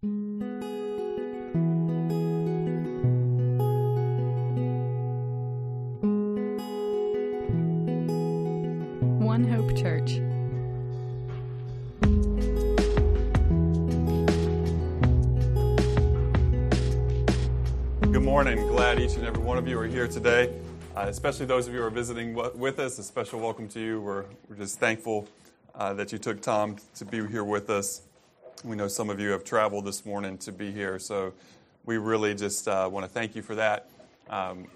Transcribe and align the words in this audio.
One 0.00 0.14
Hope 9.42 9.76
Church. 9.76 10.20
Good 18.02 18.22
morning. 18.22 18.68
Glad 18.68 19.00
each 19.00 19.16
and 19.16 19.24
every 19.26 19.42
one 19.42 19.58
of 19.58 19.66
you 19.66 19.80
are 19.80 19.86
here 19.86 20.06
today, 20.06 20.54
uh, 20.94 21.06
especially 21.08 21.46
those 21.46 21.66
of 21.66 21.74
you 21.74 21.80
who 21.80 21.86
are 21.86 21.90
visiting 21.90 22.34
w- 22.34 22.56
with 22.56 22.78
us. 22.78 23.00
A 23.00 23.02
special 23.02 23.40
welcome 23.40 23.66
to 23.70 23.80
you. 23.80 24.00
We're, 24.00 24.26
we're 24.48 24.54
just 24.54 24.78
thankful 24.78 25.26
uh, 25.74 25.92
that 25.94 26.12
you 26.12 26.18
took 26.18 26.40
time 26.40 26.76
to 26.94 27.04
be 27.04 27.26
here 27.26 27.42
with 27.42 27.68
us. 27.68 28.02
We 28.64 28.74
know 28.74 28.88
some 28.88 29.08
of 29.08 29.20
you 29.20 29.30
have 29.30 29.44
traveled 29.44 29.84
this 29.84 30.04
morning 30.04 30.36
to 30.38 30.50
be 30.50 30.72
here, 30.72 30.98
so 30.98 31.32
we 31.84 31.96
really 31.96 32.34
just 32.34 32.66
uh, 32.66 32.88
want 32.90 33.06
to 33.06 33.08
thank 33.08 33.36
you 33.36 33.42
for 33.42 33.54
that. 33.54 33.88
Um, 34.28 34.66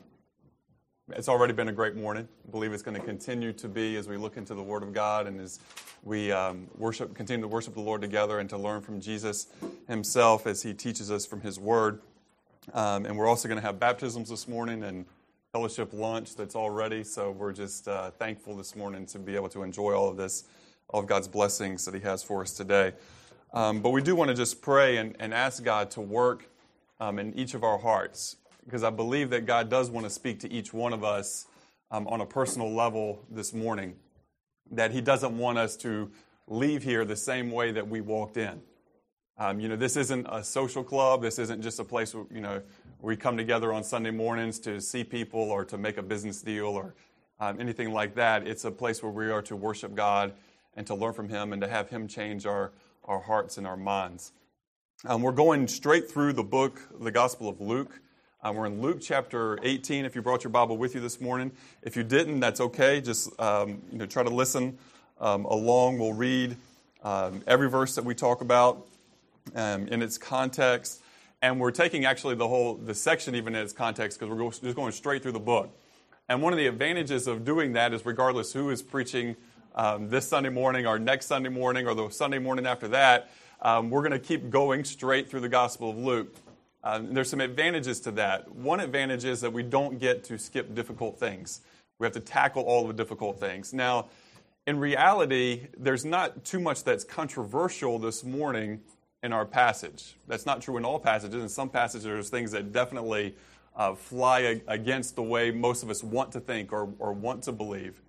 it's 1.09 1.29
already 1.29 1.53
been 1.53 1.67
a 1.67 1.73
great 1.73 1.97
morning. 1.97 2.29
I 2.47 2.51
believe 2.53 2.73
it's 2.73 2.85
going 2.85 2.97
to 2.99 3.05
continue 3.05 3.53
to 3.55 3.67
be 3.67 3.97
as 3.97 4.07
we 4.07 4.17
look 4.17 4.37
into 4.37 4.55
the 4.55 4.63
Word 4.63 4.85
of 4.85 4.93
God 4.93 5.27
and 5.27 5.41
as 5.41 5.59
we 6.05 6.31
um, 6.31 6.69
worship, 6.79 7.13
continue 7.17 7.43
to 7.43 7.49
worship 7.49 7.75
the 7.75 7.81
Lord 7.81 8.01
together 8.01 8.39
and 8.39 8.49
to 8.51 8.57
learn 8.57 8.83
from 8.83 9.01
Jesus 9.01 9.49
Himself 9.89 10.47
as 10.47 10.63
He 10.63 10.75
teaches 10.75 11.11
us 11.11 11.27
from 11.27 11.41
His 11.41 11.59
Word. 11.59 12.01
Um, 12.75 13.05
and 13.05 13.19
we're 13.19 13.27
also 13.27 13.49
going 13.49 13.61
to 13.61 13.67
have 13.67 13.81
baptisms 13.81 14.31
this 14.31 14.47
morning 14.47 14.85
and 14.85 15.07
fellowship 15.51 15.93
lunch 15.93 16.37
that's 16.37 16.55
all 16.55 16.71
ready. 16.71 17.03
So 17.03 17.33
we're 17.33 17.53
just 17.53 17.89
uh, 17.89 18.13
thankful 18.13 18.57
this 18.57 18.77
morning 18.77 19.07
to 19.07 19.19
be 19.19 19.35
able 19.35 19.49
to 19.49 19.65
enjoy 19.65 19.93
all 19.93 20.09
of 20.09 20.17
this, 20.17 20.45
all 20.89 21.01
of 21.01 21.09
God's 21.09 21.27
blessings 21.27 21.85
that 21.87 21.95
He 21.95 22.01
has 22.03 22.23
for 22.23 22.43
us 22.43 22.53
today. 22.53 22.93
Um, 23.55 23.81
but 23.81 23.91
we 23.91 24.03
do 24.03 24.15
want 24.17 24.29
to 24.29 24.35
just 24.35 24.63
pray 24.63 24.97
and, 24.97 25.15
and 25.19 25.35
ask 25.35 25.63
God 25.63 25.91
to 25.93 26.01
work 26.01 26.49
um, 27.01 27.19
in 27.19 27.35
each 27.35 27.55
of 27.55 27.63
our 27.65 27.79
hearts 27.79 28.37
because 28.65 28.83
I 28.83 28.91
believe 28.91 29.31
that 29.31 29.45
God 29.45 29.69
does 29.69 29.91
want 29.91 30.07
to 30.07 30.11
speak 30.11 30.41
to 30.41 30.53
each 30.53 30.73
one 30.73 30.93
of 30.93 31.05
us 31.05 31.47
um, 31.91 32.07
on 32.09 32.21
a 32.21 32.27
personal 32.27 32.73
level 32.73 33.25
this 33.31 33.53
morning. 33.53 33.97
That 34.71 34.93
He 34.93 35.01
doesn't 35.01 35.37
want 35.37 35.59
us 35.59 35.77
to 35.79 36.11
leave 36.47 36.83
here 36.83 37.05
the 37.05 37.17
same 37.17 37.51
way 37.51 37.73
that 37.73 37.89
we 37.89 38.01
walked 38.01 38.37
in. 38.37 38.63
Um, 39.39 39.61
you 39.61 39.69
know, 39.69 39.77
this 39.77 39.97
isn't 39.97 40.27
a 40.31 40.45
social 40.45 40.85
club. 40.85 41.23
This 41.23 41.39
isn't 41.39 41.63
just 41.63 41.79
a 41.79 41.85
place 41.85 42.15
where, 42.15 42.25
you 42.31 42.41
know, 42.41 42.63
we 43.01 43.17
come 43.17 43.37
together 43.37 43.73
on 43.73 43.83
Sunday 43.83 44.11
mornings 44.11 44.59
to 44.61 44.81
see 44.81 45.05
people 45.05 45.41
or 45.41 45.65
to 45.65 45.77
make 45.77 45.99
a 45.99 46.03
business 46.03 46.41
deal 46.43 46.67
or 46.67 46.95
um, 47.41 47.61
anything 47.61 47.93
like 47.93 48.15
that. 48.15 48.47
It's 48.47 48.65
a 48.65 48.71
place 48.71 49.03
where 49.03 49.11
we 49.11 49.31
are 49.31 49.43
to 49.43 49.57
worship 49.57 49.95
God 49.95 50.35
and 50.77 50.87
to 50.87 50.95
learn 50.95 51.13
from 51.13 51.29
Him 51.29 51.53
and 51.53 51.61
to 51.63 51.69
have 51.69 51.91
Him 51.91 52.07
change 52.07 52.47
our, 52.47 52.73
our 53.05 53.21
hearts 53.21 53.59
and 53.59 53.67
our 53.67 53.77
minds. 53.77 54.33
Um, 55.05 55.23
we're 55.23 55.33
going 55.33 55.67
straight 55.67 56.11
through 56.11 56.35
the 56.35 56.45
book, 56.45 56.81
the 57.01 57.11
Gospel 57.11 57.49
of 57.49 57.61
Luke. 57.61 58.01
Um, 58.43 58.57
we're 58.57 58.67
in 58.67 58.81
Luke 58.81 58.99
chapter 59.01 59.59
18. 59.63 60.05
If 60.05 60.15
you 60.15 60.23
brought 60.23 60.45
your 60.45 60.51
Bible 60.51 60.77
with 60.77 60.95
you 60.95 61.01
this 61.01 61.21
morning, 61.21 61.51
if 61.83 61.97
you 61.97 62.05
didn't, 62.05 62.41
that's 62.41 62.61
okay. 62.61 63.01
Just 63.01 63.39
um, 63.41 63.83
you 63.91 63.99
know, 63.99 64.07
try 64.07 64.23
to 64.23 64.31
listen 64.31 64.79
um, 65.21 65.45
along. 65.47 65.99
We'll 65.99 66.13
read 66.13 66.57
um, 67.03 67.43
every 67.47 67.69
verse 67.69 67.95
that 67.97 68.05
we 68.05 68.15
talk 68.15 68.41
about 68.41 68.87
um, 69.55 69.89
in 69.89 70.03
its 70.03 70.19
context. 70.19 71.03
And 71.41 71.59
we're 71.59 71.73
taking 71.73 72.05
actually 72.05 72.37
the 72.37 72.47
whole 72.47 72.75
the 72.77 72.95
section 72.95 73.35
even 73.35 73.57
in 73.57 73.63
its 73.63 73.73
context 73.73 74.21
because 74.21 74.33
we're 74.33 74.51
just 74.51 74.77
going 74.77 74.93
straight 74.93 75.23
through 75.23 75.33
the 75.33 75.41
book. 75.41 75.77
And 76.29 76.41
one 76.41 76.53
of 76.53 76.59
the 76.59 76.69
advantages 76.69 77.27
of 77.27 77.45
doing 77.45 77.73
that 77.73 77.93
is 77.93 78.07
regardless 78.07 78.53
who 78.53 78.71
is 78.71 78.81
preaching 78.81 79.35
um, 79.75 80.09
this 80.09 80.29
Sunday 80.29 80.49
morning 80.49 80.87
or 80.87 80.99
next 80.99 81.27
Sunday 81.27 81.49
morning 81.49 81.87
or 81.87 81.95
the 81.95 82.09
Sunday 82.11 82.39
morning 82.39 82.67
after 82.67 82.89
that, 82.89 83.31
um, 83.61 83.91
we're 83.91 84.01
going 84.03 84.13
to 84.13 84.19
keep 84.19 84.51
going 84.51 84.85
straight 84.85 85.31
through 85.31 85.41
the 85.41 85.49
Gospel 85.49 85.91
of 85.91 85.97
Luke. 85.97 86.35
Um, 86.85 87.15
there's 87.15 87.31
some 87.31 87.41
advantages 87.41 88.01
to 88.01 88.11
that. 88.13 88.53
One 88.55 88.81
advantage 88.81 89.25
is 89.25 89.41
that 89.43 89.53
we 89.53 89.63
don't 89.63 89.99
get 89.99 90.25
to 90.25 90.39
skip 90.39 90.75
difficult 90.75 91.19
things. 91.19 91.61
We 91.99 92.07
have 92.07 92.15
to 92.15 92.21
tackle 92.21 92.65
all 92.65 92.87
the 92.87 92.93
difficult 92.93 93.39
things. 93.39 93.73
Now, 93.73 94.09
in 94.67 94.79
reality, 94.79 95.69
there's 95.79 96.05
not 96.05 96.45
too 96.45 96.61
much 96.61 96.85
that's 96.85 97.05
controversial 97.05 97.99
this 97.99 98.25
morning 98.25 98.81
in 99.23 99.33
our 99.33 99.47
passage. 99.47 100.17
That's 100.27 100.47
not 100.47 100.61
true 100.61 100.77
in 100.77 100.85
all 100.85 100.99
passages. 100.99 101.41
In 101.41 101.49
some 101.49 101.69
passages, 101.69 102.05
there's 102.05 102.31
things 102.31 102.51
that 102.53 102.73
definitely 102.73 103.37
uh, 103.77 103.95
fly 103.95 104.61
against 104.67 105.17
the 105.17 105.23
way 105.23 105.51
most 105.51 105.83
of 105.83 105.91
us 105.91 106.03
want 106.03 106.33
to 106.33 106.41
think 106.41 106.73
or, 106.73 106.93
or 106.99 107.13
want 107.13 107.45
to 107.45 107.53
believe. 107.53 108.01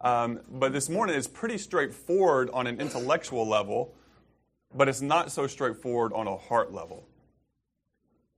Um, 0.00 0.40
but 0.50 0.72
this 0.72 0.88
morning 0.88 1.16
is 1.16 1.26
pretty 1.26 1.58
straightforward 1.58 2.50
on 2.52 2.66
an 2.66 2.80
intellectual 2.80 3.46
level, 3.46 3.94
but 4.74 4.88
it's 4.88 5.00
not 5.00 5.32
so 5.32 5.46
straightforward 5.46 6.12
on 6.12 6.26
a 6.26 6.36
heart 6.36 6.72
level. 6.72 7.06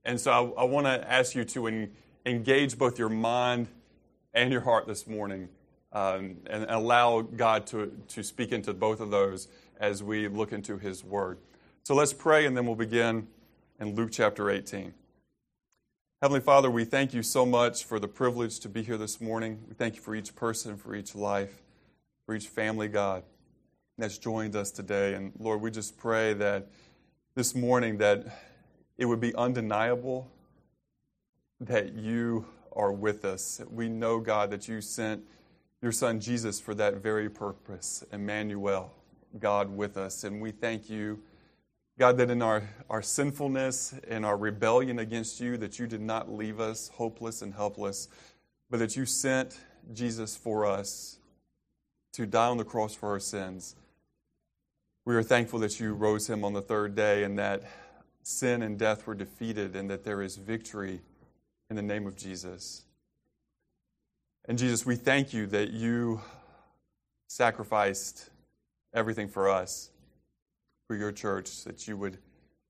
And 0.05 0.19
so 0.19 0.31
I, 0.57 0.61
I 0.61 0.63
want 0.63 0.87
to 0.87 1.11
ask 1.11 1.35
you 1.35 1.43
to 1.45 1.67
en- 1.67 1.91
engage 2.25 2.77
both 2.77 2.97
your 2.97 3.09
mind 3.09 3.67
and 4.33 4.51
your 4.51 4.61
heart 4.61 4.87
this 4.87 5.05
morning 5.07 5.49
um, 5.91 6.37
and 6.47 6.65
allow 6.69 7.21
God 7.21 7.65
to, 7.67 7.91
to 8.09 8.23
speak 8.23 8.51
into 8.51 8.73
both 8.73 8.99
of 8.99 9.11
those 9.11 9.47
as 9.79 10.03
we 10.03 10.27
look 10.27 10.51
into 10.51 10.77
His 10.77 11.03
Word. 11.03 11.39
So 11.83 11.95
let's 11.95 12.13
pray 12.13 12.45
and 12.45 12.55
then 12.55 12.65
we'll 12.65 12.75
begin 12.75 13.27
in 13.79 13.95
Luke 13.95 14.11
chapter 14.11 14.49
18. 14.49 14.93
Heavenly 16.21 16.41
Father, 16.41 16.69
we 16.69 16.83
thank 16.83 17.13
you 17.13 17.23
so 17.23 17.45
much 17.45 17.85
for 17.85 17.97
the 17.97 18.07
privilege 18.09 18.59
to 18.59 18.67
be 18.67 18.83
here 18.83 18.97
this 18.97 19.21
morning. 19.21 19.57
We 19.69 19.73
thank 19.73 19.95
you 19.95 20.01
for 20.01 20.13
each 20.13 20.35
person, 20.35 20.75
for 20.75 20.93
each 20.93 21.15
life, 21.15 21.61
for 22.25 22.35
each 22.35 22.49
family, 22.49 22.89
God, 22.89 23.23
that's 23.97 24.17
joined 24.17 24.53
us 24.53 24.69
today. 24.69 25.13
And 25.13 25.31
Lord, 25.39 25.61
we 25.61 25.71
just 25.71 25.97
pray 25.97 26.33
that 26.33 26.67
this 27.35 27.55
morning 27.55 27.99
that 27.99 28.25
it 28.97 29.05
would 29.05 29.21
be 29.21 29.33
undeniable 29.33 30.29
that 31.61 31.93
you 31.93 32.45
are 32.73 32.91
with 32.91 33.23
us. 33.23 33.61
We 33.71 33.87
know, 33.87 34.19
God, 34.19 34.51
that 34.51 34.67
you 34.67 34.81
sent 34.81 35.23
your 35.81 35.93
son 35.93 36.19
Jesus 36.19 36.59
for 36.59 36.75
that 36.75 36.95
very 36.95 37.29
purpose, 37.29 38.03
Emmanuel, 38.11 38.91
God 39.39 39.69
with 39.69 39.95
us. 39.95 40.25
And 40.25 40.41
we 40.41 40.51
thank 40.51 40.89
you 40.89 41.21
God, 41.99 42.15
that 42.15 42.29
in 42.29 42.41
our, 42.41 42.63
our 42.89 43.01
sinfulness 43.01 43.93
and 44.07 44.25
our 44.25 44.37
rebellion 44.37 44.99
against 44.99 45.41
you, 45.41 45.57
that 45.57 45.79
you 45.79 45.85
did 45.85 45.99
not 45.99 46.31
leave 46.31 46.61
us 46.61 46.89
hopeless 46.95 47.41
and 47.41 47.53
helpless, 47.53 48.07
but 48.69 48.79
that 48.79 48.95
you 48.95 49.05
sent 49.05 49.59
Jesus 49.93 50.37
for 50.37 50.65
us 50.65 51.17
to 52.13 52.25
die 52.25 52.47
on 52.47 52.55
the 52.55 52.63
cross 52.63 52.95
for 52.95 53.09
our 53.09 53.19
sins. 53.19 53.75
We 55.03 55.13
are 55.13 55.23
thankful 55.23 55.59
that 55.59 55.77
you 55.81 55.93
rose 55.93 56.29
him 56.29 56.45
on 56.45 56.53
the 56.53 56.61
third 56.61 56.95
day 56.95 57.25
and 57.25 57.37
that 57.37 57.63
sin 58.23 58.61
and 58.61 58.79
death 58.79 59.05
were 59.05 59.15
defeated 59.15 59.75
and 59.75 59.89
that 59.89 60.05
there 60.05 60.21
is 60.21 60.37
victory 60.37 61.01
in 61.69 61.75
the 61.75 61.81
name 61.81 62.07
of 62.07 62.15
Jesus. 62.15 62.85
And 64.45 64.57
Jesus, 64.57 64.85
we 64.85 64.95
thank 64.95 65.33
you 65.33 65.47
that 65.47 65.71
you 65.71 66.21
sacrificed 67.27 68.29
everything 68.93 69.27
for 69.27 69.49
us 69.49 69.89
for 70.89 70.95
your 70.95 71.11
church, 71.11 71.65
that 71.65 71.87
you 71.87 71.95
would 71.95 72.17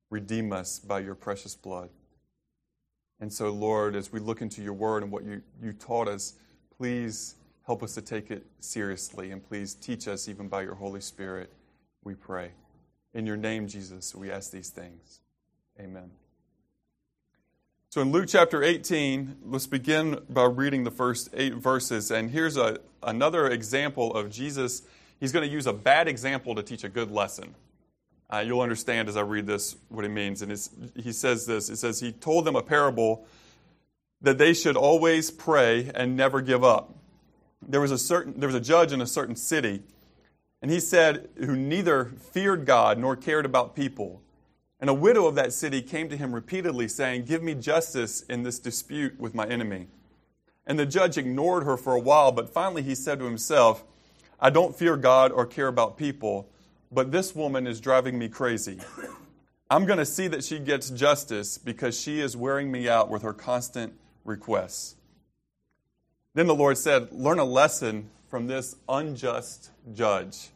redeem 0.09 0.51
us 0.51 0.77
by 0.77 0.99
your 0.99 1.15
precious 1.15 1.55
blood. 1.55 1.87
And 3.21 3.31
so, 3.31 3.49
Lord, 3.49 3.95
as 3.95 4.11
we 4.11 4.19
look 4.19 4.41
into 4.41 4.61
your 4.61 4.73
word 4.73 5.03
and 5.03 5.11
what 5.11 5.23
you, 5.23 5.41
you 5.63 5.71
taught 5.71 6.09
us, 6.09 6.33
please 6.77 7.35
help 7.65 7.81
us 7.81 7.93
to 7.93 8.01
take 8.01 8.29
it 8.29 8.45
seriously 8.59 9.31
and 9.31 9.41
please 9.41 9.73
teach 9.73 10.05
us 10.05 10.27
even 10.27 10.49
by 10.49 10.63
your 10.63 10.75
Holy 10.75 10.99
Spirit, 10.99 11.49
we 12.03 12.13
pray. 12.13 12.51
In 13.13 13.25
your 13.25 13.37
name, 13.37 13.69
Jesus, 13.69 14.13
we 14.13 14.29
ask 14.29 14.51
these 14.51 14.69
things. 14.69 15.21
Amen. 15.79 16.11
So 17.87 18.01
in 18.01 18.11
Luke 18.11 18.25
chapter 18.27 18.61
18, 18.61 19.37
let's 19.45 19.65
begin 19.65 20.19
by 20.29 20.43
reading 20.43 20.83
the 20.83 20.91
first 20.91 21.29
eight 21.33 21.53
verses. 21.53 22.11
And 22.11 22.31
here's 22.31 22.57
a, 22.57 22.79
another 23.01 23.47
example 23.47 24.13
of 24.13 24.29
Jesus. 24.29 24.81
He's 25.21 25.31
going 25.31 25.47
to 25.47 25.51
use 25.51 25.67
a 25.67 25.73
bad 25.73 26.09
example 26.09 26.53
to 26.55 26.63
teach 26.63 26.83
a 26.83 26.89
good 26.89 27.11
lesson. 27.11 27.55
Uh, 28.31 28.39
you'll 28.39 28.61
understand 28.61 29.09
as 29.09 29.17
I 29.17 29.21
read 29.21 29.47
this 29.47 29.75
what 29.89 30.05
he 30.05 30.09
means. 30.09 30.41
And 30.41 30.51
he 30.95 31.11
says 31.11 31.45
this 31.45 31.69
It 31.69 31.77
says, 31.77 31.99
He 31.99 32.11
told 32.11 32.45
them 32.45 32.55
a 32.55 32.61
parable 32.61 33.27
that 34.21 34.37
they 34.37 34.53
should 34.53 34.75
always 34.75 35.31
pray 35.31 35.91
and 35.95 36.15
never 36.15 36.41
give 36.41 36.63
up. 36.63 36.95
There 37.67 37.81
was 37.81 37.91
a, 37.91 37.97
certain, 37.97 38.39
there 38.39 38.47
was 38.47 38.55
a 38.55 38.61
judge 38.61 38.91
in 38.91 39.01
a 39.01 39.07
certain 39.07 39.35
city, 39.35 39.81
and 40.61 40.69
he 40.69 40.79
said, 40.79 41.29
who 41.37 41.55
neither 41.55 42.05
feared 42.05 42.65
God 42.65 42.97
nor 42.97 43.15
cared 43.15 43.45
about 43.45 43.75
people. 43.75 44.21
And 44.79 44.89
a 44.89 44.93
widow 44.93 45.25
of 45.25 45.35
that 45.35 45.51
city 45.53 45.81
came 45.81 46.09
to 46.09 46.17
him 46.17 46.33
repeatedly, 46.33 46.87
saying, 46.87 47.25
Give 47.25 47.43
me 47.43 47.53
justice 47.55 48.21
in 48.23 48.43
this 48.43 48.59
dispute 48.59 49.19
with 49.19 49.35
my 49.35 49.45
enemy. 49.45 49.87
And 50.65 50.77
the 50.77 50.85
judge 50.85 51.17
ignored 51.17 51.63
her 51.63 51.77
for 51.77 51.95
a 51.95 51.99
while, 51.99 52.31
but 52.31 52.53
finally 52.53 52.81
he 52.81 52.95
said 52.95 53.19
to 53.19 53.25
himself, 53.25 53.83
I 54.39 54.49
don't 54.49 54.75
fear 54.75 54.95
God 54.95 55.31
or 55.31 55.45
care 55.45 55.67
about 55.67 55.97
people 55.97 56.49
but 56.91 57.11
this 57.11 57.35
woman 57.35 57.67
is 57.67 57.79
driving 57.79 58.17
me 58.17 58.29
crazy. 58.29 58.79
I'm 59.69 59.85
going 59.85 59.99
to 59.99 60.05
see 60.05 60.27
that 60.27 60.43
she 60.43 60.59
gets 60.59 60.89
justice 60.89 61.57
because 61.57 61.99
she 61.99 62.19
is 62.19 62.35
wearing 62.35 62.71
me 62.71 62.89
out 62.89 63.09
with 63.09 63.21
her 63.21 63.33
constant 63.33 63.93
requests. 64.25 64.95
Then 66.33 66.47
the 66.47 66.55
Lord 66.55 66.77
said, 66.77 67.11
Learn 67.11 67.39
a 67.39 67.45
lesson 67.45 68.09
from 68.27 68.47
this 68.47 68.75
unjust 68.87 69.71
judge. 69.93 70.49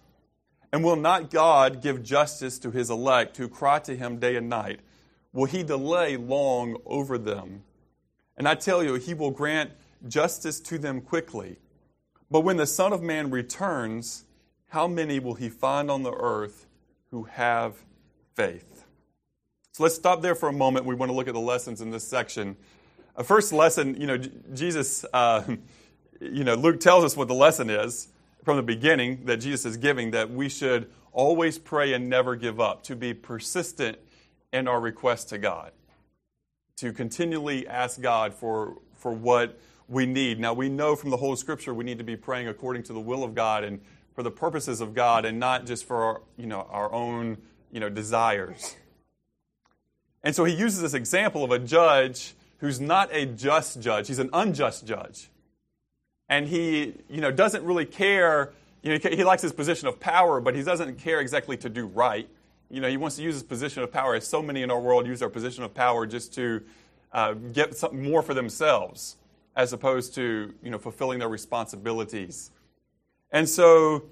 And 0.71 0.83
will 0.83 0.95
not 0.95 1.29
God 1.29 1.81
give 1.81 2.03
justice 2.03 2.57
to 2.59 2.71
his 2.71 2.89
elect 2.89 3.37
who 3.37 3.47
cry 3.47 3.79
to 3.79 3.95
him 3.95 4.17
day 4.17 4.35
and 4.35 4.49
night? 4.49 4.79
will 5.33 5.45
he 5.45 5.63
delay 5.63 6.15
long 6.15 6.77
over 6.85 7.17
them? 7.17 7.63
And 8.37 8.47
I 8.47 8.55
tell 8.55 8.83
you, 8.83 8.95
he 8.95 9.13
will 9.13 9.31
grant 9.31 9.71
justice 10.07 10.59
to 10.61 10.77
them 10.77 11.01
quickly. 11.01 11.57
But 12.31 12.41
when 12.41 12.57
the 12.57 12.65
Son 12.65 12.93
of 12.93 13.01
Man 13.01 13.29
returns, 13.29 14.25
how 14.73 14.87
many 14.87 15.19
will 15.19 15.35
he 15.35 15.49
find 15.49 15.91
on 15.91 16.01
the 16.01 16.11
earth 16.11 16.65
who 17.11 17.25
have 17.25 17.75
faith? 18.33 18.85
So 19.71 19.83
let's 19.83 19.93
stop 19.93 20.23
there 20.23 20.33
for 20.33 20.49
a 20.49 20.51
moment. 20.51 20.87
We 20.87 20.95
want 20.95 21.11
to 21.11 21.15
look 21.15 21.27
at 21.27 21.35
the 21.35 21.39
lessons 21.39 21.79
in 21.79 21.91
this 21.91 22.03
section. 22.03 22.57
A 23.15 23.23
first 23.23 23.53
lesson, 23.53 23.95
you 24.01 24.07
know, 24.07 24.17
Jesus, 24.17 25.05
uh, 25.13 25.43
you 26.19 26.43
know, 26.43 26.55
Luke 26.55 26.79
tells 26.79 27.03
us 27.03 27.15
what 27.15 27.27
the 27.27 27.35
lesson 27.35 27.69
is 27.69 28.07
from 28.43 28.57
the 28.57 28.63
beginning 28.63 29.25
that 29.25 29.37
Jesus 29.37 29.63
is 29.63 29.77
giving 29.77 30.09
that 30.09 30.31
we 30.31 30.49
should 30.49 30.89
always 31.11 31.59
pray 31.59 31.93
and 31.93 32.09
never 32.09 32.35
give 32.35 32.59
up, 32.59 32.81
to 32.85 32.95
be 32.95 33.13
persistent 33.13 33.99
in 34.51 34.67
our 34.67 34.81
request 34.81 35.29
to 35.29 35.37
God, 35.37 35.71
to 36.77 36.91
continually 36.91 37.67
ask 37.67 38.01
God 38.01 38.33
for, 38.33 38.79
for 38.95 39.11
what 39.11 39.59
we 39.87 40.07
need. 40.07 40.39
Now, 40.39 40.55
we 40.55 40.67
know 40.67 40.95
from 40.95 41.11
the 41.11 41.17
whole 41.17 41.35
scripture 41.35 41.75
we 41.75 41.83
need 41.83 41.99
to 41.99 42.03
be 42.03 42.15
praying 42.15 42.47
according 42.47 42.81
to 42.83 42.93
the 42.93 42.99
will 42.99 43.23
of 43.23 43.35
God 43.35 43.63
and 43.63 43.79
for 44.13 44.23
the 44.23 44.31
purposes 44.31 44.81
of 44.81 44.93
God 44.93 45.25
and 45.25 45.39
not 45.39 45.65
just 45.65 45.85
for 45.85 46.03
our, 46.03 46.21
you 46.37 46.45
know, 46.45 46.67
our 46.69 46.91
own 46.91 47.37
you 47.71 47.79
know, 47.79 47.89
desires. 47.89 48.75
And 50.23 50.35
so 50.35 50.45
he 50.45 50.53
uses 50.53 50.81
this 50.81 50.93
example 50.93 51.43
of 51.43 51.51
a 51.51 51.59
judge 51.59 52.35
who's 52.59 52.79
not 52.79 53.09
a 53.11 53.25
just 53.25 53.81
judge, 53.81 54.07
he's 54.07 54.19
an 54.19 54.29
unjust 54.31 54.85
judge. 54.85 55.29
And 56.29 56.47
he 56.47 56.93
you 57.09 57.21
know, 57.21 57.31
doesn't 57.31 57.63
really 57.63 57.85
care. 57.85 58.53
You 58.81 58.97
know, 58.97 59.09
he 59.09 59.23
likes 59.23 59.41
his 59.41 59.51
position 59.51 59.87
of 59.87 59.99
power, 59.99 60.39
but 60.39 60.55
he 60.55 60.63
doesn't 60.63 60.99
care 60.99 61.19
exactly 61.19 61.57
to 61.57 61.69
do 61.69 61.85
right. 61.85 62.27
You 62.69 62.81
know, 62.81 62.87
he 62.87 62.97
wants 62.97 63.17
to 63.17 63.21
use 63.21 63.35
his 63.35 63.43
position 63.43 63.83
of 63.83 63.91
power, 63.91 64.15
as 64.15 64.25
so 64.25 64.41
many 64.41 64.61
in 64.61 64.71
our 64.71 64.79
world 64.79 65.05
use 65.05 65.21
our 65.21 65.29
position 65.29 65.63
of 65.63 65.73
power 65.73 66.07
just 66.07 66.33
to 66.35 66.63
uh, 67.11 67.33
get 67.33 67.75
something 67.75 68.01
more 68.01 68.21
for 68.21 68.33
themselves 68.33 69.17
as 69.55 69.73
opposed 69.73 70.15
to 70.15 70.53
you 70.63 70.71
know 70.71 70.79
fulfilling 70.79 71.19
their 71.19 71.29
responsibilities. 71.29 72.51
And 73.33 73.49
so, 73.49 74.03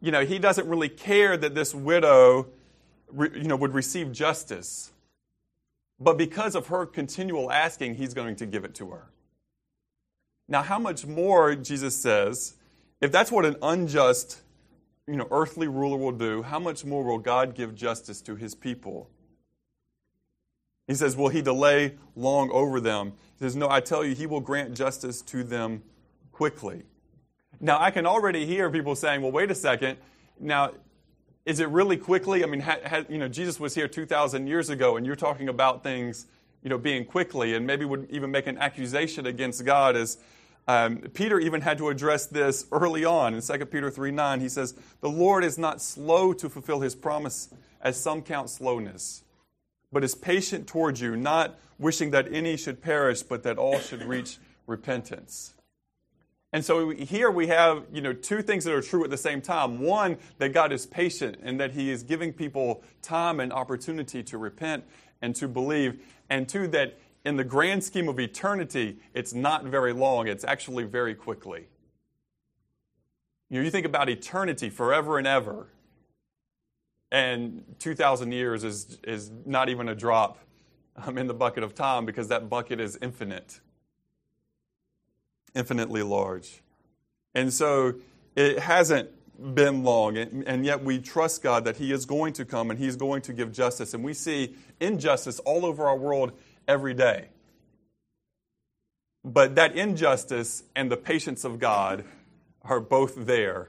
you 0.00 0.10
know, 0.10 0.24
he 0.24 0.38
doesn't 0.38 0.66
really 0.66 0.88
care 0.88 1.36
that 1.36 1.54
this 1.54 1.74
widow, 1.74 2.48
you 3.16 3.44
know, 3.44 3.56
would 3.56 3.74
receive 3.74 4.10
justice. 4.10 4.90
But 6.00 6.18
because 6.18 6.56
of 6.56 6.66
her 6.68 6.86
continual 6.86 7.52
asking, 7.52 7.96
he's 7.96 8.14
going 8.14 8.34
to 8.36 8.46
give 8.46 8.64
it 8.64 8.74
to 8.76 8.90
her. 8.90 9.10
Now, 10.48 10.62
how 10.62 10.78
much 10.78 11.06
more, 11.06 11.54
Jesus 11.54 11.94
says, 11.94 12.56
if 13.00 13.12
that's 13.12 13.30
what 13.30 13.44
an 13.44 13.56
unjust, 13.62 14.40
you 15.06 15.16
know, 15.16 15.28
earthly 15.30 15.68
ruler 15.68 15.96
will 15.96 16.12
do, 16.12 16.42
how 16.42 16.58
much 16.58 16.84
more 16.84 17.04
will 17.04 17.18
God 17.18 17.54
give 17.54 17.74
justice 17.74 18.20
to 18.22 18.34
his 18.34 18.54
people? 18.54 19.10
He 20.88 20.94
says, 20.94 21.16
Will 21.16 21.28
he 21.28 21.42
delay 21.42 21.94
long 22.16 22.50
over 22.50 22.80
them? 22.80 23.12
He 23.38 23.44
says, 23.44 23.54
No, 23.54 23.68
I 23.70 23.80
tell 23.80 24.04
you, 24.04 24.14
he 24.14 24.26
will 24.26 24.40
grant 24.40 24.74
justice 24.74 25.22
to 25.22 25.44
them 25.44 25.82
quickly. 26.32 26.82
Now, 27.62 27.80
I 27.80 27.90
can 27.90 28.04
already 28.04 28.44
hear 28.44 28.68
people 28.70 28.94
saying, 28.94 29.22
Well, 29.22 29.32
wait 29.32 29.50
a 29.50 29.54
second. 29.54 29.96
Now, 30.38 30.72
is 31.46 31.60
it 31.60 31.68
really 31.68 31.96
quickly? 31.96 32.44
I 32.44 32.46
mean, 32.46 32.60
ha, 32.60 32.76
ha, 32.84 33.04
you 33.08 33.16
know, 33.16 33.28
Jesus 33.28 33.58
was 33.58 33.74
here 33.74 33.88
2,000 33.88 34.46
years 34.46 34.68
ago, 34.68 34.98
and 34.98 35.06
you're 35.06 35.16
talking 35.16 35.48
about 35.48 35.82
things, 35.82 36.26
you 36.62 36.68
know, 36.68 36.78
being 36.78 37.04
quickly, 37.04 37.54
and 37.54 37.66
maybe 37.66 37.84
would 37.84 38.08
even 38.10 38.30
make 38.30 38.46
an 38.46 38.58
accusation 38.58 39.24
against 39.24 39.64
God 39.64 39.96
as 39.96 40.18
um, 40.68 40.98
Peter 41.14 41.40
even 41.40 41.62
had 41.62 41.78
to 41.78 41.88
address 41.88 42.26
this 42.26 42.66
early 42.70 43.04
on 43.04 43.34
in 43.34 43.40
2 43.40 43.66
Peter 43.66 43.90
3 43.90 44.10
9. 44.10 44.40
He 44.40 44.48
says, 44.48 44.74
The 45.00 45.08
Lord 45.08 45.42
is 45.42 45.56
not 45.56 45.80
slow 45.80 46.34
to 46.34 46.50
fulfill 46.50 46.80
his 46.80 46.94
promise, 46.94 47.48
as 47.80 47.98
some 47.98 48.20
count 48.22 48.50
slowness 48.50 49.22
but 49.92 50.02
is 50.02 50.14
patient 50.14 50.66
towards 50.66 51.00
you, 51.00 51.14
not 51.14 51.58
wishing 51.78 52.10
that 52.10 52.32
any 52.32 52.56
should 52.56 52.80
perish, 52.80 53.22
but 53.22 53.42
that 53.42 53.58
all 53.58 53.78
should 53.78 54.02
reach 54.02 54.38
repentance. 54.66 55.52
And 56.52 56.64
so 56.64 56.90
here 56.90 57.30
we 57.30 57.46
have, 57.46 57.84
you 57.92 58.02
know, 58.02 58.12
two 58.12 58.42
things 58.42 58.64
that 58.64 58.74
are 58.74 58.82
true 58.82 59.04
at 59.04 59.10
the 59.10 59.16
same 59.16 59.40
time. 59.40 59.80
One, 59.80 60.18
that 60.38 60.50
God 60.50 60.70
is 60.70 60.84
patient 60.84 61.38
and 61.42 61.58
that 61.60 61.72
He 61.72 61.90
is 61.90 62.02
giving 62.02 62.32
people 62.32 62.82
time 63.00 63.40
and 63.40 63.52
opportunity 63.52 64.22
to 64.24 64.36
repent 64.36 64.84
and 65.22 65.34
to 65.36 65.48
believe. 65.48 66.02
And 66.28 66.46
two, 66.46 66.68
that 66.68 66.98
in 67.24 67.36
the 67.36 67.44
grand 67.44 67.84
scheme 67.84 68.08
of 68.08 68.20
eternity, 68.20 68.98
it's 69.14 69.32
not 69.32 69.64
very 69.64 69.92
long, 69.92 70.28
it's 70.28 70.44
actually 70.44 70.84
very 70.84 71.14
quickly. 71.14 71.68
You 73.48 73.58
know, 73.58 73.64
you 73.64 73.70
think 73.70 73.86
about 73.86 74.08
eternity 74.08 74.70
forever 74.70 75.18
and 75.18 75.26
ever. 75.26 75.68
And 77.10 77.64
2,000 77.78 78.32
years 78.32 78.64
is, 78.64 78.98
is 79.04 79.30
not 79.44 79.68
even 79.68 79.88
a 79.88 79.94
drop 79.94 80.38
um, 80.96 81.18
in 81.18 81.26
the 81.26 81.34
bucket 81.34 81.62
of 81.62 81.74
time 81.74 82.06
because 82.06 82.28
that 82.28 82.48
bucket 82.48 82.80
is 82.80 82.98
infinite, 83.02 83.60
infinitely 85.54 86.02
large. 86.02 86.62
And 87.34 87.52
so 87.52 87.94
it 88.36 88.58
hasn't 88.58 89.10
been 89.54 89.82
long, 89.82 90.16
and, 90.16 90.46
and 90.46 90.64
yet 90.64 90.84
we 90.84 90.98
trust 90.98 91.42
God 91.42 91.64
that 91.64 91.76
He 91.76 91.92
is 91.92 92.06
going 92.06 92.32
to 92.34 92.44
come 92.44 92.70
and 92.70 92.78
He's 92.78 92.96
going 92.96 93.22
to 93.22 93.32
give 93.32 93.52
justice. 93.52 93.94
And 93.94 94.04
we 94.04 94.14
see 94.14 94.54
injustice 94.80 95.38
all 95.40 95.66
over 95.66 95.86
our 95.86 95.96
world 95.96 96.32
every 96.68 96.94
day. 96.94 97.28
But 99.24 99.54
that 99.54 99.76
injustice 99.76 100.64
and 100.74 100.90
the 100.90 100.96
patience 100.96 101.44
of 101.44 101.58
God 101.58 102.04
are 102.62 102.80
both 102.80 103.14
there 103.26 103.68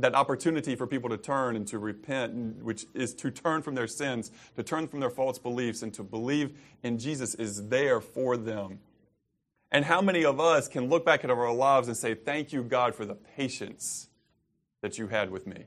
that 0.00 0.14
opportunity 0.14 0.74
for 0.74 0.86
people 0.86 1.10
to 1.10 1.16
turn 1.16 1.56
and 1.56 1.66
to 1.68 1.78
repent, 1.78 2.62
which 2.62 2.86
is 2.94 3.14
to 3.14 3.30
turn 3.30 3.62
from 3.62 3.74
their 3.74 3.86
sins, 3.86 4.30
to 4.56 4.62
turn 4.62 4.88
from 4.88 5.00
their 5.00 5.10
false 5.10 5.38
beliefs, 5.38 5.82
and 5.82 5.92
to 5.94 6.02
believe 6.02 6.58
in 6.82 6.98
Jesus 6.98 7.34
is 7.34 7.68
there 7.68 8.00
for 8.00 8.36
them. 8.36 8.78
And 9.72 9.84
how 9.84 10.00
many 10.00 10.24
of 10.24 10.40
us 10.40 10.66
can 10.68 10.88
look 10.88 11.04
back 11.04 11.22
at 11.22 11.30
our 11.30 11.52
lives 11.52 11.88
and 11.88 11.96
say, 11.96 12.14
Thank 12.14 12.52
you, 12.52 12.62
God, 12.62 12.94
for 12.94 13.04
the 13.04 13.14
patience 13.14 14.08
that 14.82 14.98
you 14.98 15.08
had 15.08 15.30
with 15.30 15.46
me? 15.46 15.66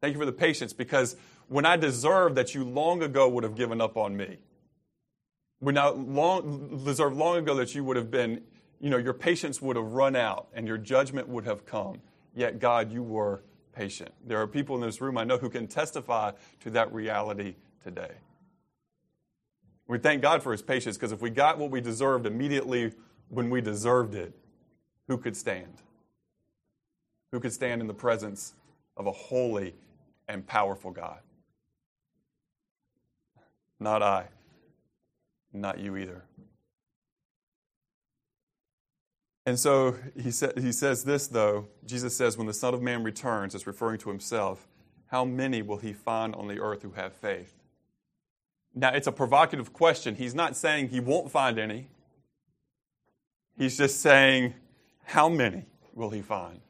Thank 0.00 0.14
you 0.14 0.18
for 0.18 0.26
the 0.26 0.32
patience 0.32 0.72
because 0.72 1.16
when 1.48 1.64
I 1.64 1.76
deserved 1.76 2.34
that 2.36 2.54
you 2.54 2.64
long 2.64 3.02
ago 3.02 3.28
would 3.28 3.44
have 3.44 3.54
given 3.54 3.80
up 3.80 3.96
on 3.96 4.16
me. 4.16 4.38
When 5.60 5.78
I 5.78 5.88
long, 5.90 6.82
deserved 6.84 7.16
long 7.16 7.36
ago 7.36 7.54
that 7.54 7.72
you 7.72 7.84
would 7.84 7.96
have 7.96 8.10
been, 8.10 8.42
you 8.80 8.90
know, 8.90 8.96
your 8.96 9.14
patience 9.14 9.62
would 9.62 9.76
have 9.76 9.92
run 9.92 10.16
out 10.16 10.48
and 10.54 10.66
your 10.66 10.78
judgment 10.78 11.28
would 11.28 11.44
have 11.44 11.64
come 11.64 12.00
yet 12.34 12.58
God, 12.58 12.92
you 12.92 13.02
were 13.02 13.42
patient. 13.72 14.12
There 14.26 14.40
are 14.40 14.46
people 14.46 14.76
in 14.76 14.82
this 14.82 15.00
room 15.00 15.18
I 15.18 15.24
know 15.24 15.38
who 15.38 15.50
can 15.50 15.66
testify 15.66 16.32
to 16.60 16.70
that 16.70 16.92
reality 16.92 17.54
today. 17.82 18.12
We 19.92 19.98
thank 19.98 20.22
God 20.22 20.42
for 20.42 20.52
his 20.52 20.62
patience 20.62 20.96
because 20.96 21.12
if 21.12 21.20
we 21.20 21.28
got 21.28 21.58
what 21.58 21.70
we 21.70 21.82
deserved 21.82 22.24
immediately 22.24 22.94
when 23.28 23.50
we 23.50 23.60
deserved 23.60 24.14
it, 24.14 24.32
who 25.06 25.18
could 25.18 25.36
stand? 25.36 25.74
Who 27.30 27.40
could 27.40 27.52
stand 27.52 27.82
in 27.82 27.88
the 27.88 27.92
presence 27.92 28.54
of 28.96 29.06
a 29.06 29.12
holy 29.12 29.74
and 30.28 30.46
powerful 30.46 30.92
God? 30.92 31.18
Not 33.78 34.02
I, 34.02 34.28
not 35.52 35.78
you 35.78 35.98
either. 35.98 36.24
And 39.44 39.58
so 39.58 39.96
he, 40.18 40.30
sa- 40.30 40.52
he 40.56 40.72
says 40.72 41.04
this, 41.04 41.26
though. 41.26 41.68
Jesus 41.84 42.16
says, 42.16 42.38
When 42.38 42.46
the 42.46 42.54
Son 42.54 42.72
of 42.72 42.80
Man 42.80 43.04
returns, 43.04 43.54
it's 43.54 43.66
referring 43.66 43.98
to 43.98 44.08
himself, 44.08 44.66
how 45.08 45.26
many 45.26 45.60
will 45.60 45.76
he 45.76 45.92
find 45.92 46.34
on 46.34 46.48
the 46.48 46.60
earth 46.60 46.80
who 46.80 46.92
have 46.92 47.12
faith? 47.12 47.61
Now, 48.74 48.92
it's 48.94 49.06
a 49.06 49.12
provocative 49.12 49.72
question. 49.72 50.14
He's 50.14 50.34
not 50.34 50.56
saying 50.56 50.88
he 50.88 51.00
won't 51.00 51.30
find 51.30 51.58
any, 51.58 51.88
he's 53.56 53.76
just 53.76 54.00
saying, 54.00 54.54
How 55.04 55.28
many 55.28 55.66
will 55.94 56.10
he 56.10 56.22
find? 56.22 56.60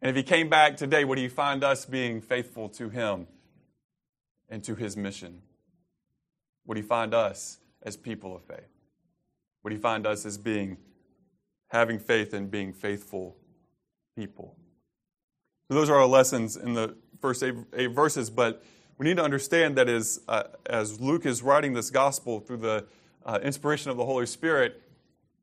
And 0.00 0.10
if 0.10 0.16
he 0.16 0.22
came 0.22 0.48
back 0.48 0.76
today, 0.76 1.04
would 1.04 1.18
he 1.18 1.28
find 1.28 1.64
us 1.64 1.84
being 1.84 2.20
faithful 2.20 2.68
to 2.70 2.88
him 2.88 3.26
and 4.48 4.62
to 4.64 4.74
his 4.74 4.96
mission? 4.96 5.42
Would 6.66 6.76
he 6.76 6.82
find 6.82 7.14
us 7.14 7.58
as 7.82 7.96
people 7.96 8.34
of 8.34 8.42
faith? 8.44 8.68
Would 9.62 9.72
he 9.72 9.78
find 9.78 10.06
us 10.06 10.24
as 10.24 10.38
being, 10.38 10.76
having 11.68 11.98
faith 11.98 12.34
and 12.34 12.50
being 12.50 12.72
faithful 12.72 13.36
people? 14.16 14.56
So 15.68 15.74
those 15.74 15.90
are 15.90 15.96
our 15.96 16.06
lessons 16.06 16.56
in 16.56 16.74
the 16.74 16.96
first 17.20 17.42
eight, 17.42 17.54
eight 17.72 17.90
verses, 17.90 18.30
but 18.30 18.62
we 18.98 19.04
need 19.04 19.16
to 19.16 19.24
understand 19.24 19.76
that 19.76 19.88
as, 19.88 20.20
uh, 20.28 20.44
as 20.66 21.00
Luke 21.00 21.26
is 21.26 21.42
writing 21.42 21.74
this 21.74 21.90
gospel 21.90 22.40
through 22.40 22.58
the 22.58 22.84
uh, 23.24 23.38
inspiration 23.42 23.90
of 23.90 23.96
the 23.96 24.04
Holy 24.04 24.26
Spirit 24.26 24.82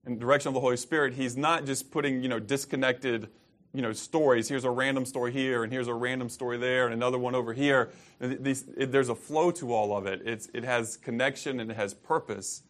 and 0.05 0.19
direction 0.19 0.48
of 0.48 0.53
the 0.53 0.60
Holy 0.60 0.77
Spirit, 0.77 1.13
he's 1.13 1.38
not 1.38 1.65
just 1.65 1.91
putting, 1.91 2.22
you 2.22 2.29
know, 2.29 2.39
disconnected 2.39 3.29
you 3.74 3.81
know 3.81 3.91
stories. 3.91 4.48
Here's 4.48 4.65
a 4.65 4.69
random 4.69 5.05
story 5.05 5.31
here 5.31 5.63
and 5.63 5.74
here's 5.74 5.88
a 5.88 5.93
random 5.93 6.29
story 6.29 6.57
there 6.57 6.86
and 6.86 6.93
another 6.93 7.17
one 7.17 7.36
over 7.36 7.53
here. 7.53 7.89
These, 8.19 8.65
it, 8.77 8.91
there's 8.91 9.10
a 9.10 9.15
flow 9.15 9.51
to 9.51 9.74
all 9.74 9.98
of 9.98 10.05
it. 10.05 10.22
It's, 10.25 10.48
it 10.53 10.63
has 10.63 10.95
connection 10.98 11.60
and 11.60 11.72
it 11.72 11.75
has 11.75 11.93
purpose. 11.93 12.62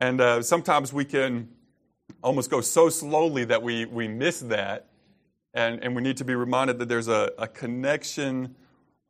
And 0.00 0.20
uh, 0.20 0.42
sometimes 0.42 0.92
we 0.92 1.04
can 1.04 1.48
almost 2.22 2.50
go 2.50 2.60
so 2.60 2.90
slowly 2.90 3.44
that 3.44 3.62
we, 3.62 3.86
we 3.86 4.06
miss 4.06 4.40
that. 4.40 4.88
And, 5.54 5.82
and 5.82 5.94
we 5.94 6.02
need 6.02 6.16
to 6.16 6.24
be 6.24 6.34
reminded 6.34 6.78
that 6.80 6.88
there's 6.88 7.08
a, 7.08 7.32
a 7.38 7.46
connection 7.46 8.56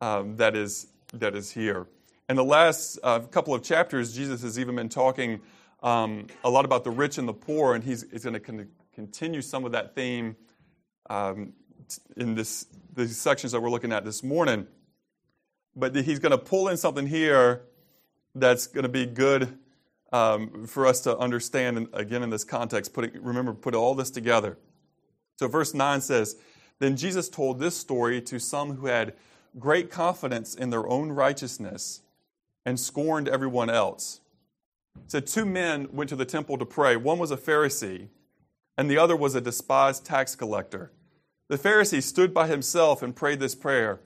um, 0.01 0.37
that, 0.37 0.55
is, 0.55 0.87
that 1.13 1.35
is 1.35 1.51
here. 1.51 1.87
In 2.29 2.35
the 2.35 2.43
last 2.43 2.97
uh, 3.03 3.19
couple 3.19 3.53
of 3.53 3.63
chapters, 3.63 4.15
Jesus 4.15 4.41
has 4.41 4.57
even 4.57 4.75
been 4.75 4.89
talking 4.89 5.41
um, 5.83 6.27
a 6.43 6.49
lot 6.49 6.65
about 6.65 6.83
the 6.83 6.89
rich 6.89 7.17
and 7.17 7.27
the 7.27 7.33
poor, 7.33 7.75
and 7.75 7.83
he's, 7.83 8.03
he's 8.11 8.23
going 8.23 8.33
to 8.33 8.39
con- 8.39 8.67
continue 8.93 9.41
some 9.41 9.65
of 9.65 9.73
that 9.73 9.93
theme 9.93 10.35
um, 11.09 11.53
in 12.17 12.33
this, 12.33 12.65
these 12.95 13.17
sections 13.17 13.51
that 13.51 13.61
we're 13.61 13.69
looking 13.69 13.91
at 13.91 14.03
this 14.03 14.23
morning. 14.23 14.65
But 15.75 15.95
he's 15.95 16.19
going 16.19 16.31
to 16.31 16.37
pull 16.37 16.69
in 16.69 16.77
something 16.77 17.05
here 17.05 17.63
that's 18.33 18.67
going 18.67 18.83
to 18.83 18.89
be 18.89 19.05
good 19.05 19.57
um, 20.11 20.65
for 20.65 20.87
us 20.87 21.01
to 21.01 21.17
understand, 21.17 21.77
and 21.77 21.87
again, 21.93 22.23
in 22.23 22.29
this 22.29 22.43
context, 22.43 22.93
putting, 22.93 23.21
remember, 23.21 23.53
put 23.53 23.75
all 23.75 23.95
this 23.95 24.09
together. 24.09 24.57
So, 25.37 25.47
verse 25.47 25.73
9 25.73 26.01
says, 26.01 26.37
Then 26.79 26.95
Jesus 26.95 27.27
told 27.27 27.59
this 27.59 27.75
story 27.77 28.21
to 28.21 28.39
some 28.39 28.77
who 28.77 28.87
had 28.87 29.13
great 29.59 29.89
confidence 29.89 30.55
in 30.55 30.69
their 30.69 30.87
own 30.87 31.11
righteousness 31.11 32.01
and 32.65 32.79
scorned 32.79 33.27
everyone 33.27 33.69
else. 33.69 34.21
Said, 35.07 35.27
Two 35.27 35.45
men 35.45 35.87
went 35.91 36.09
to 36.09 36.15
the 36.15 36.25
temple 36.25 36.57
to 36.57 36.65
pray. 36.65 36.95
One 36.95 37.19
was 37.19 37.31
a 37.31 37.37
Pharisee, 37.37 38.07
and 38.77 38.89
the 38.89 38.97
other 38.97 39.15
was 39.15 39.35
a 39.35 39.41
despised 39.41 40.05
tax 40.05 40.35
collector. 40.35 40.91
The 41.47 41.57
Pharisee 41.57 42.01
stood 42.01 42.33
by 42.33 42.47
himself 42.47 43.03
and 43.03 43.15
prayed 43.15 43.39
this 43.39 43.55
prayer 43.55 43.99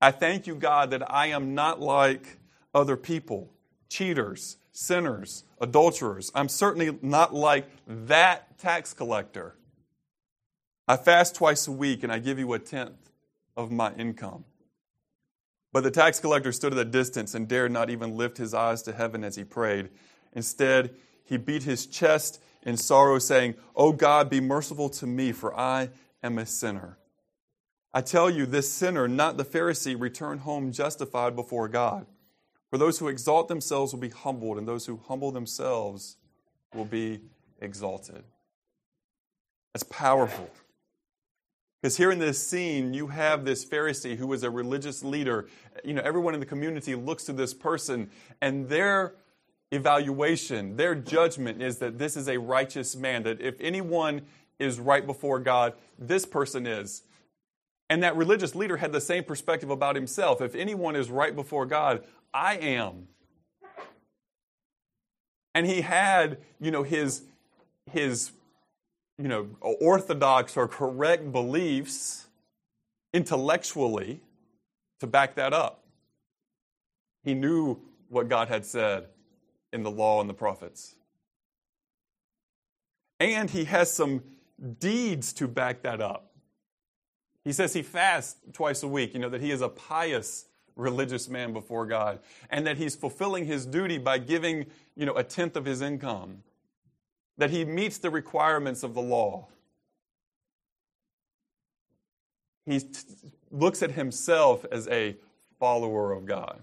I 0.00 0.10
thank 0.10 0.46
you, 0.46 0.54
God, 0.54 0.90
that 0.90 1.10
I 1.10 1.28
am 1.28 1.54
not 1.54 1.80
like 1.80 2.38
other 2.74 2.96
people, 2.96 3.50
cheaters, 3.88 4.58
sinners, 4.70 5.44
adulterers. 5.60 6.30
I'm 6.34 6.50
certainly 6.50 6.98
not 7.00 7.32
like 7.32 7.66
that 7.86 8.58
tax 8.58 8.92
collector. 8.92 9.54
I 10.86 10.98
fast 10.98 11.36
twice 11.36 11.66
a 11.66 11.72
week 11.72 12.02
and 12.02 12.12
I 12.12 12.18
give 12.18 12.38
you 12.38 12.52
a 12.52 12.58
tenth 12.58 13.10
of 13.56 13.70
my 13.70 13.94
income. 13.94 14.44
But 15.74 15.82
the 15.82 15.90
tax 15.90 16.20
collector 16.20 16.52
stood 16.52 16.72
at 16.72 16.78
a 16.78 16.84
distance 16.84 17.34
and 17.34 17.48
dared 17.48 17.72
not 17.72 17.90
even 17.90 18.16
lift 18.16 18.36
his 18.38 18.54
eyes 18.54 18.80
to 18.82 18.92
heaven 18.92 19.24
as 19.24 19.34
he 19.34 19.42
prayed. 19.42 19.88
Instead, 20.32 20.94
he 21.24 21.36
beat 21.36 21.64
his 21.64 21.86
chest 21.86 22.40
in 22.62 22.76
sorrow, 22.76 23.18
saying, 23.18 23.56
O 23.74 23.90
God, 23.90 24.30
be 24.30 24.40
merciful 24.40 24.88
to 24.90 25.06
me, 25.08 25.32
for 25.32 25.52
I 25.58 25.90
am 26.22 26.38
a 26.38 26.46
sinner. 26.46 26.96
I 27.92 28.02
tell 28.02 28.30
you, 28.30 28.46
this 28.46 28.72
sinner, 28.72 29.08
not 29.08 29.36
the 29.36 29.44
Pharisee, 29.44 30.00
returned 30.00 30.42
home 30.42 30.70
justified 30.70 31.34
before 31.34 31.66
God. 31.66 32.06
For 32.70 32.78
those 32.78 33.00
who 33.00 33.08
exalt 33.08 33.48
themselves 33.48 33.92
will 33.92 34.00
be 34.00 34.10
humbled, 34.10 34.58
and 34.58 34.68
those 34.68 34.86
who 34.86 35.00
humble 35.08 35.32
themselves 35.32 36.18
will 36.72 36.84
be 36.84 37.20
exalted. 37.60 38.22
That's 39.72 39.82
powerful. 39.82 40.48
Because 41.84 41.98
here 41.98 42.10
in 42.10 42.18
this 42.18 42.42
scene, 42.42 42.94
you 42.94 43.08
have 43.08 43.44
this 43.44 43.62
Pharisee 43.62 44.16
who 44.16 44.32
is 44.32 44.42
a 44.42 44.48
religious 44.48 45.04
leader. 45.04 45.48
You 45.84 45.92
know, 45.92 46.00
everyone 46.00 46.32
in 46.32 46.40
the 46.40 46.46
community 46.46 46.94
looks 46.94 47.24
to 47.24 47.34
this 47.34 47.52
person, 47.52 48.08
and 48.40 48.66
their 48.70 49.16
evaluation, 49.70 50.78
their 50.78 50.94
judgment 50.94 51.60
is 51.60 51.76
that 51.80 51.98
this 51.98 52.16
is 52.16 52.26
a 52.26 52.38
righteous 52.38 52.96
man, 52.96 53.22
that 53.24 53.38
if 53.42 53.60
anyone 53.60 54.22
is 54.58 54.80
right 54.80 55.06
before 55.06 55.38
God, 55.38 55.74
this 55.98 56.24
person 56.24 56.66
is. 56.66 57.02
And 57.90 58.02
that 58.02 58.16
religious 58.16 58.54
leader 58.54 58.78
had 58.78 58.92
the 58.92 59.00
same 59.02 59.22
perspective 59.22 59.68
about 59.68 59.94
himself. 59.94 60.40
If 60.40 60.54
anyone 60.54 60.96
is 60.96 61.10
right 61.10 61.36
before 61.36 61.66
God, 61.66 62.02
I 62.32 62.56
am. 62.56 63.08
And 65.54 65.66
he 65.66 65.82
had, 65.82 66.38
you 66.58 66.70
know, 66.70 66.82
his, 66.82 67.24
his 67.92 68.30
you 69.18 69.28
know, 69.28 69.48
orthodox 69.60 70.56
or 70.56 70.66
correct 70.66 71.30
beliefs 71.30 72.26
intellectually 73.12 74.20
to 75.00 75.06
back 75.06 75.36
that 75.36 75.52
up. 75.52 75.84
He 77.22 77.34
knew 77.34 77.78
what 78.08 78.28
God 78.28 78.48
had 78.48 78.66
said 78.66 79.06
in 79.72 79.82
the 79.82 79.90
law 79.90 80.20
and 80.20 80.28
the 80.28 80.34
prophets. 80.34 80.94
And 83.20 83.48
he 83.50 83.64
has 83.64 83.92
some 83.92 84.22
deeds 84.78 85.32
to 85.34 85.48
back 85.48 85.82
that 85.82 86.00
up. 86.00 86.32
He 87.44 87.52
says 87.52 87.72
he 87.72 87.82
fasts 87.82 88.36
twice 88.52 88.82
a 88.82 88.88
week, 88.88 89.14
you 89.14 89.20
know, 89.20 89.28
that 89.28 89.40
he 89.40 89.50
is 89.50 89.60
a 89.60 89.68
pious 89.68 90.46
religious 90.76 91.28
man 91.28 91.52
before 91.52 91.86
God, 91.86 92.18
and 92.50 92.66
that 92.66 92.76
he's 92.78 92.96
fulfilling 92.96 93.46
his 93.46 93.64
duty 93.64 93.98
by 93.98 94.18
giving, 94.18 94.66
you 94.96 95.06
know, 95.06 95.14
a 95.14 95.22
tenth 95.22 95.56
of 95.56 95.64
his 95.64 95.80
income 95.80 96.42
that 97.38 97.50
he 97.50 97.64
meets 97.64 97.98
the 97.98 98.10
requirements 98.10 98.82
of 98.82 98.94
the 98.94 99.02
law. 99.02 99.48
He 102.66 102.80
t- 102.80 102.88
looks 103.50 103.82
at 103.82 103.92
himself 103.92 104.64
as 104.70 104.88
a 104.88 105.16
follower 105.58 106.12
of 106.12 106.26
God. 106.26 106.60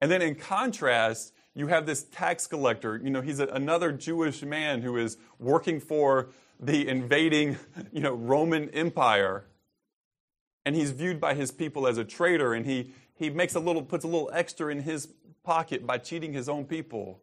And 0.00 0.10
then 0.10 0.22
in 0.22 0.34
contrast, 0.34 1.32
you 1.54 1.68
have 1.68 1.86
this 1.86 2.04
tax 2.04 2.46
collector. 2.46 3.00
You 3.02 3.10
know, 3.10 3.20
he's 3.20 3.40
a, 3.40 3.46
another 3.46 3.92
Jewish 3.92 4.42
man 4.42 4.82
who 4.82 4.96
is 4.96 5.16
working 5.38 5.80
for 5.80 6.30
the 6.60 6.86
invading, 6.88 7.56
you 7.92 8.00
know, 8.00 8.14
Roman 8.14 8.68
Empire. 8.70 9.46
And 10.66 10.74
he's 10.74 10.90
viewed 10.90 11.20
by 11.20 11.34
his 11.34 11.50
people 11.50 11.86
as 11.86 11.98
a 11.98 12.04
traitor, 12.04 12.54
and 12.54 12.64
he, 12.64 12.92
he 13.14 13.30
makes 13.30 13.54
a 13.54 13.60
little, 13.60 13.82
puts 13.82 14.04
a 14.04 14.08
little 14.08 14.30
extra 14.32 14.72
in 14.72 14.80
his 14.80 15.08
pocket 15.42 15.86
by 15.86 15.98
cheating 15.98 16.32
his 16.32 16.48
own 16.48 16.64
people. 16.64 17.20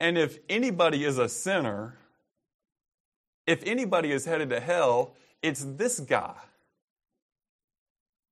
And 0.00 0.16
if 0.16 0.38
anybody 0.48 1.04
is 1.04 1.18
a 1.18 1.28
sinner, 1.28 1.96
if 3.46 3.62
anybody 3.64 4.12
is 4.12 4.24
headed 4.24 4.50
to 4.50 4.60
hell, 4.60 5.14
it's 5.42 5.64
this 5.64 6.00
guy. 6.00 6.34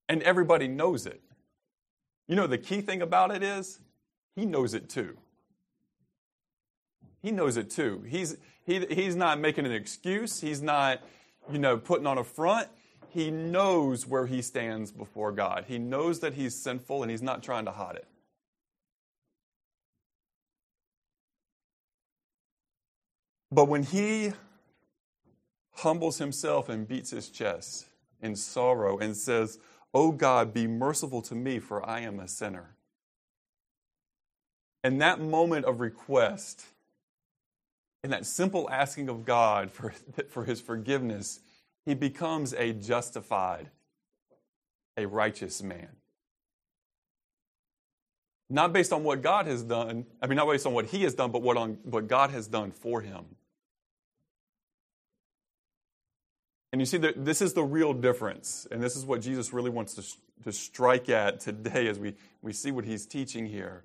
And 0.09 0.23
everybody 0.23 0.69
knows 0.69 1.07
it. 1.07 1.21
You 2.29 2.37
know, 2.37 2.47
the 2.47 2.59
key 2.59 2.81
thing 2.81 3.03
about 3.03 3.35
it 3.35 3.43
is 3.43 3.81
he 4.35 4.45
knows 4.45 4.75
it 4.75 4.89
too. 4.89 5.17
He 7.23 7.33
knows 7.33 7.57
it 7.57 7.71
too. 7.71 8.05
He's, 8.07 8.37
he, 8.65 8.85
he's 8.87 9.17
not 9.17 9.41
making 9.41 9.67
an 9.67 9.73
excuse, 9.73 10.41
he's 10.41 10.63
not, 10.63 11.01
you 11.51 11.59
know, 11.59 11.77
putting 11.77 12.07
on 12.07 12.19
a 12.19 12.25
front. 12.25 12.69
He 13.09 13.31
knows 13.31 14.07
where 14.07 14.27
he 14.27 14.43
stands 14.43 14.93
before 14.93 15.33
God. 15.33 15.65
He 15.67 15.79
knows 15.79 16.21
that 16.21 16.35
he's 16.35 16.55
sinful 16.55 17.03
and 17.03 17.11
he's 17.11 17.23
not 17.23 17.43
trying 17.43 17.65
to 17.65 17.71
hide 17.71 17.97
it. 17.97 18.07
But 23.57 23.69
when 23.69 23.85
he 23.85 24.35
humbles 25.77 26.19
himself 26.19 26.69
and 26.69 26.87
beats 26.87 27.11
his 27.11 27.31
chest 27.31 27.87
in 28.21 28.37
sorrow 28.37 28.99
and 28.99 29.17
says, 29.17 29.59
Oh 29.95 30.13
God, 30.13 30.53
be 30.53 30.67
merciful 30.67 31.23
to 31.23 31.35
me, 31.35 31.59
for 31.59 31.85
I 31.89 32.01
am 32.01 32.21
a 32.21 32.29
sinner. 32.29 32.77
And 34.85 35.01
that 35.01 35.21
moment 35.21 35.65
of 35.65 35.81
request, 35.81 36.67
in 38.05 38.11
that 38.11 38.27
simple 38.27 38.69
asking 38.69 39.09
of 39.09 39.25
God 39.25 39.73
for, 39.73 39.95
for 40.29 40.45
his 40.45 40.61
forgiveness, 40.61 41.41
he 41.87 41.95
becomes 41.95 42.53
a 42.53 42.75
justified, 42.75 43.71
a 44.99 45.07
righteous 45.07 45.63
man. 45.63 45.89
Not 48.51 48.75
based 48.75 48.93
on 48.93 49.03
what 49.03 49.23
God 49.23 49.47
has 49.47 49.63
done, 49.63 50.05
I 50.21 50.27
mean, 50.27 50.37
not 50.37 50.47
based 50.47 50.67
on 50.67 50.75
what 50.75 50.85
he 50.85 51.05
has 51.05 51.15
done, 51.15 51.31
but 51.31 51.41
what, 51.41 51.57
on, 51.57 51.79
what 51.85 52.07
God 52.07 52.29
has 52.33 52.49
done 52.49 52.71
for 52.71 53.01
him. 53.01 53.25
And 56.77 56.83
you 56.83 56.85
see, 56.85 56.99
that 56.99 57.25
this 57.25 57.41
is 57.41 57.55
the 57.55 57.65
real 57.65 57.95
difference. 57.95 58.67
And 58.71 58.83
this 58.83 58.97
is 58.97 59.07
what 59.07 59.23
Jesus 59.23 59.51
really 59.51 59.71
wants 59.71 59.95
to, 59.95 60.05
to 60.45 60.53
strike 60.53 61.09
at 61.09 61.41
today 61.41 61.87
as 61.87 61.99
we, 61.99 62.17
we 62.43 62.53
see 62.53 62.71
what 62.71 62.85
he's 62.85 63.07
teaching 63.07 63.47
here. 63.47 63.83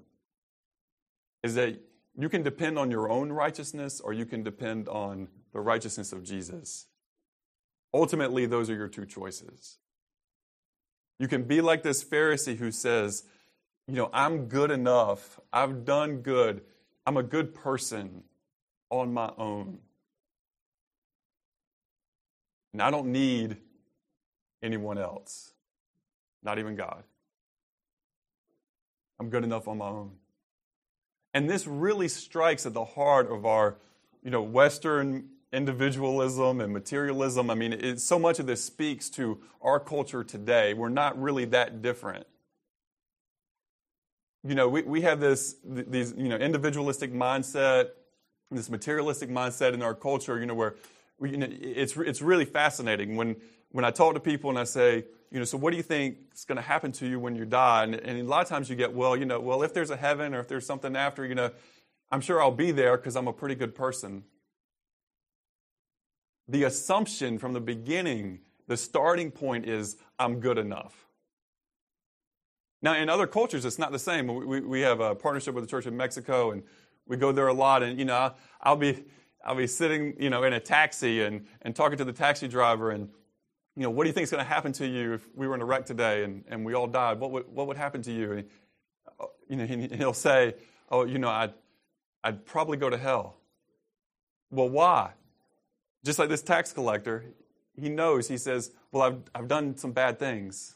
Is 1.41 1.55
that 1.55 1.79
you 2.17 2.27
can 2.27 2.43
depend 2.43 2.77
on 2.77 2.91
your 2.91 3.09
own 3.09 3.31
righteousness 3.31 4.01
or 4.01 4.11
you 4.11 4.25
can 4.25 4.43
depend 4.43 4.89
on 4.89 5.29
the 5.53 5.61
righteousness 5.61 6.11
of 6.11 6.25
Jesus. 6.25 6.87
Ultimately, 7.93 8.45
those 8.45 8.69
are 8.69 8.75
your 8.75 8.89
two 8.89 9.05
choices. 9.05 9.77
You 11.17 11.29
can 11.29 11.43
be 11.43 11.61
like 11.61 11.83
this 11.83 12.03
Pharisee 12.03 12.57
who 12.57 12.71
says, 12.71 13.23
you 13.87 13.95
know, 13.95 14.09
I'm 14.11 14.47
good 14.49 14.69
enough. 14.69 15.39
I've 15.53 15.85
done 15.85 16.17
good. 16.17 16.59
I'm 17.05 17.15
a 17.15 17.23
good 17.23 17.55
person 17.55 18.25
on 18.89 19.13
my 19.13 19.31
own. 19.37 19.79
And 22.73 22.81
I 22.81 22.89
don't 22.91 23.11
need 23.11 23.57
anyone 24.63 24.97
else, 24.97 25.53
not 26.43 26.59
even 26.59 26.75
God. 26.75 27.03
I'm 29.19 29.29
good 29.29 29.43
enough 29.43 29.67
on 29.67 29.77
my 29.77 29.87
own. 29.87 30.11
And 31.33 31.49
this 31.49 31.67
really 31.67 32.07
strikes 32.07 32.65
at 32.65 32.73
the 32.73 32.85
heart 32.85 33.31
of 33.31 33.45
our, 33.45 33.77
you 34.23 34.31
know, 34.31 34.41
Western 34.41 35.29
individualism 35.53 36.61
and 36.61 36.71
materialism. 36.71 37.49
I 37.49 37.55
mean, 37.55 37.73
it, 37.73 37.99
so 37.99 38.17
much 38.17 38.39
of 38.39 38.47
this 38.47 38.63
speaks 38.63 39.09
to 39.11 39.39
our 39.61 39.79
culture 39.79 40.23
today. 40.23 40.73
We're 40.73 40.89
not 40.89 41.21
really 41.21 41.45
that 41.45 41.81
different 41.81 42.25
you 44.43 44.55
know, 44.55 44.67
we, 44.67 44.81
we 44.81 45.01
have 45.01 45.19
this, 45.19 45.55
these, 45.63 46.13
you 46.17 46.29
know, 46.29 46.35
individualistic 46.35 47.13
mindset, 47.13 47.89
this 48.49 48.69
materialistic 48.69 49.29
mindset 49.29 49.73
in 49.73 49.81
our 49.81 49.93
culture, 49.93 50.39
you 50.39 50.45
know, 50.45 50.55
where 50.55 50.75
you 51.21 51.37
know, 51.37 51.47
it's, 51.49 51.95
it's 51.97 52.21
really 52.21 52.45
fascinating 52.45 53.15
when, 53.15 53.35
when 53.71 53.85
I 53.85 53.91
talk 53.91 54.13
to 54.15 54.19
people 54.19 54.49
and 54.49 54.59
I 54.59 54.63
say, 54.63 55.05
you 55.31 55.39
know, 55.39 55.45
so 55.45 55.57
what 55.57 55.71
do 55.71 55.77
you 55.77 55.83
think 55.83 56.17
is 56.35 56.45
going 56.45 56.57
to 56.57 56.61
happen 56.61 56.91
to 56.93 57.07
you 57.07 57.19
when 57.19 57.35
you 57.35 57.45
die? 57.45 57.83
And, 57.83 57.95
and 57.95 58.19
a 58.19 58.23
lot 58.23 58.41
of 58.41 58.49
times 58.49 58.69
you 58.69 58.75
get, 58.75 58.93
well, 58.93 59.15
you 59.15 59.25
know, 59.25 59.39
well, 59.39 59.63
if 59.63 59.73
there's 59.73 59.89
a 59.89 59.95
heaven 59.95 60.33
or 60.33 60.39
if 60.39 60.47
there's 60.47 60.65
something 60.65 60.95
after, 60.95 61.25
you 61.25 61.35
know, 61.35 61.51
I'm 62.11 62.21
sure 62.21 62.41
I'll 62.41 62.51
be 62.51 62.71
there 62.71 62.97
because 62.97 63.15
I'm 63.15 63.27
a 63.27 63.33
pretty 63.33 63.55
good 63.55 63.73
person. 63.73 64.23
The 66.49 66.63
assumption 66.65 67.37
from 67.37 67.53
the 67.53 67.61
beginning, 67.61 68.39
the 68.67 68.75
starting 68.75 69.31
point 69.31 69.65
is, 69.65 69.95
I'm 70.19 70.41
good 70.41 70.57
enough. 70.57 71.07
Now, 72.81 72.95
in 72.95 73.09
other 73.09 73.27
cultures, 73.27 73.63
it's 73.63 73.79
not 73.79 73.91
the 73.91 73.99
same. 73.99 74.27
We, 74.27 74.59
we 74.59 74.81
have 74.81 74.99
a 74.99 75.15
partnership 75.15 75.53
with 75.53 75.63
the 75.63 75.69
church 75.69 75.85
in 75.85 75.95
Mexico, 75.95 76.51
and 76.51 76.63
we 77.07 77.15
go 77.15 77.31
there 77.31 77.47
a 77.47 77.53
lot. 77.53 77.83
And, 77.83 77.97
you 77.97 78.05
know, 78.05 78.33
I'll 78.59 78.75
be, 78.75 79.05
I'll 79.45 79.55
be 79.55 79.67
sitting, 79.67 80.15
you 80.19 80.29
know, 80.29 80.43
in 80.43 80.53
a 80.53 80.59
taxi 80.59 81.23
and, 81.23 81.45
and 81.61 81.75
talking 81.75 81.97
to 81.97 82.05
the 82.05 82.13
taxi 82.13 82.47
driver 82.47 82.91
and, 82.91 83.09
you 83.75 83.83
know, 83.83 83.89
what 83.89 84.03
do 84.03 84.09
you 84.09 84.13
think 84.13 84.25
is 84.25 84.31
going 84.31 84.43
to 84.43 84.49
happen 84.49 84.71
to 84.73 84.87
you 84.87 85.13
if 85.13 85.27
we 85.35 85.47
were 85.47 85.55
in 85.55 85.61
a 85.61 85.65
wreck 85.65 85.85
today 85.85 86.23
and, 86.23 86.43
and 86.47 86.65
we 86.65 86.73
all 86.73 86.87
died? 86.87 87.19
What 87.19 87.31
would, 87.31 87.47
what 87.47 87.67
would 87.67 87.77
happen 87.77 88.01
to 88.03 88.11
you? 88.11 88.31
And, 88.33 88.49
uh, 89.19 89.25
you 89.47 89.55
know, 89.55 89.65
he'll 89.65 90.13
say, 90.13 90.55
oh, 90.89 91.05
you 91.05 91.17
know, 91.17 91.29
I'd, 91.29 91.53
I'd 92.23 92.45
probably 92.45 92.77
go 92.77 92.89
to 92.89 92.97
hell. 92.97 93.37
Well, 94.51 94.69
why? 94.69 95.11
Just 96.03 96.19
like 96.19 96.29
this 96.29 96.41
tax 96.41 96.73
collector, 96.73 97.25
he 97.79 97.89
knows, 97.89 98.27
he 98.27 98.37
says, 98.37 98.71
well, 98.91 99.03
I've, 99.03 99.21
I've 99.33 99.47
done 99.47 99.77
some 99.77 99.91
bad 99.91 100.19
things. 100.19 100.75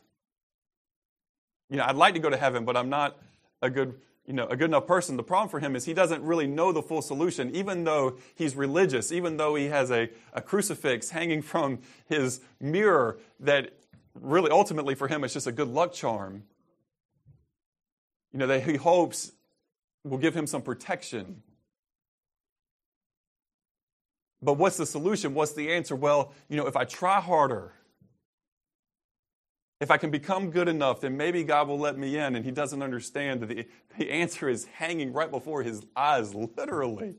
You 1.69 1.77
know, 1.77 1.84
I'd 1.86 1.95
like 1.95 2.13
to 2.13 2.19
go 2.19 2.29
to 2.29 2.38
heaven, 2.38 2.63
but 2.63 2.77
I'm 2.77 2.89
not 2.89 3.17
a 3.62 3.69
good 3.69 3.95
you 4.25 4.34
know, 4.34 4.48
a 4.48 4.55
good 4.55 4.65
enough 4.65 4.88
person. 4.88 5.17
The 5.17 5.24
problem 5.24 5.50
for 5.50 5.60
him 5.60 5.75
is 5.75 5.86
he 5.86 5.94
doesn't 5.94 6.24
really 6.24 6.48
know 6.48 6.72
the 6.72 6.82
full 6.82 7.01
solution, 7.01 7.55
even 7.55 7.84
though 7.84 8.17
he's 8.34 8.55
religious, 8.55 9.12
even 9.12 9.38
though 9.38 9.55
he 9.55 9.65
has 9.65 9.91
a, 9.91 10.10
a 10.34 10.41
crucifix 10.41 11.10
hanging 11.12 11.41
from 11.41 11.79
his 12.08 12.41
mirror 12.60 13.20
that 13.39 13.72
really 14.20 14.50
ultimately 14.50 14.96
for 14.96 15.08
him 15.08 15.24
it's 15.24 15.34
just 15.34 15.48
a 15.48 15.51
good 15.51 15.67
luck 15.67 15.94
charm. 15.94 16.44
You 18.32 18.39
know, 18.39 18.48
that 18.48 18.63
he 18.63 18.75
hopes 18.75 19.32
will 20.03 20.17
give 20.17 20.36
him 20.36 20.48
some 20.48 20.62
protection. 20.62 21.41
But 24.41 24.53
what's 24.53 24.77
the 24.77 24.86
solution? 24.86 25.34
What's 25.34 25.53
the 25.53 25.72
answer? 25.72 25.96
Well, 25.96 26.34
you 26.50 26.58
know, 26.58 26.67
if 26.67 26.75
I 26.75 26.84
try 26.84 27.20
harder, 27.22 27.74
if 29.82 29.91
I 29.91 29.98
can 29.98 30.10
become 30.10 30.51
good 30.51 30.67
enough, 30.67 31.01
then 31.01 31.17
maybe 31.17 31.44
God 31.44 31.67
will 31.67 31.79
let 31.79 31.98
me 31.98 32.17
in. 32.17 32.36
And 32.36 32.46
he 32.46 32.51
doesn't 32.51 32.82
understand 32.82 33.41
that 33.41 33.48
the, 33.48 33.67
the 33.98 34.10
answer 34.10 34.48
is 34.48 34.65
hanging 34.65 35.12
right 35.12 35.29
before 35.29 35.63
his 35.63 35.86
eyes, 35.96 36.34
literally. 36.34 37.15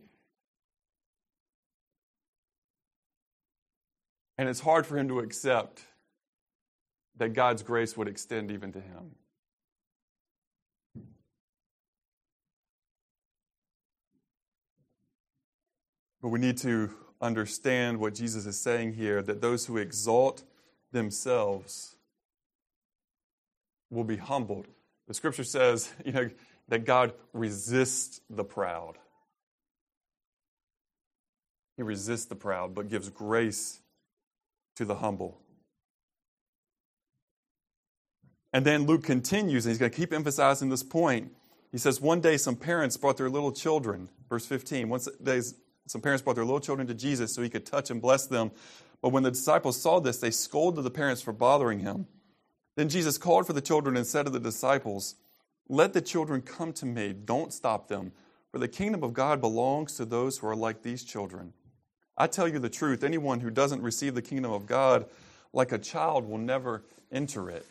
And 4.38 4.48
it's 4.48 4.60
hard 4.60 4.86
for 4.86 4.98
him 4.98 5.08
to 5.08 5.20
accept 5.20 5.82
that 7.18 7.30
God's 7.30 7.62
grace 7.62 7.96
would 7.96 8.08
extend 8.08 8.50
even 8.50 8.72
to 8.72 8.80
him. 8.80 9.12
But 16.22 16.28
we 16.28 16.38
need 16.38 16.58
to 16.58 16.90
understand 17.20 17.98
what 17.98 18.14
Jesus 18.14 18.46
is 18.46 18.60
saying 18.60 18.94
here 18.94 19.22
that 19.22 19.40
those 19.40 19.66
who 19.66 19.76
exalt 19.76 20.42
themselves 20.92 21.95
will 23.90 24.04
be 24.04 24.16
humbled. 24.16 24.66
The 25.08 25.14
scripture 25.14 25.44
says, 25.44 25.92
you 26.04 26.12
know, 26.12 26.30
that 26.68 26.84
God 26.84 27.12
resists 27.32 28.20
the 28.28 28.44
proud. 28.44 28.98
He 31.76 31.82
resists 31.82 32.24
the 32.24 32.36
proud, 32.36 32.74
but 32.74 32.88
gives 32.88 33.08
grace 33.10 33.80
to 34.76 34.84
the 34.84 34.96
humble. 34.96 35.40
And 38.52 38.64
then 38.64 38.86
Luke 38.86 39.04
continues, 39.04 39.66
and 39.66 39.70
he's 39.70 39.78
going 39.78 39.90
to 39.90 39.96
keep 39.96 40.12
emphasizing 40.12 40.70
this 40.70 40.82
point. 40.82 41.32
He 41.70 41.78
says, 41.78 42.00
One 42.00 42.20
day 42.20 42.38
some 42.38 42.56
parents 42.56 42.96
brought 42.96 43.18
their 43.18 43.28
little 43.28 43.52
children, 43.52 44.08
verse 44.30 44.46
15. 44.46 44.88
One 44.88 45.00
day 45.22 45.42
some 45.86 46.00
parents 46.00 46.22
brought 46.22 46.36
their 46.36 46.44
little 46.44 46.60
children 46.60 46.88
to 46.88 46.94
Jesus 46.94 47.34
so 47.34 47.42
he 47.42 47.50
could 47.50 47.66
touch 47.66 47.90
and 47.90 48.00
bless 48.00 48.26
them. 48.26 48.50
But 49.02 49.10
when 49.10 49.22
the 49.22 49.30
disciples 49.30 49.80
saw 49.80 50.00
this, 50.00 50.18
they 50.18 50.30
scolded 50.30 50.84
the 50.84 50.90
parents 50.90 51.20
for 51.20 51.32
bothering 51.32 51.80
him. 51.80 52.06
Then 52.76 52.88
Jesus 52.88 53.18
called 53.18 53.46
for 53.46 53.54
the 53.54 53.60
children 53.60 53.96
and 53.96 54.06
said 54.06 54.26
to 54.26 54.30
the 54.30 54.38
disciples, 54.38 55.16
Let 55.68 55.92
the 55.94 56.00
children 56.02 56.42
come 56.42 56.72
to 56.74 56.86
me, 56.86 57.12
don't 57.12 57.52
stop 57.52 57.88
them, 57.88 58.12
for 58.52 58.58
the 58.58 58.68
kingdom 58.68 59.02
of 59.02 59.14
God 59.14 59.40
belongs 59.40 59.96
to 59.96 60.04
those 60.04 60.38
who 60.38 60.46
are 60.46 60.56
like 60.56 60.82
these 60.82 61.02
children. 61.02 61.52
I 62.18 62.26
tell 62.26 62.46
you 62.48 62.58
the 62.58 62.70
truth, 62.70 63.02
anyone 63.02 63.40
who 63.40 63.50
doesn't 63.50 63.82
receive 63.82 64.14
the 64.14 64.22
kingdom 64.22 64.52
of 64.52 64.66
God 64.66 65.06
like 65.52 65.72
a 65.72 65.78
child 65.78 66.28
will 66.28 66.38
never 66.38 66.84
enter 67.10 67.50
it. 67.50 67.66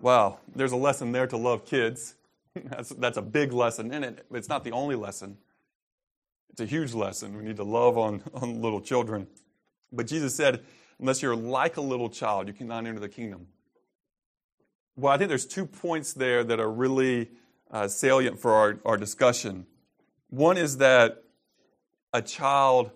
Wow, 0.00 0.38
there's 0.54 0.72
a 0.72 0.76
lesson 0.76 1.12
there 1.12 1.26
to 1.28 1.36
love 1.36 1.64
kids. 1.64 2.14
That's, 2.54 2.88
that's 2.88 3.18
a 3.18 3.22
big 3.22 3.52
lesson 3.52 3.92
in 3.92 4.02
it. 4.02 4.24
It's 4.30 4.48
not 4.48 4.64
the 4.64 4.70
only 4.70 4.96
lesson. 4.96 5.36
It's 6.50 6.62
a 6.62 6.64
huge 6.64 6.94
lesson. 6.94 7.36
We 7.36 7.44
need 7.44 7.56
to 7.56 7.64
love 7.64 7.98
on, 7.98 8.22
on 8.34 8.62
little 8.62 8.80
children. 8.80 9.26
But 9.92 10.06
Jesus 10.06 10.34
said, 10.34 10.62
unless 11.00 11.22
you're 11.22 11.36
like 11.36 11.76
a 11.76 11.80
little 11.80 12.08
child, 12.08 12.48
you 12.48 12.54
cannot 12.54 12.86
enter 12.86 13.00
the 13.00 13.08
kingdom. 13.08 13.48
Well, 14.96 15.12
I 15.12 15.18
think 15.18 15.28
there's 15.28 15.46
two 15.46 15.66
points 15.66 16.14
there 16.14 16.42
that 16.44 16.58
are 16.58 16.70
really 16.70 17.30
uh, 17.70 17.88
salient 17.88 18.38
for 18.38 18.52
our, 18.52 18.78
our 18.84 18.96
discussion. 18.96 19.66
One 20.30 20.56
is 20.56 20.78
that 20.78 21.22
a 22.12 22.22
child, 22.22 22.90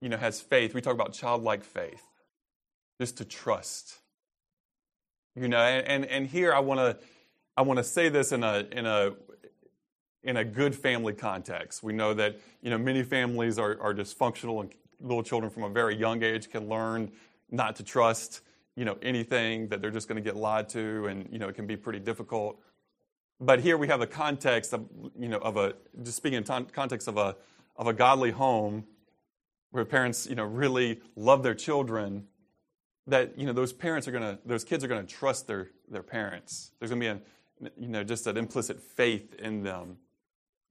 you 0.00 0.08
know, 0.08 0.18
has 0.18 0.40
faith. 0.40 0.74
We 0.74 0.80
talk 0.80 0.94
about 0.94 1.14
childlike 1.14 1.64
faith, 1.64 2.02
just 3.00 3.16
to 3.18 3.24
trust. 3.24 3.98
You 5.34 5.48
know, 5.48 5.58
and, 5.58 5.86
and, 5.86 6.04
and 6.04 6.26
here 6.26 6.52
I 6.54 6.60
want 6.60 6.80
to 6.80 7.04
I 7.56 7.62
want 7.62 7.78
to 7.78 7.84
say 7.84 8.08
this 8.08 8.32
in 8.32 8.42
a 8.42 8.66
in 8.70 8.86
a 8.86 9.12
in 10.22 10.36
a 10.36 10.44
good 10.44 10.74
family 10.74 11.12
context. 11.12 11.82
We 11.82 11.92
know 11.92 12.14
that 12.14 12.40
you 12.62 12.70
know 12.70 12.78
many 12.78 13.02
families 13.02 13.58
are, 13.58 13.80
are 13.80 13.94
dysfunctional 13.94 14.60
and 14.60 14.72
little 15.04 15.22
children 15.22 15.50
from 15.50 15.62
a 15.64 15.68
very 15.68 15.96
young 15.96 16.22
age 16.22 16.50
can 16.50 16.68
learn 16.68 17.12
not 17.50 17.76
to 17.76 17.84
trust 17.84 18.40
you 18.76 18.84
know 18.84 18.96
anything 19.02 19.68
that 19.68 19.80
they're 19.80 19.90
just 19.90 20.08
going 20.08 20.22
to 20.22 20.22
get 20.22 20.36
lied 20.36 20.68
to 20.70 21.06
and 21.06 21.28
you 21.30 21.38
know 21.38 21.48
it 21.48 21.54
can 21.54 21.66
be 21.66 21.76
pretty 21.76 22.00
difficult. 22.00 22.58
But 23.40 23.60
here 23.60 23.76
we 23.76 23.88
have 23.88 24.00
the 24.00 24.06
context 24.06 24.72
of 24.72 24.88
you 25.18 25.28
know 25.28 25.38
of 25.38 25.56
a 25.56 25.74
just 26.02 26.16
speaking 26.16 26.38
in 26.38 26.44
ton, 26.44 26.66
context 26.66 27.08
of 27.08 27.16
a 27.16 27.36
of 27.76 27.86
a 27.86 27.92
godly 27.92 28.30
home 28.30 28.84
where 29.70 29.84
parents 29.84 30.26
you 30.26 30.34
know 30.34 30.44
really 30.44 31.00
love 31.16 31.42
their 31.42 31.54
children 31.54 32.26
that 33.06 33.38
you 33.38 33.46
know 33.46 33.52
those 33.52 33.72
parents 33.72 34.08
are 34.08 34.12
going 34.12 34.22
to 34.22 34.38
those 34.44 34.64
kids 34.64 34.82
are 34.82 34.88
going 34.88 35.04
to 35.04 35.12
trust 35.12 35.46
their 35.46 35.68
their 35.88 36.02
parents. 36.02 36.72
There's 36.78 36.90
going 36.90 37.00
to 37.00 37.20
be 37.60 37.68
a 37.68 37.70
you 37.76 37.88
know 37.88 38.02
just 38.02 38.26
an 38.26 38.36
implicit 38.36 38.80
faith 38.80 39.34
in 39.34 39.62
them 39.62 39.98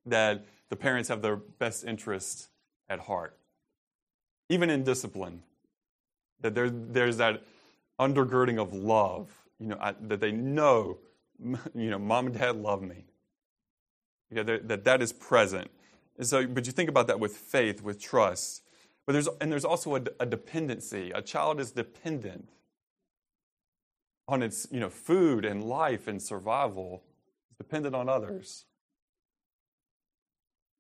that 0.06 0.46
the 0.70 0.76
parents 0.76 1.10
have 1.10 1.22
their 1.22 1.38
best 1.38 1.86
interest 1.86 2.50
at 2.90 3.00
heart 3.00 3.38
even 4.50 4.70
in 4.70 4.84
discipline, 4.84 5.44
that 6.42 6.56
there, 6.56 6.70
there's 6.70 7.18
that 7.18 7.44
undergirding 8.00 8.62
of 8.62 8.74
love, 8.74 9.32
you 9.60 9.68
know, 9.68 9.94
that 10.02 10.20
they 10.20 10.32
know, 10.32 10.98
you 11.76 11.90
know, 11.90 12.00
mom 12.00 12.28
and 12.28 12.38
dad 12.38 12.56
love 12.56 12.82
me. 12.82 13.06
You 14.30 14.44
know, 14.44 14.58
that 14.58 14.84
that 14.84 15.02
is 15.02 15.14
present. 15.14 15.70
And 16.18 16.26
so, 16.26 16.46
but 16.48 16.66
you 16.66 16.72
think 16.72 16.90
about 16.90 17.08
that 17.08 17.20
with 17.20 17.36
faith, 17.36 17.82
with 17.82 18.00
trust. 18.02 18.64
But 19.06 19.14
there's, 19.14 19.28
and 19.42 19.52
there's 19.52 19.66
also 19.66 19.96
a, 19.96 20.02
a 20.20 20.26
dependency. 20.26 21.12
A 21.12 21.22
child 21.22 21.60
is 21.60 21.72
dependent 21.72 22.50
on 24.28 24.42
its, 24.42 24.68
you 24.72 24.80
know, 24.80 24.90
food 24.90 25.46
and 25.46 25.64
life 25.64 26.08
and 26.08 26.22
survival. 26.22 27.04
It's 27.50 27.58
dependent 27.58 27.96
on 27.96 28.10
others. 28.10 28.66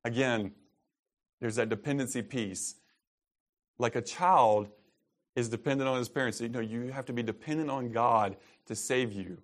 Again, 0.05 0.53
there's 1.39 1.55
that 1.55 1.69
dependency 1.69 2.21
piece 2.21 2.75
like 3.79 3.95
a 3.95 4.01
child 4.01 4.69
is 5.35 5.49
dependent 5.49 5.89
on 5.89 5.97
his 5.97 6.09
parents. 6.09 6.39
You 6.41 6.49
know, 6.49 6.59
you 6.59 6.91
have 6.91 7.05
to 7.05 7.13
be 7.13 7.23
dependent 7.23 7.69
on 7.69 7.91
God 7.91 8.37
to 8.67 8.75
save 8.75 9.13
you. 9.13 9.39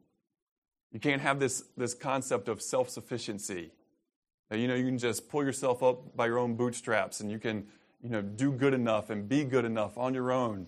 You 0.92 1.00
can't 1.00 1.22
have 1.22 1.40
this, 1.40 1.64
this 1.78 1.94
concept 1.94 2.48
of 2.48 2.62
self 2.62 2.90
sufficiency. 2.90 3.72
You 4.52 4.68
know, 4.68 4.76
you 4.76 4.86
can 4.86 4.98
just 4.98 5.30
pull 5.30 5.44
yourself 5.44 5.84
up 5.84 6.16
by 6.16 6.26
your 6.26 6.40
own 6.40 6.56
bootstraps 6.56 7.20
and 7.20 7.30
you 7.30 7.38
can, 7.38 7.68
you 8.02 8.10
know, 8.10 8.22
do 8.22 8.52
good 8.52 8.74
enough 8.74 9.12
and 9.12 9.30
be 9.30 9.44
good 9.44 9.64
enough 9.66 9.98
on 9.98 10.14
your 10.16 10.32
own. 10.32 10.68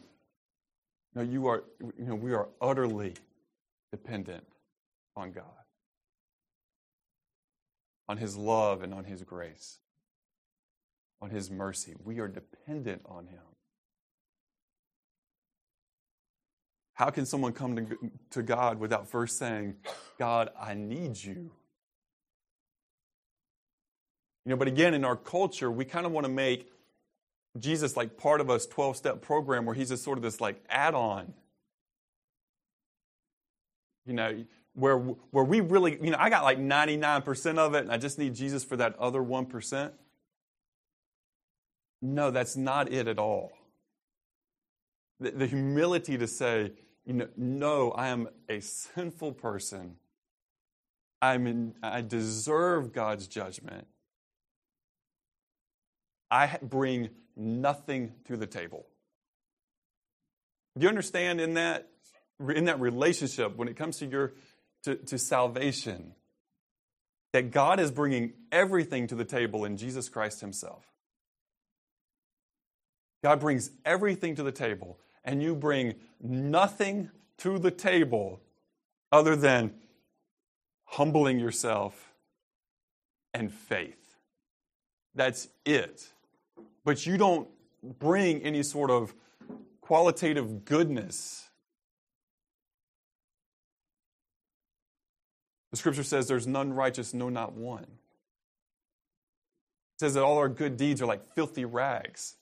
No, 1.15 1.23
you 1.23 1.47
are, 1.47 1.63
you 1.97 2.05
know, 2.05 2.15
we 2.15 2.33
are 2.33 2.47
utterly 2.61 3.15
dependent 3.91 4.45
on 5.15 5.31
God, 5.31 5.43
on 8.07 8.17
His 8.17 8.37
love 8.37 8.83
and 8.83 8.93
on 8.93 9.03
His 9.03 9.23
grace, 9.23 9.79
on 11.21 11.29
His 11.29 11.51
mercy. 11.51 11.95
We 12.03 12.19
are 12.19 12.27
dependent 12.27 13.01
on 13.05 13.27
Him. 13.27 13.39
How 16.93 17.09
can 17.09 17.25
someone 17.25 17.53
come 17.53 17.75
to, 17.75 18.11
to 18.31 18.43
God 18.43 18.79
without 18.79 19.07
first 19.07 19.37
saying, 19.37 19.75
God, 20.19 20.49
I 20.59 20.73
need 20.73 21.21
you? 21.21 21.51
You 24.45 24.49
know, 24.49 24.55
but 24.55 24.67
again, 24.67 24.93
in 24.93 25.05
our 25.05 25.15
culture, 25.15 25.71
we 25.71 25.85
kind 25.85 26.05
of 26.05 26.11
want 26.11 26.25
to 26.25 26.31
make 26.31 26.71
Jesus 27.59 27.97
like 27.97 28.17
part 28.17 28.41
of 28.41 28.49
a 28.49 28.59
12 28.59 28.97
step 28.97 29.21
program 29.21 29.65
where 29.65 29.75
he's 29.75 29.89
just 29.89 30.03
sort 30.03 30.17
of 30.17 30.23
this 30.23 30.41
like 30.41 30.61
add 30.69 30.93
on. 30.93 31.33
You 34.05 34.13
know, 34.13 34.45
where, 34.73 34.97
where 34.97 35.43
we 35.43 35.61
really, 35.61 35.97
you 36.01 36.11
know, 36.11 36.17
I 36.19 36.29
got 36.29 36.43
like 36.43 36.57
99% 36.57 37.57
of 37.57 37.75
it 37.75 37.79
and 37.79 37.91
I 37.91 37.97
just 37.97 38.17
need 38.17 38.33
Jesus 38.33 38.63
for 38.63 38.77
that 38.77 38.97
other 38.97 39.21
1%. 39.21 39.91
No, 42.01 42.31
that's 42.31 42.55
not 42.57 42.91
it 42.91 43.07
at 43.07 43.19
all. 43.19 43.51
The, 45.19 45.31
the 45.31 45.47
humility 45.47 46.17
to 46.17 46.27
say, 46.27 46.71
you 47.05 47.13
know, 47.13 47.27
no, 47.37 47.91
I 47.91 48.07
am 48.07 48.27
a 48.49 48.59
sinful 48.59 49.33
person. 49.33 49.97
I'm 51.21 51.45
in, 51.45 51.75
I 51.83 52.01
deserve 52.01 52.93
God's 52.93 53.27
judgment. 53.27 53.87
I 56.31 56.57
bring 56.61 57.09
nothing 57.35 58.13
to 58.25 58.37
the 58.37 58.47
table. 58.47 58.85
Do 60.77 60.83
you 60.83 60.89
understand 60.89 61.41
in 61.41 61.55
that 61.55 61.89
in 62.55 62.65
that 62.65 62.79
relationship 62.79 63.55
when 63.55 63.67
it 63.67 63.75
comes 63.75 63.97
to 63.97 64.07
your 64.07 64.33
to, 64.83 64.95
to 64.95 65.17
salvation 65.17 66.13
that 67.33 67.51
God 67.51 67.79
is 67.79 67.91
bringing 67.91 68.33
everything 68.51 69.07
to 69.07 69.15
the 69.15 69.25
table 69.25 69.65
in 69.65 69.77
Jesus 69.77 70.09
Christ 70.09 70.41
Himself? 70.41 70.90
God 73.23 73.39
brings 73.39 73.71
everything 73.85 74.35
to 74.35 74.43
the 74.43 74.51
table, 74.51 74.99
and 75.23 75.41
you 75.41 75.55
bring 75.55 75.95
nothing 76.21 77.11
to 77.39 77.59
the 77.59 77.71
table 77.71 78.41
other 79.11 79.35
than 79.35 79.73
humbling 80.85 81.39
yourself 81.39 82.13
and 83.33 83.53
faith. 83.53 84.17
That's 85.15 85.47
it. 85.65 86.09
But 86.83 87.05
you 87.05 87.17
don't 87.17 87.47
bring 87.83 88.41
any 88.41 88.63
sort 88.63 88.89
of 88.89 89.13
qualitative 89.81 90.65
goodness. 90.65 91.49
The 95.71 95.77
scripture 95.77 96.03
says 96.03 96.27
there's 96.27 96.47
none 96.47 96.73
righteous, 96.73 97.13
no, 97.13 97.29
not 97.29 97.53
one. 97.53 97.83
It 97.83 97.89
says 99.99 100.13
that 100.15 100.23
all 100.23 100.37
our 100.37 100.49
good 100.49 100.75
deeds 100.75 101.01
are 101.01 101.05
like 101.05 101.33
filthy 101.33 101.65
rags. 101.65 102.35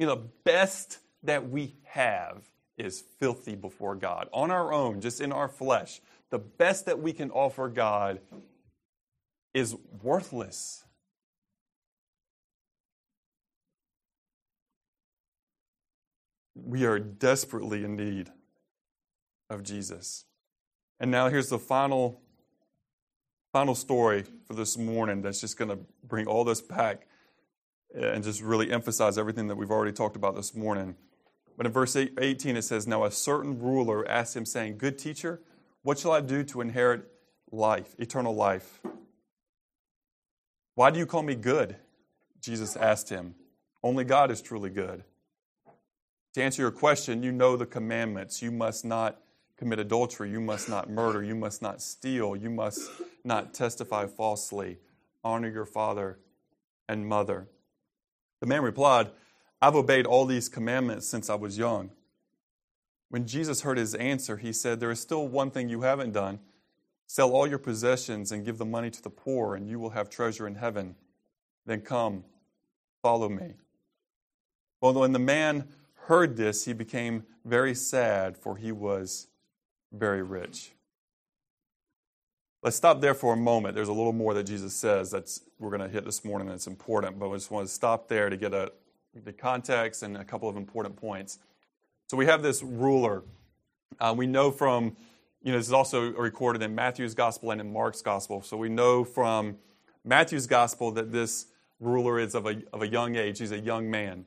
You 0.00 0.06
know, 0.06 0.14
the 0.14 0.22
best 0.44 0.98
that 1.24 1.50
we 1.50 1.76
have 1.84 2.48
is 2.78 3.04
filthy 3.18 3.54
before 3.54 3.94
God. 3.94 4.30
On 4.32 4.50
our 4.50 4.72
own, 4.72 5.02
just 5.02 5.20
in 5.20 5.30
our 5.30 5.46
flesh, 5.46 6.00
the 6.30 6.38
best 6.38 6.86
that 6.86 7.00
we 7.00 7.12
can 7.12 7.30
offer 7.30 7.68
God 7.68 8.18
is 9.52 9.76
worthless. 10.02 10.84
We 16.54 16.86
are 16.86 16.98
desperately 16.98 17.84
in 17.84 17.94
need 17.94 18.30
of 19.50 19.62
Jesus. 19.62 20.24
And 20.98 21.10
now 21.10 21.28
here's 21.28 21.50
the 21.50 21.58
final 21.58 22.22
final 23.52 23.74
story 23.74 24.24
for 24.46 24.54
this 24.54 24.78
morning 24.78 25.20
that's 25.20 25.42
just 25.42 25.58
going 25.58 25.70
to 25.70 25.78
bring 26.04 26.26
all 26.26 26.44
this 26.44 26.62
back 26.62 27.06
Uh, 27.96 28.06
and 28.06 28.22
just 28.22 28.40
really 28.40 28.70
emphasize 28.70 29.18
everything 29.18 29.48
that 29.48 29.56
we've 29.56 29.70
already 29.70 29.92
talked 29.92 30.14
about 30.14 30.36
this 30.36 30.54
morning. 30.54 30.94
But 31.56 31.66
in 31.66 31.72
verse 31.72 31.96
18 31.96 32.56
it 32.56 32.62
says, 32.62 32.86
Now 32.86 33.04
a 33.04 33.10
certain 33.10 33.58
ruler 33.58 34.08
asked 34.08 34.36
him, 34.36 34.46
saying, 34.46 34.78
Good 34.78 34.96
teacher, 34.96 35.40
what 35.82 35.98
shall 35.98 36.12
I 36.12 36.20
do 36.20 36.44
to 36.44 36.60
inherit 36.60 37.02
life, 37.50 37.94
eternal 37.98 38.34
life? 38.34 38.80
Why 40.74 40.90
do 40.90 40.98
you 40.98 41.06
call 41.06 41.22
me 41.22 41.34
good? 41.34 41.76
Jesus 42.40 42.76
asked 42.76 43.08
him. 43.08 43.34
Only 43.82 44.04
God 44.04 44.30
is 44.30 44.40
truly 44.40 44.70
good. 44.70 45.04
To 46.34 46.42
answer 46.42 46.62
your 46.62 46.70
question, 46.70 47.22
you 47.22 47.32
know 47.32 47.56
the 47.56 47.66
commandments. 47.66 48.40
You 48.40 48.52
must 48.52 48.84
not 48.84 49.20
commit 49.56 49.78
adultery. 49.78 50.30
You 50.30 50.40
must 50.40 50.68
not 50.68 50.88
murder. 50.88 51.22
You 51.22 51.34
must 51.34 51.60
not 51.60 51.82
steal. 51.82 52.36
You 52.36 52.50
must 52.50 52.88
not 53.24 53.52
testify 53.52 54.06
falsely. 54.06 54.78
Honor 55.24 55.50
your 55.50 55.66
father 55.66 56.18
and 56.88 57.06
mother. 57.06 57.48
The 58.40 58.46
man 58.46 58.62
replied, 58.62 59.10
I've 59.62 59.76
obeyed 59.76 60.06
all 60.06 60.24
these 60.24 60.48
commandments 60.48 61.06
since 61.06 61.28
I 61.28 61.34
was 61.34 61.58
young. 61.58 61.90
When 63.10 63.26
Jesus 63.26 63.62
heard 63.62 63.76
his 63.76 63.94
answer, 63.94 64.36
he 64.36 64.52
said, 64.52 64.80
There 64.80 64.90
is 64.90 65.00
still 65.00 65.28
one 65.28 65.50
thing 65.50 65.68
you 65.68 65.82
haven't 65.82 66.12
done. 66.12 66.38
Sell 67.06 67.32
all 67.32 67.46
your 67.46 67.58
possessions 67.58 68.30
and 68.30 68.44
give 68.44 68.56
the 68.56 68.64
money 68.64 68.88
to 68.90 69.02
the 69.02 69.10
poor, 69.10 69.56
and 69.56 69.68
you 69.68 69.78
will 69.78 69.90
have 69.90 70.08
treasure 70.08 70.46
in 70.46 70.54
heaven. 70.54 70.94
Then 71.66 71.80
come, 71.80 72.24
follow 73.02 73.28
me. 73.28 73.54
Well, 74.80 74.94
when 74.94 75.12
the 75.12 75.18
man 75.18 75.68
heard 76.06 76.36
this, 76.36 76.64
he 76.64 76.72
became 76.72 77.24
very 77.44 77.74
sad, 77.74 78.36
for 78.36 78.56
he 78.56 78.72
was 78.72 79.26
very 79.92 80.22
rich. 80.22 80.72
Let's 82.62 82.76
stop 82.76 83.00
there 83.00 83.14
for 83.14 83.32
a 83.32 83.36
moment. 83.38 83.74
There's 83.74 83.88
a 83.88 83.92
little 83.92 84.12
more 84.12 84.34
that 84.34 84.44
Jesus 84.44 84.74
says 84.74 85.10
that's 85.10 85.40
we're 85.58 85.70
going 85.70 85.80
to 85.80 85.88
hit 85.88 86.04
this 86.04 86.24
morning 86.26 86.46
that's 86.46 86.66
important, 86.66 87.18
but 87.18 87.30
I 87.30 87.34
just 87.34 87.50
want 87.50 87.66
to 87.66 87.72
stop 87.72 88.08
there 88.08 88.28
to 88.28 88.36
get 88.36 88.52
a 88.52 88.72
the 89.14 89.32
context 89.32 90.02
and 90.02 90.16
a 90.16 90.24
couple 90.24 90.48
of 90.48 90.56
important 90.56 90.96
points. 90.96 91.38
So 92.08 92.16
we 92.16 92.26
have 92.26 92.42
this 92.42 92.62
ruler. 92.62 93.22
Uh, 93.98 94.14
we 94.16 94.26
know 94.26 94.50
from, 94.50 94.96
you 95.42 95.52
know, 95.52 95.58
this 95.58 95.66
is 95.66 95.72
also 95.72 96.12
recorded 96.12 96.62
in 96.62 96.74
Matthew's 96.74 97.14
gospel 97.14 97.50
and 97.50 97.60
in 97.60 97.72
Mark's 97.72 98.02
gospel. 98.02 98.42
So 98.42 98.56
we 98.56 98.68
know 98.68 99.04
from 99.04 99.56
Matthew's 100.04 100.46
gospel 100.46 100.92
that 100.92 101.10
this 101.10 101.46
ruler 101.80 102.20
is 102.20 102.34
of 102.34 102.46
a, 102.46 102.62
of 102.72 102.82
a 102.82 102.88
young 102.88 103.16
age. 103.16 103.38
He's 103.38 103.52
a 103.52 103.58
young 103.58 103.90
man. 103.90 104.26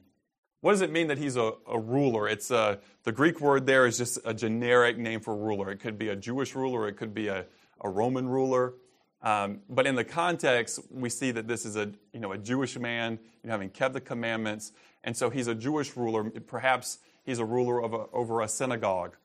What 0.61 0.71
does 0.71 0.81
it 0.81 0.91
mean 0.91 1.07
that 1.07 1.17
he's 1.17 1.37
a, 1.37 1.53
a 1.67 1.79
ruler? 1.79 2.27
It's 2.27 2.51
a, 2.51 2.79
the 3.03 3.11
Greek 3.11 3.39
word 3.39 3.65
there 3.65 3.85
is 3.85 3.97
just 3.97 4.17
a 4.25 4.33
generic 4.33 4.97
name 4.97 5.19
for 5.19 5.35
ruler. 5.35 5.69
It 5.69 5.79
could 5.79 5.97
be 5.97 6.09
a 6.09 6.15
Jewish 6.15 6.55
ruler, 6.55 6.87
it 6.87 6.93
could 6.97 7.13
be 7.13 7.27
a, 7.27 7.45
a 7.81 7.89
Roman 7.89 8.27
ruler. 8.27 8.73
Um, 9.21 9.61
but 9.69 9.87
in 9.87 9.95
the 9.95 10.03
context, 10.03 10.79
we 10.91 11.09
see 11.09 11.31
that 11.31 11.47
this 11.47 11.65
is 11.65 11.77
a, 11.77 11.91
you 12.11 12.19
know, 12.19 12.33
a 12.33 12.37
Jewish 12.37 12.77
man, 12.77 13.19
you 13.41 13.47
know, 13.47 13.51
having 13.51 13.69
kept 13.69 13.93
the 13.93 14.01
commandments. 14.01 14.73
And 15.03 15.15
so 15.15 15.29
he's 15.29 15.47
a 15.47 15.55
Jewish 15.55 15.95
ruler. 15.95 16.29
Perhaps 16.29 16.99
he's 17.23 17.39
a 17.39 17.45
ruler 17.45 17.81
of 17.81 17.93
a, 17.93 18.05
over 18.11 18.41
a 18.41 18.47
synagogue. 18.47 19.15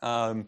Um, 0.00 0.46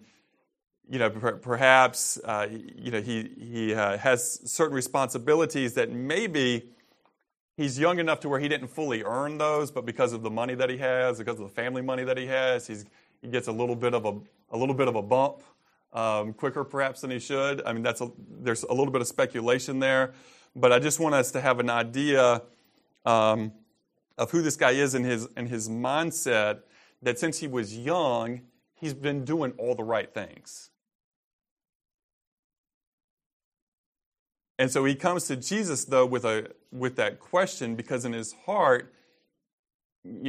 you 0.88 0.98
know, 0.98 1.10
per, 1.10 1.32
perhaps 1.36 2.18
uh, 2.24 2.48
you 2.50 2.90
know 2.90 3.00
he 3.00 3.30
he 3.38 3.74
uh, 3.74 3.98
has 3.98 4.40
certain 4.50 4.74
responsibilities 4.74 5.74
that 5.74 5.90
maybe 5.90 6.70
he's 7.56 7.78
young 7.78 7.98
enough 7.98 8.20
to 8.20 8.28
where 8.28 8.40
he 8.40 8.48
didn't 8.48 8.68
fully 8.68 9.02
earn 9.02 9.36
those, 9.36 9.70
but 9.70 9.84
because 9.84 10.12
of 10.12 10.22
the 10.22 10.30
money 10.30 10.54
that 10.54 10.70
he 10.70 10.78
has, 10.78 11.18
because 11.18 11.38
of 11.38 11.48
the 11.48 11.54
family 11.54 11.82
money 11.82 12.04
that 12.04 12.16
he 12.16 12.26
has, 12.26 12.66
he's 12.66 12.86
he 13.20 13.28
gets 13.28 13.48
a 13.48 13.52
little 13.52 13.76
bit 13.76 13.92
of 13.92 14.06
a 14.06 14.18
a 14.50 14.56
little 14.56 14.74
bit 14.74 14.88
of 14.88 14.96
a 14.96 15.02
bump 15.02 15.42
um, 15.92 16.32
quicker 16.32 16.64
perhaps 16.64 17.00
than 17.00 17.10
he 17.10 17.18
should. 17.18 17.62
I 17.64 17.72
mean, 17.72 17.82
that's 17.82 18.00
a, 18.00 18.10
there's 18.40 18.62
a 18.64 18.72
little 18.72 18.92
bit 18.92 19.00
of 19.00 19.08
speculation 19.08 19.78
there, 19.78 20.12
but 20.54 20.72
I 20.72 20.78
just 20.78 21.00
want 21.00 21.14
us 21.14 21.30
to 21.32 21.40
have 21.40 21.60
an 21.60 21.70
idea. 21.70 22.42
Um, 23.04 23.52
of 24.18 24.32
who 24.32 24.42
this 24.42 24.56
guy 24.56 24.72
is 24.72 24.94
and 24.94 25.06
his, 25.06 25.28
and 25.36 25.48
his 25.48 25.68
mindset 25.68 26.60
that 27.00 27.18
since 27.18 27.38
he 27.38 27.46
was 27.46 27.78
young, 27.78 28.42
he's 28.74 28.92
been 28.92 29.24
doing 29.24 29.52
all 29.56 29.76
the 29.76 29.84
right 29.84 30.12
things. 30.12 30.70
And 34.58 34.72
so 34.72 34.84
he 34.84 34.96
comes 34.96 35.28
to 35.28 35.36
Jesus, 35.36 35.84
though, 35.84 36.04
with, 36.04 36.24
a, 36.24 36.50
with 36.72 36.96
that 36.96 37.20
question 37.20 37.76
because 37.76 38.04
in 38.04 38.12
his 38.12 38.32
heart, 38.44 38.92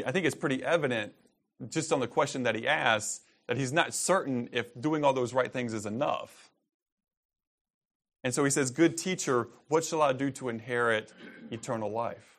I 0.06 0.12
think 0.12 0.28
it's 0.28 0.36
pretty 0.36 0.63
evident 0.63 1.13
just 1.67 1.91
on 1.91 2.00
the 2.00 2.08
question 2.08 2.43
that 2.43 2.54
he 2.54 2.67
asks 2.67 3.22
that 3.50 3.58
he's 3.58 3.74
not 3.74 3.96
certain 3.96 4.48
if 4.52 4.80
doing 4.80 5.04
all 5.04 5.12
those 5.12 5.34
right 5.34 5.52
things 5.52 5.74
is 5.74 5.88
enough. 5.88 6.52
And 8.24 8.32
so 8.32 8.44
he 8.44 8.52
says, 8.52 8.70
Good 8.70 8.96
teacher, 8.96 9.48
what 9.70 9.84
shall 9.84 10.04
I 10.04 10.14
do 10.14 10.30
to 10.30 10.50
inherit 10.50 11.12
eternal 11.50 11.92
life? 11.92 12.38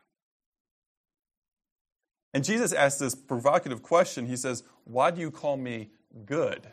And 2.33 2.45
Jesus 2.45 2.73
asks 2.73 3.01
this 3.01 3.17
provocative 3.17 3.83
question. 3.83 4.27
He 4.27 4.37
says, 4.37 4.63
Why 4.85 5.11
do 5.11 5.21
you 5.21 5.33
call 5.33 5.57
me 5.57 5.91
good? 6.25 6.69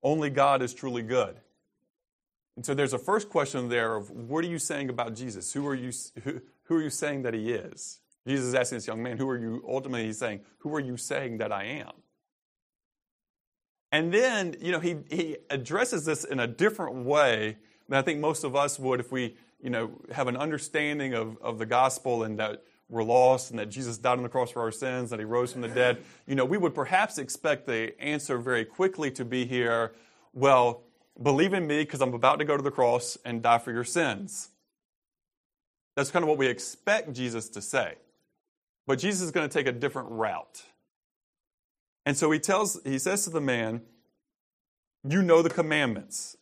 Only 0.00 0.30
God 0.30 0.62
is 0.62 0.72
truly 0.72 1.02
good. 1.02 1.40
And 2.54 2.64
so 2.64 2.74
there's 2.74 2.92
a 2.92 2.98
first 2.98 3.28
question 3.28 3.68
there 3.68 3.96
of 3.96 4.08
what 4.08 4.44
are 4.44 4.48
you 4.48 4.60
saying 4.60 4.88
about 4.88 5.16
Jesus? 5.16 5.52
Who 5.52 5.66
are 5.66 5.74
you, 5.74 5.90
who, 6.22 6.42
who 6.62 6.76
are 6.76 6.82
you 6.82 6.90
saying 6.90 7.22
that 7.22 7.34
he 7.34 7.50
is? 7.50 7.98
Jesus 8.28 8.48
is 8.48 8.54
asking 8.54 8.76
this 8.76 8.86
young 8.86 9.02
man, 9.02 9.16
who 9.16 9.28
are 9.28 9.38
you, 9.38 9.64
ultimately 9.66 10.04
he's 10.04 10.18
saying, 10.18 10.40
who 10.58 10.74
are 10.74 10.80
you 10.80 10.96
saying 10.96 11.38
that 11.38 11.50
I 11.50 11.64
am? 11.64 11.92
And 13.90 14.12
then, 14.12 14.54
you 14.60 14.70
know, 14.70 14.80
he, 14.80 14.96
he 15.10 15.38
addresses 15.48 16.04
this 16.04 16.24
in 16.24 16.38
a 16.38 16.46
different 16.46 17.06
way 17.06 17.56
than 17.88 17.98
I 17.98 18.02
think 18.02 18.20
most 18.20 18.44
of 18.44 18.54
us 18.54 18.78
would 18.78 19.00
if 19.00 19.10
we, 19.10 19.34
you 19.62 19.70
know, 19.70 19.92
have 20.12 20.28
an 20.28 20.36
understanding 20.36 21.14
of, 21.14 21.38
of 21.40 21.58
the 21.58 21.64
gospel 21.64 22.24
and 22.24 22.38
that 22.38 22.64
we're 22.90 23.02
lost 23.02 23.50
and 23.50 23.58
that 23.58 23.70
Jesus 23.70 23.96
died 23.96 24.18
on 24.18 24.22
the 24.22 24.28
cross 24.28 24.50
for 24.50 24.60
our 24.60 24.70
sins, 24.70 25.08
that 25.08 25.18
he 25.18 25.24
rose 25.24 25.52
from 25.52 25.62
the 25.62 25.68
dead, 25.68 26.02
you 26.26 26.34
know, 26.34 26.44
we 26.44 26.58
would 26.58 26.74
perhaps 26.74 27.16
expect 27.16 27.66
the 27.66 27.98
answer 27.98 28.36
very 28.36 28.64
quickly 28.64 29.10
to 29.12 29.24
be 29.24 29.46
here, 29.46 29.92
well, 30.34 30.82
believe 31.22 31.54
in 31.54 31.66
me 31.66 31.80
because 31.80 32.02
I'm 32.02 32.12
about 32.12 32.38
to 32.40 32.44
go 32.44 32.58
to 32.58 32.62
the 32.62 32.70
cross 32.70 33.16
and 33.24 33.42
die 33.42 33.58
for 33.58 33.72
your 33.72 33.84
sins. 33.84 34.50
That's 35.96 36.10
kind 36.10 36.22
of 36.22 36.28
what 36.28 36.38
we 36.38 36.46
expect 36.46 37.12
Jesus 37.14 37.48
to 37.50 37.62
say. 37.62 37.94
But 38.88 38.98
Jesus 38.98 39.20
is 39.20 39.30
going 39.30 39.46
to 39.46 39.52
take 39.52 39.66
a 39.66 39.72
different 39.72 40.08
route. 40.10 40.62
And 42.06 42.16
so 42.16 42.30
he 42.30 42.38
tells 42.38 42.80
he 42.84 42.98
says 42.98 43.22
to 43.24 43.30
the 43.30 43.40
man, 43.40 43.82
you 45.06 45.20
know 45.20 45.42
the 45.42 45.50
commandments. 45.50 46.38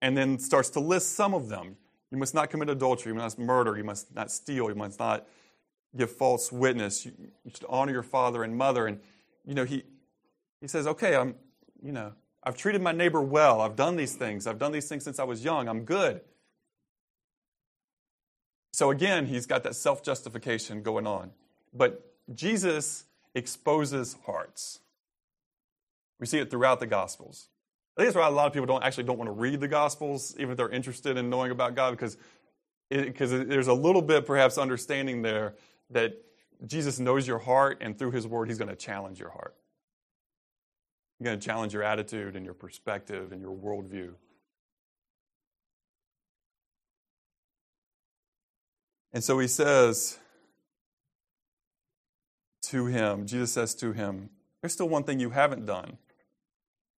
And 0.00 0.16
then 0.16 0.38
starts 0.38 0.70
to 0.70 0.80
list 0.80 1.14
some 1.16 1.34
of 1.34 1.48
them. 1.48 1.76
You 2.12 2.18
must 2.18 2.32
not 2.32 2.48
commit 2.48 2.70
adultery, 2.70 3.10
you 3.10 3.18
must 3.18 3.40
not 3.40 3.44
murder, 3.44 3.76
you 3.76 3.82
must 3.82 4.14
not 4.14 4.30
steal, 4.30 4.68
you 4.68 4.76
must 4.76 5.00
not 5.00 5.26
give 5.96 6.12
false 6.12 6.52
witness, 6.52 7.04
you, 7.04 7.12
you 7.44 7.50
should 7.52 7.66
honor 7.68 7.90
your 7.90 8.04
father 8.04 8.44
and 8.44 8.56
mother. 8.56 8.86
And, 8.86 9.00
you 9.44 9.54
know, 9.54 9.64
he, 9.64 9.82
he 10.60 10.68
says, 10.68 10.86
okay, 10.86 11.16
I'm, 11.16 11.34
you 11.82 11.90
know, 11.90 12.12
I've 12.44 12.56
treated 12.56 12.82
my 12.82 12.92
neighbor 12.92 13.20
well. 13.20 13.60
I've 13.60 13.74
done 13.74 13.96
these 13.96 14.14
things. 14.14 14.46
I've 14.46 14.60
done 14.60 14.70
these 14.70 14.88
things 14.88 15.02
since 15.02 15.18
I 15.18 15.24
was 15.24 15.44
young. 15.44 15.66
I'm 15.66 15.84
good. 15.84 16.20
So 18.76 18.90
again, 18.90 19.24
he's 19.24 19.46
got 19.46 19.62
that 19.62 19.74
self 19.74 20.02
justification 20.02 20.82
going 20.82 21.06
on. 21.06 21.30
But 21.72 22.12
Jesus 22.34 23.06
exposes 23.34 24.18
hearts. 24.26 24.80
We 26.20 26.26
see 26.26 26.40
it 26.40 26.50
throughout 26.50 26.80
the 26.80 26.86
Gospels. 26.86 27.48
I 27.96 28.02
think 28.02 28.08
that's 28.08 28.20
why 28.20 28.28
a 28.28 28.30
lot 28.30 28.46
of 28.46 28.52
people 28.52 28.66
don't 28.66 28.84
actually 28.84 29.04
don't 29.04 29.16
want 29.16 29.28
to 29.28 29.32
read 29.32 29.60
the 29.60 29.68
Gospels, 29.68 30.34
even 30.38 30.50
if 30.50 30.58
they're 30.58 30.68
interested 30.68 31.16
in 31.16 31.30
knowing 31.30 31.52
about 31.52 31.74
God, 31.74 31.92
because 31.92 32.18
because 32.90 33.30
there's 33.30 33.68
a 33.68 33.72
little 33.72 34.02
bit 34.02 34.26
perhaps 34.26 34.58
understanding 34.58 35.22
there 35.22 35.54
that 35.88 36.12
Jesus 36.66 36.98
knows 36.98 37.26
your 37.26 37.38
heart, 37.38 37.78
and 37.80 37.98
through 37.98 38.10
His 38.10 38.26
Word, 38.26 38.48
He's 38.48 38.58
going 38.58 38.68
to 38.68 38.76
challenge 38.76 39.18
your 39.18 39.30
heart. 39.30 39.56
He's 41.18 41.24
going 41.24 41.40
to 41.40 41.46
challenge 41.46 41.72
your 41.72 41.82
attitude 41.82 42.36
and 42.36 42.44
your 42.44 42.52
perspective 42.52 43.32
and 43.32 43.40
your 43.40 43.56
worldview. 43.56 44.16
And 49.12 49.22
so 49.24 49.38
He 49.38 49.48
says 49.48 50.18
to 52.70 52.86
him, 52.86 53.26
Jesus 53.26 53.52
says 53.52 53.74
to 53.76 53.92
him, 53.92 54.30
There's 54.60 54.72
still 54.72 54.88
one 54.88 55.04
thing 55.04 55.20
you 55.20 55.30
haven't 55.30 55.66
done. 55.66 55.98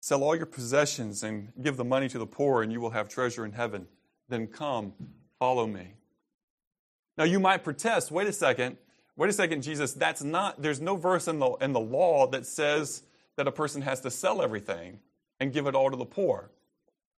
Sell 0.00 0.22
all 0.22 0.34
your 0.34 0.46
possessions 0.46 1.22
and 1.22 1.52
give 1.60 1.76
the 1.76 1.84
money 1.84 2.08
to 2.08 2.18
the 2.18 2.26
poor, 2.26 2.62
and 2.62 2.72
you 2.72 2.80
will 2.80 2.90
have 2.90 3.08
treasure 3.08 3.44
in 3.44 3.52
heaven. 3.52 3.86
Then 4.28 4.46
come, 4.46 4.92
follow 5.38 5.66
me. 5.66 5.94
Now 7.16 7.24
you 7.24 7.40
might 7.40 7.64
protest, 7.64 8.10
wait 8.10 8.28
a 8.28 8.32
second, 8.32 8.76
wait 9.16 9.28
a 9.28 9.32
second, 9.32 9.62
Jesus, 9.62 9.92
that's 9.92 10.22
not, 10.22 10.62
there's 10.62 10.80
no 10.80 10.96
verse 10.96 11.28
in 11.28 11.38
the, 11.38 11.50
in 11.54 11.72
the 11.72 11.80
law 11.80 12.28
that 12.28 12.46
says 12.46 13.02
that 13.36 13.48
a 13.48 13.52
person 13.52 13.82
has 13.82 14.00
to 14.02 14.10
sell 14.10 14.40
everything 14.40 15.00
and 15.40 15.52
give 15.52 15.66
it 15.66 15.74
all 15.74 15.90
to 15.90 15.96
the 15.96 16.04
poor. 16.04 16.50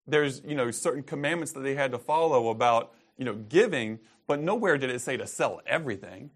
There's, 0.08 0.42
you 0.46 0.56
know, 0.56 0.72
certain 0.72 1.04
commandments 1.04 1.52
that 1.52 1.60
they 1.60 1.76
had 1.76 1.92
to 1.92 2.00
follow 2.00 2.50
about, 2.50 2.94
you 3.20 3.26
know, 3.26 3.36
giving, 3.36 4.00
but 4.26 4.40
nowhere 4.40 4.78
did 4.78 4.90
it 4.90 5.02
say 5.02 5.18
to 5.18 5.28
sell 5.28 5.62
everything, 5.68 6.32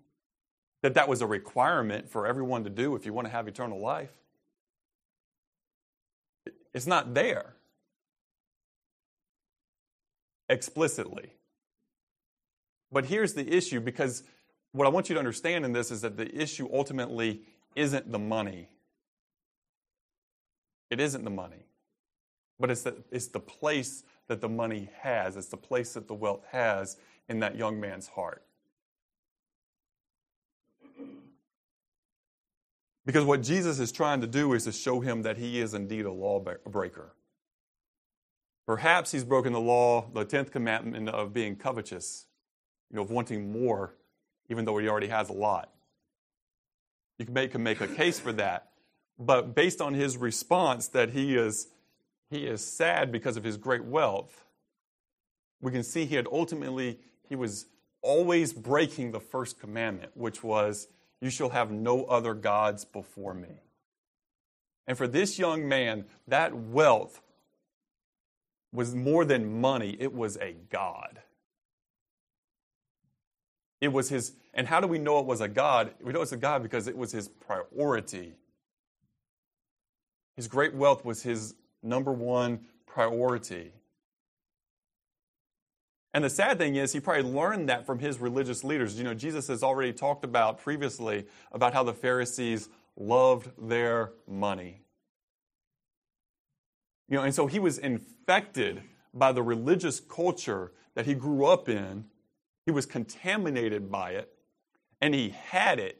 that 0.81 0.93
that 0.95 1.07
was 1.07 1.21
a 1.21 1.27
requirement 1.27 2.11
for 2.11 2.27
everyone 2.27 2.65
to 2.65 2.69
do 2.69 2.93
if 2.95 3.05
you 3.05 3.13
want 3.13 3.25
to 3.25 3.31
have 3.31 3.47
eternal 3.47 3.79
life. 3.79 4.11
It's 6.73 6.85
not 6.85 7.13
there 7.13 7.53
explicitly. 10.49 11.31
But 12.91 13.05
here's 13.05 13.33
the 13.33 13.49
issue 13.49 13.79
because 13.79 14.23
what 14.73 14.85
I 14.85 14.89
want 14.89 15.07
you 15.07 15.13
to 15.13 15.19
understand 15.19 15.63
in 15.63 15.71
this 15.71 15.89
is 15.89 16.01
that 16.01 16.17
the 16.17 16.35
issue 16.35 16.67
ultimately 16.71 17.43
isn't 17.75 18.11
the 18.11 18.19
money. 18.19 18.67
It 20.89 20.99
isn't 20.99 21.23
the 21.23 21.29
money. 21.29 21.65
But 22.59 22.71
it's 22.71 22.83
the, 22.83 22.97
it's 23.09 23.27
the 23.27 23.39
place 23.39 24.03
that 24.27 24.41
the 24.41 24.49
money 24.49 24.89
has, 25.01 25.35
it's 25.35 25.47
the 25.47 25.57
place 25.57 25.93
that 25.93 26.07
the 26.07 26.13
wealth 26.13 26.45
has 26.51 26.97
in 27.27 27.39
that 27.39 27.55
young 27.55 27.79
man's 27.79 28.07
heart. 28.07 28.43
Because 33.05 33.25
what 33.25 33.41
Jesus 33.41 33.79
is 33.79 33.91
trying 33.91 34.21
to 34.21 34.27
do 34.27 34.53
is 34.53 34.63
to 34.63 34.71
show 34.71 35.01
him 35.01 35.23
that 35.23 35.37
he 35.37 35.59
is 35.59 35.73
indeed 35.73 36.05
a 36.05 36.11
lawbreaker. 36.11 37.13
Perhaps 38.65 39.11
he's 39.11 39.25
broken 39.25 39.51
the 39.51 39.59
law, 39.59 40.09
the 40.13 40.25
10th 40.25 40.51
commandment 40.51 41.09
of 41.09 41.33
being 41.33 41.57
covetous, 41.57 42.27
you 42.89 42.95
know, 42.95 43.01
of 43.01 43.11
wanting 43.11 43.51
more, 43.51 43.95
even 44.49 44.63
though 44.63 44.77
he 44.77 44.87
already 44.87 45.07
has 45.07 45.29
a 45.29 45.33
lot. 45.33 45.69
You 47.19 47.25
can 47.25 47.33
make, 47.33 47.51
can 47.51 47.61
make 47.61 47.81
a 47.81 47.87
case 47.87 48.19
for 48.19 48.31
that. 48.33 48.69
But 49.19 49.53
based 49.53 49.81
on 49.81 49.93
his 49.93 50.15
response 50.15 50.87
that 50.89 51.09
he 51.09 51.35
is, 51.35 51.67
he 52.33 52.47
is 52.47 52.65
sad 52.65 53.11
because 53.11 53.37
of 53.37 53.43
his 53.43 53.57
great 53.57 53.85
wealth, 53.85 54.45
we 55.61 55.71
can 55.71 55.83
see 55.83 56.05
he 56.05 56.15
had 56.15 56.27
ultimately, 56.31 56.99
he 57.29 57.35
was 57.35 57.67
always 58.01 58.51
breaking 58.51 59.11
the 59.11 59.19
first 59.19 59.59
commandment, 59.59 60.11
which 60.15 60.43
was 60.43 60.87
you 61.21 61.29
shall 61.29 61.49
have 61.49 61.71
no 61.71 62.05
other 62.05 62.33
gods 62.33 62.85
before 62.85 63.35
me. 63.35 63.61
And 64.87 64.97
for 64.97 65.07
this 65.07 65.37
young 65.37 65.67
man, 65.67 66.05
that 66.27 66.53
wealth 66.55 67.21
was 68.73 68.95
more 68.95 69.23
than 69.23 69.61
money, 69.61 69.95
it 69.99 70.11
was 70.11 70.35
a 70.37 70.55
God. 70.71 71.21
It 73.79 73.89
was 73.89 74.09
his, 74.09 74.33
and 74.55 74.67
how 74.67 74.79
do 74.79 74.87
we 74.87 74.97
know 74.97 75.19
it 75.19 75.25
was 75.25 75.39
a 75.39 75.47
God? 75.47 75.93
We 76.01 76.11
know 76.11 76.21
it's 76.21 76.31
a 76.31 76.37
God 76.37 76.63
because 76.63 76.87
it 76.87 76.97
was 76.97 77.11
his 77.11 77.27
priority. 77.27 78.33
His 80.35 80.47
great 80.47 80.73
wealth 80.73 81.05
was 81.05 81.21
his 81.21 81.53
number 81.83 82.11
one 82.11 82.61
priority. 82.85 83.73
And 86.13 86.23
the 86.23 86.29
sad 86.29 86.59
thing 86.59 86.75
is, 86.75 86.93
he 86.93 86.99
probably 86.99 87.23
learned 87.23 87.69
that 87.69 87.85
from 87.85 87.99
his 87.99 88.19
religious 88.19 88.63
leaders. 88.63 88.97
You 88.97 89.03
know, 89.03 89.15
Jesus 89.15 89.47
has 89.47 89.63
already 89.63 89.91
talked 89.91 90.23
about 90.23 90.59
previously 90.59 91.25
about 91.51 91.73
how 91.73 91.83
the 91.83 91.93
Pharisees 91.93 92.69
loved 92.95 93.49
their 93.57 94.11
money. 94.27 94.81
You 97.09 97.17
know, 97.17 97.23
and 97.23 97.33
so 97.33 97.47
he 97.47 97.59
was 97.59 97.79
infected 97.79 98.83
by 99.13 99.31
the 99.31 99.41
religious 99.41 99.99
culture 99.99 100.71
that 100.93 101.05
he 101.05 101.15
grew 101.15 101.45
up 101.45 101.67
in. 101.67 102.05
He 102.65 102.71
was 102.71 102.85
contaminated 102.85 103.91
by 103.91 104.11
it, 104.11 104.31
and 105.01 105.13
he 105.13 105.29
had 105.29 105.79
it. 105.79 105.99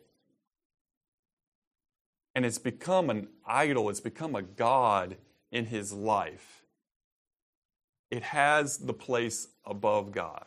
And 2.36 2.46
it's 2.46 2.58
become 2.58 3.10
an 3.10 3.28
idol, 3.46 3.90
it's 3.90 4.00
become 4.00 4.36
a 4.36 4.42
God 4.42 5.18
in 5.54 5.68
his 5.68 5.94
life 5.94 6.64
it 8.14 8.22
has 8.22 8.78
the 8.78 8.94
place 8.94 9.48
above 9.66 10.12
God. 10.12 10.46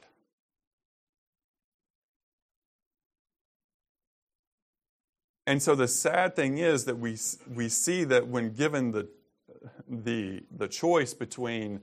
And 5.49 5.61
so 5.61 5.75
the 5.75 5.89
sad 5.89 6.37
thing 6.37 6.59
is 6.59 6.85
that 6.85 7.01
we, 7.01 7.17
we 7.53 7.69
see 7.69 8.05
that 8.05 8.29
when 8.29 8.53
given 8.53 8.93
the, 8.93 9.09
the, 9.89 10.45
the 10.57 10.69
choice 10.69 11.13
between, 11.13 11.81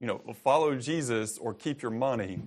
you 0.00 0.06
know, 0.06 0.22
follow 0.44 0.76
Jesus 0.76 1.36
or 1.36 1.52
keep 1.52 1.82
your 1.82 1.90
money, 1.90 2.38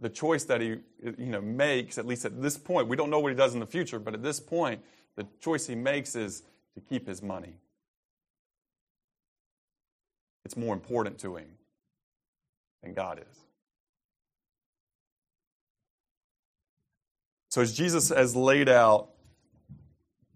the 0.00 0.08
choice 0.08 0.44
that 0.44 0.62
he 0.62 0.78
you 1.02 1.26
know, 1.26 1.42
makes, 1.42 1.98
at 1.98 2.06
least 2.06 2.24
at 2.24 2.40
this 2.40 2.56
point, 2.56 2.88
we 2.88 2.96
don't 2.96 3.10
know 3.10 3.20
what 3.20 3.30
he 3.30 3.36
does 3.36 3.52
in 3.52 3.60
the 3.60 3.66
future, 3.66 3.98
but 3.98 4.14
at 4.14 4.22
this 4.22 4.40
point, 4.40 4.80
the 5.16 5.26
choice 5.38 5.66
he 5.66 5.74
makes 5.74 6.16
is 6.16 6.44
to 6.74 6.80
keep 6.80 7.06
his 7.06 7.22
money. 7.22 7.56
It's 10.44 10.56
more 10.56 10.74
important 10.74 11.18
to 11.20 11.36
him 11.36 11.46
than 12.82 12.94
God 12.94 13.18
is. 13.18 13.38
So, 17.50 17.60
as 17.60 17.74
Jesus 17.74 18.08
has 18.08 18.34
laid 18.34 18.68
out 18.68 19.10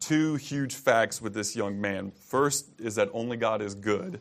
two 0.00 0.34
huge 0.36 0.74
facts 0.74 1.20
with 1.20 1.34
this 1.34 1.56
young 1.56 1.80
man 1.80 2.12
first 2.12 2.78
is 2.78 2.94
that 2.96 3.08
only 3.12 3.36
God 3.36 3.62
is 3.62 3.74
good. 3.74 4.20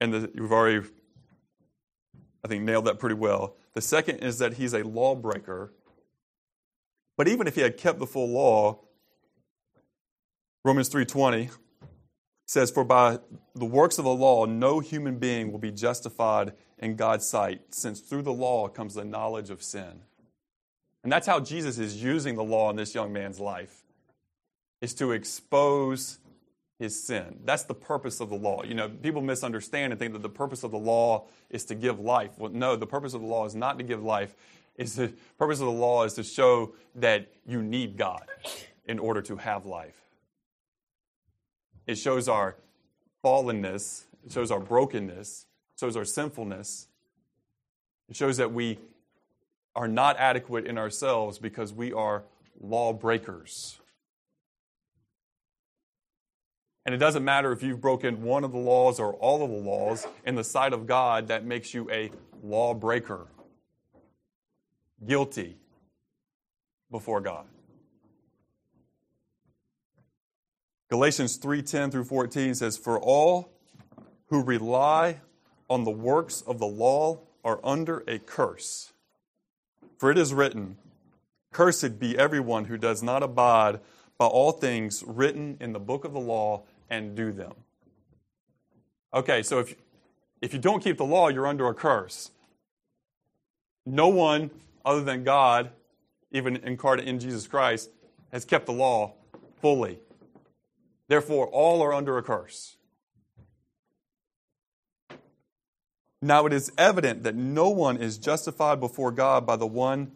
And 0.00 0.12
the, 0.12 0.30
you've 0.34 0.52
already, 0.52 0.86
I 2.44 2.48
think, 2.48 2.64
nailed 2.64 2.86
that 2.86 2.98
pretty 2.98 3.14
well. 3.14 3.56
The 3.74 3.80
second 3.80 4.18
is 4.18 4.38
that 4.38 4.54
he's 4.54 4.74
a 4.74 4.82
lawbreaker. 4.82 5.72
But 7.16 7.28
even 7.28 7.46
if 7.46 7.54
he 7.54 7.60
had 7.60 7.76
kept 7.76 8.00
the 8.00 8.06
full 8.06 8.28
law, 8.28 8.80
Romans 10.64 10.88
3:20 10.90 11.50
says, 12.46 12.70
For 12.70 12.84
by 12.84 13.18
the 13.54 13.64
works 13.64 13.98
of 13.98 14.04
the 14.04 14.14
law, 14.14 14.46
no 14.46 14.80
human 14.80 15.18
being 15.18 15.52
will 15.52 15.58
be 15.58 15.70
justified 15.70 16.52
in 16.78 16.96
God's 16.96 17.26
sight, 17.26 17.62
since 17.70 18.00
through 18.00 18.22
the 18.22 18.32
law 18.32 18.68
comes 18.68 18.94
the 18.94 19.04
knowledge 19.04 19.50
of 19.50 19.62
sin. 19.62 20.02
And 21.02 21.12
that's 21.12 21.26
how 21.26 21.40
Jesus 21.40 21.78
is 21.78 22.02
using 22.02 22.36
the 22.36 22.44
law 22.44 22.70
in 22.70 22.76
this 22.76 22.94
young 22.94 23.12
man's 23.12 23.40
life, 23.40 23.84
is 24.80 24.94
to 24.94 25.12
expose 25.12 26.18
his 26.78 27.00
sin. 27.00 27.38
That's 27.44 27.62
the 27.64 27.74
purpose 27.74 28.20
of 28.20 28.28
the 28.28 28.36
law. 28.36 28.64
You 28.64 28.74
know, 28.74 28.88
people 28.88 29.22
misunderstand 29.22 29.92
and 29.92 29.98
think 29.98 30.12
that 30.12 30.22
the 30.22 30.28
purpose 30.28 30.64
of 30.64 30.72
the 30.72 30.78
law 30.78 31.26
is 31.48 31.64
to 31.66 31.74
give 31.74 32.00
life. 32.00 32.30
Well, 32.38 32.50
no, 32.50 32.74
the 32.76 32.86
purpose 32.86 33.14
of 33.14 33.20
the 33.20 33.26
law 33.26 33.46
is 33.46 33.54
not 33.54 33.78
to 33.78 33.84
give 33.84 34.02
life. 34.02 34.34
Is 34.76 34.96
the 34.96 35.12
purpose 35.38 35.60
of 35.60 35.66
the 35.66 35.72
law 35.72 36.04
is 36.04 36.14
to 36.14 36.24
show 36.24 36.74
that 36.96 37.28
you 37.46 37.62
need 37.62 37.96
God 37.96 38.26
in 38.86 38.98
order 38.98 39.22
to 39.22 39.36
have 39.36 39.66
life. 39.66 40.01
It 41.86 41.96
shows 41.96 42.28
our 42.28 42.56
fallenness, 43.24 44.04
it 44.24 44.32
shows 44.32 44.50
our 44.50 44.60
brokenness, 44.60 45.46
it 45.74 45.80
shows 45.80 45.96
our 45.96 46.04
sinfulness. 46.04 46.88
It 48.08 48.16
shows 48.16 48.36
that 48.36 48.52
we 48.52 48.78
are 49.74 49.88
not 49.88 50.18
adequate 50.18 50.66
in 50.66 50.76
ourselves 50.76 51.38
because 51.38 51.72
we 51.72 51.92
are 51.92 52.24
lawbreakers. 52.60 53.78
And 56.84 56.94
it 56.94 56.98
doesn't 56.98 57.24
matter 57.24 57.52
if 57.52 57.62
you've 57.62 57.80
broken 57.80 58.22
one 58.22 58.44
of 58.44 58.52
the 58.52 58.58
laws 58.58 58.98
or 58.98 59.14
all 59.14 59.42
of 59.42 59.50
the 59.50 59.56
laws, 59.56 60.06
in 60.26 60.34
the 60.34 60.44
sight 60.44 60.72
of 60.72 60.86
God, 60.86 61.28
that 61.28 61.44
makes 61.44 61.72
you 61.72 61.90
a 61.90 62.10
lawbreaker. 62.42 63.28
Guilty 65.06 65.56
before 66.90 67.20
God. 67.20 67.46
Galatians 70.92 71.38
3:10 71.38 71.90
through 71.90 72.04
14 72.04 72.54
says 72.54 72.76
for 72.76 73.00
all 73.00 73.50
who 74.26 74.42
rely 74.42 75.22
on 75.70 75.84
the 75.84 75.90
works 75.90 76.42
of 76.42 76.58
the 76.58 76.66
law 76.66 77.20
are 77.42 77.60
under 77.64 78.04
a 78.06 78.18
curse. 78.18 78.92
For 79.96 80.10
it 80.10 80.18
is 80.18 80.34
written, 80.34 80.76
cursed 81.50 81.98
be 81.98 82.18
everyone 82.18 82.66
who 82.66 82.76
does 82.76 83.02
not 83.02 83.22
abide 83.22 83.80
by 84.18 84.26
all 84.26 84.52
things 84.52 85.02
written 85.06 85.56
in 85.60 85.72
the 85.72 85.80
book 85.80 86.04
of 86.04 86.12
the 86.12 86.20
law 86.20 86.64
and 86.90 87.16
do 87.16 87.32
them. 87.32 87.54
Okay, 89.14 89.42
so 89.42 89.60
if 89.60 89.74
if 90.42 90.52
you 90.52 90.58
don't 90.58 90.84
keep 90.84 90.98
the 90.98 91.06
law, 91.06 91.28
you're 91.28 91.46
under 91.46 91.68
a 91.68 91.74
curse. 91.74 92.32
No 93.86 94.08
one 94.08 94.50
other 94.84 95.02
than 95.02 95.24
God, 95.24 95.70
even 96.32 96.56
incarnate 96.56 97.08
in 97.08 97.18
Jesus 97.18 97.46
Christ, 97.46 97.88
has 98.30 98.44
kept 98.44 98.66
the 98.66 98.74
law 98.74 99.14
fully. 99.62 99.98
Therefore, 101.12 101.46
all 101.48 101.82
are 101.82 101.92
under 101.92 102.16
a 102.16 102.22
curse. 102.22 102.78
Now 106.22 106.46
it 106.46 106.54
is 106.54 106.72
evident 106.78 107.24
that 107.24 107.34
no 107.34 107.68
one 107.68 107.98
is 107.98 108.16
justified 108.16 108.80
before 108.80 109.12
God 109.12 109.44
by 109.44 109.56
the 109.56 109.66
one 109.66 110.12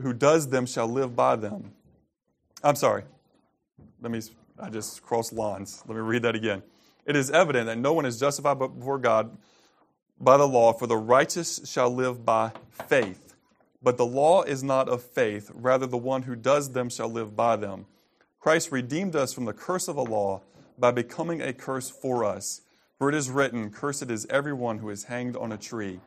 who 0.00 0.14
does 0.14 0.48
them 0.48 0.64
shall 0.64 0.88
live 0.88 1.14
by 1.14 1.36
them. 1.36 1.72
I'm 2.62 2.76
sorry. 2.76 3.02
Let 4.00 4.10
me, 4.10 4.22
I 4.58 4.70
just 4.70 5.02
crossed 5.02 5.34
lines. 5.34 5.82
Let 5.86 5.96
me 5.96 6.00
read 6.00 6.22
that 6.22 6.34
again. 6.34 6.62
It 7.04 7.14
is 7.14 7.30
evident 7.30 7.66
that 7.66 7.76
no 7.76 7.92
one 7.92 8.06
is 8.06 8.18
justified 8.18 8.58
before 8.58 8.96
God 8.96 9.36
by 10.18 10.38
the 10.38 10.48
law, 10.48 10.72
for 10.72 10.86
the 10.86 10.96
righteous 10.96 11.60
shall 11.70 11.94
live 11.94 12.24
by 12.24 12.52
faith. 12.70 13.34
But 13.82 13.98
the 13.98 14.06
law 14.06 14.44
is 14.44 14.62
not 14.62 14.88
of 14.88 15.02
faith, 15.02 15.50
rather, 15.52 15.86
the 15.86 15.98
one 15.98 16.22
who 16.22 16.36
does 16.36 16.72
them 16.72 16.88
shall 16.88 17.10
live 17.10 17.36
by 17.36 17.56
them. 17.56 17.84
Christ 18.44 18.70
redeemed 18.70 19.16
us 19.16 19.32
from 19.32 19.46
the 19.46 19.54
curse 19.54 19.88
of 19.88 19.96
the 19.96 20.04
law 20.04 20.42
by 20.78 20.90
becoming 20.90 21.40
a 21.40 21.54
curse 21.54 21.88
for 21.88 22.26
us. 22.26 22.60
For 22.98 23.08
it 23.08 23.14
is 23.14 23.30
written, 23.30 23.70
Cursed 23.70 24.10
is 24.10 24.26
everyone 24.28 24.80
who 24.80 24.90
is 24.90 25.04
hanged 25.04 25.34
on 25.34 25.50
a 25.50 25.56
tree. 25.56 25.98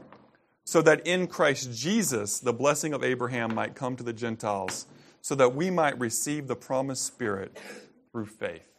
So 0.64 0.84
that 0.84 1.08
in 1.08 1.26
Christ 1.26 1.74
Jesus 1.74 2.40
the 2.40 2.54
blessing 2.54 2.94
of 2.94 3.04
Abraham 3.04 3.56
might 3.56 3.74
come 3.74 3.96
to 3.96 4.04
the 4.04 4.14
Gentiles, 4.14 4.86
so 5.20 5.34
that 5.34 5.56
we 5.56 5.72
might 5.72 6.00
receive 6.00 6.46
the 6.46 6.56
promised 6.56 7.08
Spirit 7.08 7.58
through 8.12 8.28
faith. 8.28 8.70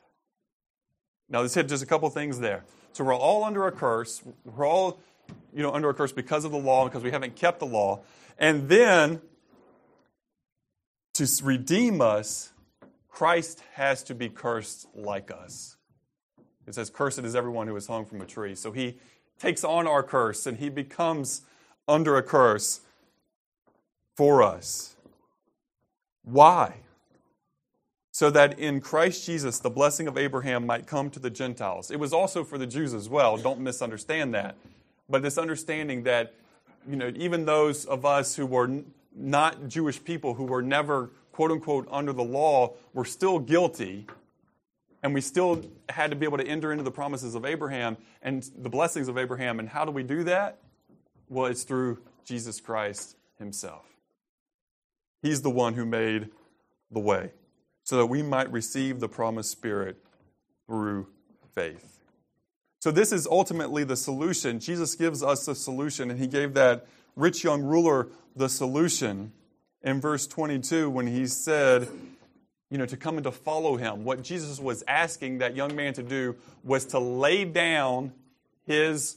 Now, 1.29 1.41
let's 1.41 1.55
hit 1.55 1.67
just 1.67 1.83
a 1.83 1.87
couple 1.87 2.09
things 2.11 2.39
there. 2.39 2.63
So 2.93 3.03
we're 3.03 3.13
all 3.13 3.43
under 3.43 3.67
a 3.67 3.73
curse. 3.73 4.23
We're 4.45 4.69
all, 4.69 5.01
you 5.53 5.65
know, 5.65 5.73
under 5.73 5.89
a 5.89 5.95
curse 5.95 6.13
because 6.13 6.45
of 6.45 6.53
the 6.53 6.59
law, 6.59 6.85
because 6.85 7.03
we 7.03 7.11
haven't 7.11 7.35
kept 7.35 7.59
the 7.59 7.67
law. 7.67 8.03
And 8.39 8.69
then 8.69 9.21
to 11.15 11.27
redeem 11.43 12.01
us, 12.01 12.53
Christ 13.19 13.65
has 13.73 14.05
to 14.05 14.15
be 14.15 14.29
cursed 14.29 14.87
like 14.95 15.33
us. 15.33 15.77
It 16.69 16.77
says, 16.77 16.89
Cursed 16.89 17.19
is 17.19 17.35
everyone 17.35 17.67
who 17.67 17.75
is 17.75 17.89
hung 17.89 18.05
from 18.05 18.21
a 18.21 18.25
tree. 18.25 18.55
So 18.55 18.71
he 18.71 18.99
takes 19.41 19.65
on 19.65 19.89
our 19.89 20.05
curse 20.05 20.47
and 20.47 20.59
he 20.59 20.69
becomes 20.69 21.43
under 21.89 22.17
a 22.17 22.23
curse 22.23 22.83
for 24.17 24.41
us. 24.41 24.95
Why? 26.23 26.75
So 28.13 28.31
that 28.31 28.57
in 28.57 28.81
Christ 28.81 29.27
Jesus 29.27 29.59
the 29.59 29.69
blessing 29.69 30.07
of 30.07 30.17
Abraham 30.17 30.65
might 30.65 30.87
come 30.87 31.11
to 31.11 31.19
the 31.19 31.29
Gentiles. 31.29 31.91
It 31.91 31.99
was 31.99 32.13
also 32.13 32.45
for 32.45 32.57
the 32.57 32.69
Jews 32.69 32.95
as 32.95 33.09
well. 33.09 33.37
Don't 33.37 33.59
misunderstand 33.59 34.33
that. 34.35 34.55
But 35.09 35.23
this 35.23 35.39
understanding 35.39 36.05
that, 36.05 36.35
you 36.89 36.95
know, 36.95 37.11
even 37.17 37.47
those 37.47 37.85
of 37.85 38.07
us 38.07 38.37
who 38.37 38.47
were 38.47 38.85
not 39.13 39.67
Jewish 39.67 40.05
people, 40.05 40.35
who 40.35 40.45
were 40.45 40.63
never 40.63 41.11
quote 41.39 41.53
unquote 41.53 41.87
under 41.93 42.13
the 42.13 42.25
law 42.25 42.75
were 42.95 43.05
still 43.05 43.39
guilty 43.39 44.05
and 45.05 45.15
we 45.15 45.21
still 45.21 45.65
had 45.89 46.11
to 46.11 46.17
be 46.17 46.27
able 46.27 46.37
to 46.37 46.45
enter 46.45 46.73
into 46.73 46.83
the 46.83 46.91
promises 46.91 47.37
of 47.37 47.45
Abraham 47.45 47.97
and 48.23 48.43
the 48.59 48.69
blessings 48.69 49.07
of 49.07 49.17
Abraham. 49.17 49.61
And 49.61 49.69
how 49.69 49.85
do 49.85 49.93
we 49.93 50.03
do 50.03 50.25
that? 50.25 50.59
Well, 51.29 51.47
it's 51.47 51.63
through 51.63 51.99
Jesus 52.25 52.61
Christ 52.61 53.15
himself. 53.39 53.85
He's 55.23 55.43
the 55.43 55.51
one 55.51 55.75
who 55.75 55.87
made 55.87 56.31
the 56.91 56.99
way 56.99 57.31
so 57.85 57.99
that 57.99 58.07
we 58.07 58.21
might 58.21 58.51
receive 58.51 58.99
the 58.99 59.09
promised 59.09 59.53
Spirit 59.53 59.97
through 60.67 61.07
faith. 61.55 62.01
So, 62.81 62.91
this 62.91 63.13
is 63.13 63.29
ultimately 63.29 63.85
the 63.85 63.97
solution. 63.97 64.59
Jesus 64.59 64.97
gives 64.97 65.23
us 65.23 65.47
the 65.47 65.55
solution, 65.55 66.11
and 66.11 66.19
he 66.19 66.27
gave 66.27 66.55
that 66.55 66.89
rich 67.15 67.45
young 67.45 67.63
ruler 67.63 68.09
the 68.35 68.49
solution 68.49 69.33
in 69.83 70.01
verse 70.01 70.27
22 70.27 70.91
when 70.91 71.07
he 71.07 71.27
said, 71.27 71.89
you 72.71 72.79
know, 72.79 72.87
to 72.87 72.97
come 72.97 73.17
and 73.17 73.25
to 73.25 73.33
follow 73.33 73.77
him. 73.77 74.05
What 74.05 74.23
Jesus 74.23 74.61
was 74.61 74.85
asking 74.87 75.39
that 75.39 75.57
young 75.57 75.75
man 75.75 75.95
to 75.95 76.03
do 76.03 76.37
was 76.63 76.85
to 76.87 76.99
lay 76.99 77.45
down 77.45 78.13
his 78.67 79.17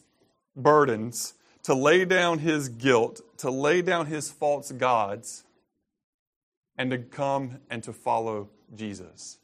burdens, 0.56 1.34
to 1.64 1.74
lay 1.74 2.06
down 2.06 2.40
his 2.40 2.70
guilt, 2.70 3.22
to 3.38 3.52
lay 3.52 3.82
down 3.82 4.06
his 4.06 4.32
false 4.32 4.72
gods, 4.72 5.44
and 6.78 6.92
to 6.92 6.98
come 6.98 7.60
and 7.70 7.84
to 7.84 7.94
follow 7.94 8.50
Jesus. 8.74 9.38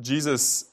Jesus 0.00 0.69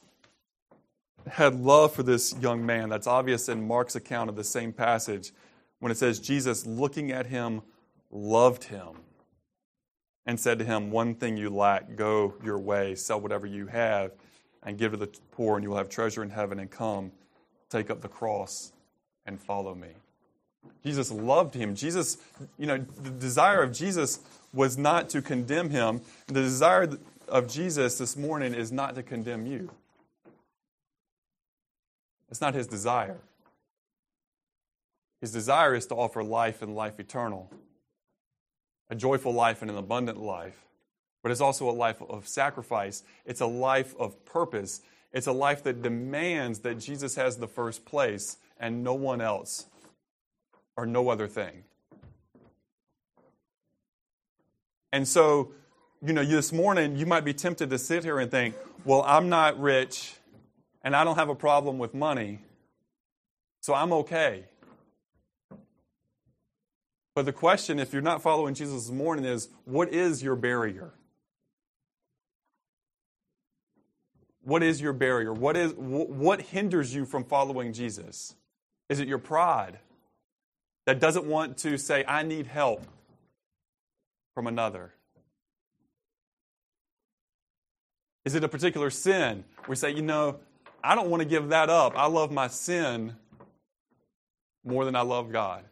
had 1.29 1.59
love 1.59 1.93
for 1.93 2.03
this 2.03 2.35
young 2.39 2.65
man. 2.65 2.89
That's 2.89 3.07
obvious 3.07 3.49
in 3.49 3.67
Mark's 3.67 3.95
account 3.95 4.29
of 4.29 4.35
the 4.35 4.43
same 4.43 4.73
passage 4.73 5.31
when 5.79 5.91
it 5.91 5.97
says 5.97 6.19
Jesus, 6.19 6.65
looking 6.65 7.11
at 7.11 7.27
him, 7.27 7.61
loved 8.11 8.65
him 8.65 8.97
and 10.25 10.39
said 10.39 10.59
to 10.59 10.65
him, 10.65 10.91
One 10.91 11.15
thing 11.15 11.37
you 11.37 11.49
lack, 11.49 11.95
go 11.95 12.33
your 12.43 12.59
way, 12.59 12.95
sell 12.95 13.19
whatever 13.19 13.45
you 13.47 13.67
have, 13.67 14.11
and 14.63 14.77
give 14.77 14.91
to 14.91 14.97
the 14.97 15.09
poor, 15.31 15.55
and 15.55 15.63
you 15.63 15.69
will 15.69 15.77
have 15.77 15.89
treasure 15.89 16.23
in 16.23 16.29
heaven, 16.29 16.59
and 16.59 16.69
come, 16.69 17.11
take 17.69 17.89
up 17.89 18.01
the 18.01 18.07
cross, 18.07 18.73
and 19.25 19.39
follow 19.39 19.75
me. 19.75 19.89
Jesus 20.83 21.11
loved 21.11 21.53
him. 21.53 21.75
Jesus, 21.75 22.17
you 22.57 22.65
know, 22.65 22.77
the 22.77 23.09
desire 23.09 23.61
of 23.61 23.71
Jesus 23.71 24.19
was 24.53 24.77
not 24.77 25.09
to 25.09 25.21
condemn 25.21 25.69
him. 25.69 26.01
The 26.27 26.41
desire 26.41 26.89
of 27.27 27.47
Jesus 27.47 27.97
this 27.97 28.17
morning 28.17 28.53
is 28.53 28.71
not 28.71 28.95
to 28.95 29.03
condemn 29.03 29.45
you. 29.45 29.71
It's 32.29 32.41
not 32.41 32.53
his 32.53 32.67
desire. 32.67 33.19
His 35.21 35.31
desire 35.31 35.73
is 35.75 35.85
to 35.87 35.95
offer 35.95 36.23
life 36.23 36.61
and 36.61 36.75
life 36.75 36.99
eternal, 36.99 37.51
a 38.89 38.95
joyful 38.95 39.33
life 39.33 39.61
and 39.61 39.71
an 39.71 39.77
abundant 39.77 40.19
life. 40.19 40.65
But 41.23 41.31
it's 41.31 41.41
also 41.41 41.69
a 41.69 41.71
life 41.71 42.01
of 42.01 42.27
sacrifice, 42.27 43.03
it's 43.25 43.41
a 43.41 43.47
life 43.47 43.95
of 43.99 44.23
purpose. 44.25 44.81
It's 45.13 45.27
a 45.27 45.31
life 45.31 45.63
that 45.63 45.81
demands 45.81 46.59
that 46.59 46.79
Jesus 46.79 47.15
has 47.15 47.37
the 47.37 47.47
first 47.47 47.85
place 47.85 48.37
and 48.59 48.83
no 48.83 48.93
one 48.93 49.21
else 49.21 49.65
or 50.75 50.85
no 50.85 51.09
other 51.09 51.27
thing. 51.27 51.63
And 54.91 55.07
so, 55.07 55.53
you 56.05 56.13
know, 56.13 56.23
this 56.23 56.51
morning 56.51 56.97
you 56.97 57.05
might 57.05 57.25
be 57.25 57.33
tempted 57.33 57.69
to 57.69 57.77
sit 57.77 58.03
here 58.03 58.19
and 58.19 58.29
think, 58.29 58.55
well, 58.85 59.03
I'm 59.07 59.29
not 59.29 59.59
rich 59.59 60.13
and 60.87 60.95
I 60.95 61.03
don't 61.03 61.17
have 61.17 61.27
a 61.27 61.35
problem 61.35 61.79
with 61.79 61.93
money, 61.93 62.39
so 63.59 63.73
I'm 63.73 63.91
okay. 63.91 64.45
But 67.13 67.25
the 67.25 67.33
question, 67.33 67.77
if 67.77 67.91
you're 67.91 68.01
not 68.01 68.21
following 68.21 68.53
Jesus 68.53 68.85
this 68.85 68.91
morning, 68.91 69.25
is 69.25 69.49
what 69.65 69.93
is 69.93 70.23
your 70.23 70.37
barrier? 70.37 70.93
What 74.45 74.63
is 74.63 74.79
your 74.79 74.93
barrier? 74.93 75.33
What, 75.33 75.57
is, 75.57 75.73
what 75.73 76.39
hinders 76.39 76.95
you 76.95 77.03
from 77.03 77.25
following 77.25 77.73
Jesus? 77.73 78.35
Is 78.87 79.01
it 79.01 79.09
your 79.09 79.17
pride 79.17 79.79
that 80.85 81.01
doesn't 81.01 81.25
want 81.25 81.57
to 81.57 81.77
say, 81.77 82.05
I 82.07 82.23
need 82.23 82.47
help 82.47 82.87
from 84.33 84.47
another? 84.47 84.93
Is 88.23 88.35
it 88.35 88.43
a 88.45 88.47
particular 88.47 88.89
sin? 88.89 89.43
We 89.67 89.75
say, 89.75 89.91
you 89.91 90.01
know, 90.01 90.39
I 90.87 90.95
don't 90.95 91.09
want 91.09 91.21
to 91.21 91.27
give 91.27 91.49
that 91.49 91.69
up. 91.69 91.97
I 91.97 92.07
love 92.07 92.31
my 92.31 92.47
sin 92.47 93.13
more 94.63 94.85
than 94.85 94.95
I 94.95 95.01
love 95.01 95.33
God. 95.33 95.65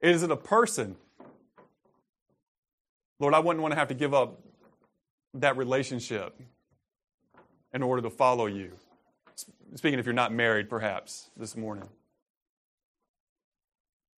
Is 0.00 0.24
it 0.24 0.32
a 0.32 0.36
person? 0.36 0.96
Lord, 3.20 3.32
I 3.32 3.38
wouldn't 3.38 3.62
want 3.62 3.70
to 3.70 3.78
have 3.78 3.88
to 3.88 3.94
give 3.94 4.12
up 4.12 4.40
that 5.34 5.56
relationship 5.56 6.36
in 7.72 7.84
order 7.84 8.02
to 8.02 8.10
follow 8.10 8.46
you. 8.46 8.72
Speaking 9.76 10.00
if 10.00 10.04
you're 10.04 10.12
not 10.12 10.32
married, 10.32 10.68
perhaps 10.68 11.30
this 11.36 11.56
morning. 11.56 11.88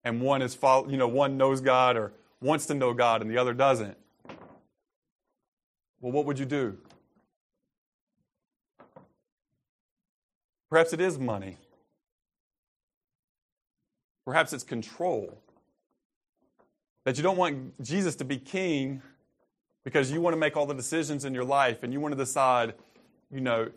And 0.05 0.21
one 0.21 0.43
is 0.43 0.55
follow, 0.55 0.89
you 0.89 0.97
know, 0.97 1.09
one 1.09 1.37
knows 1.37 1.61
God 1.61 1.97
or 1.97 2.13
wants 2.41 2.67
to 2.67 2.75
know 2.75 2.95
God 2.95 3.21
and 3.21 3.29
the 3.29 3.39
other 3.39 3.53
doesn't. 3.53 3.97
Well, 6.01 6.13
what 6.13 6.25
would 6.27 6.39
you 6.39 6.47
do? 6.47 6.79
Perhaps 10.71 10.93
it 10.93 11.01
is 11.01 11.19
money. 11.19 11.57
Perhaps 14.25 14.53
it's 14.53 14.65
control. 14.65 15.39
That 17.05 17.17
you 17.17 17.23
don't 17.23 17.37
want 17.37 17.81
Jesus 17.83 18.17
to 18.17 18.25
be 18.25 18.39
king 18.39 19.01
because 19.85 20.11
you 20.11 20.21
want 20.21 20.35
to 20.35 20.39
make 20.39 20.57
all 20.57 20.67
the 20.67 20.75
decisions 20.75 21.25
in 21.25 21.33
your 21.33 21.45
life 21.45 21.85
and 21.85 21.93
you 21.93 22.01
want 22.01 22.13
to 22.13 22.19
decide, 22.19 22.75
you 23.31 23.41
know, 23.41 23.71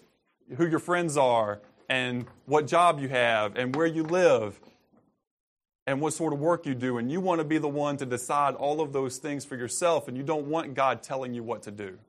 who 0.57 0.65
your 0.65 0.79
friends 0.79 1.15
are 1.15 1.61
and 1.87 2.25
what 2.47 2.65
job 2.65 2.99
you 2.99 3.07
have 3.09 3.55
and 3.55 3.75
where 3.75 3.85
you 3.85 4.01
live 4.01 4.59
and 5.85 6.01
what 6.01 6.13
sort 6.13 6.33
of 6.33 6.39
work 6.39 6.65
you 6.65 6.73
do. 6.73 6.97
And 6.97 7.11
you 7.11 7.19
want 7.19 7.39
to 7.39 7.45
be 7.45 7.59
the 7.59 7.67
one 7.67 7.97
to 7.97 8.05
decide 8.07 8.55
all 8.55 8.81
of 8.81 8.93
those 8.93 9.17
things 9.17 9.45
for 9.45 9.55
yourself 9.55 10.07
and 10.07 10.17
you 10.17 10.23
don't 10.23 10.47
want 10.47 10.73
God 10.73 11.03
telling 11.03 11.35
you 11.35 11.43
what 11.43 11.61
to 11.63 11.71
do. 11.71 11.99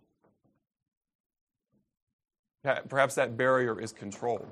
Perhaps 2.63 3.15
that 3.17 3.37
barrier 3.37 3.79
is 3.79 3.93
control. 3.93 4.47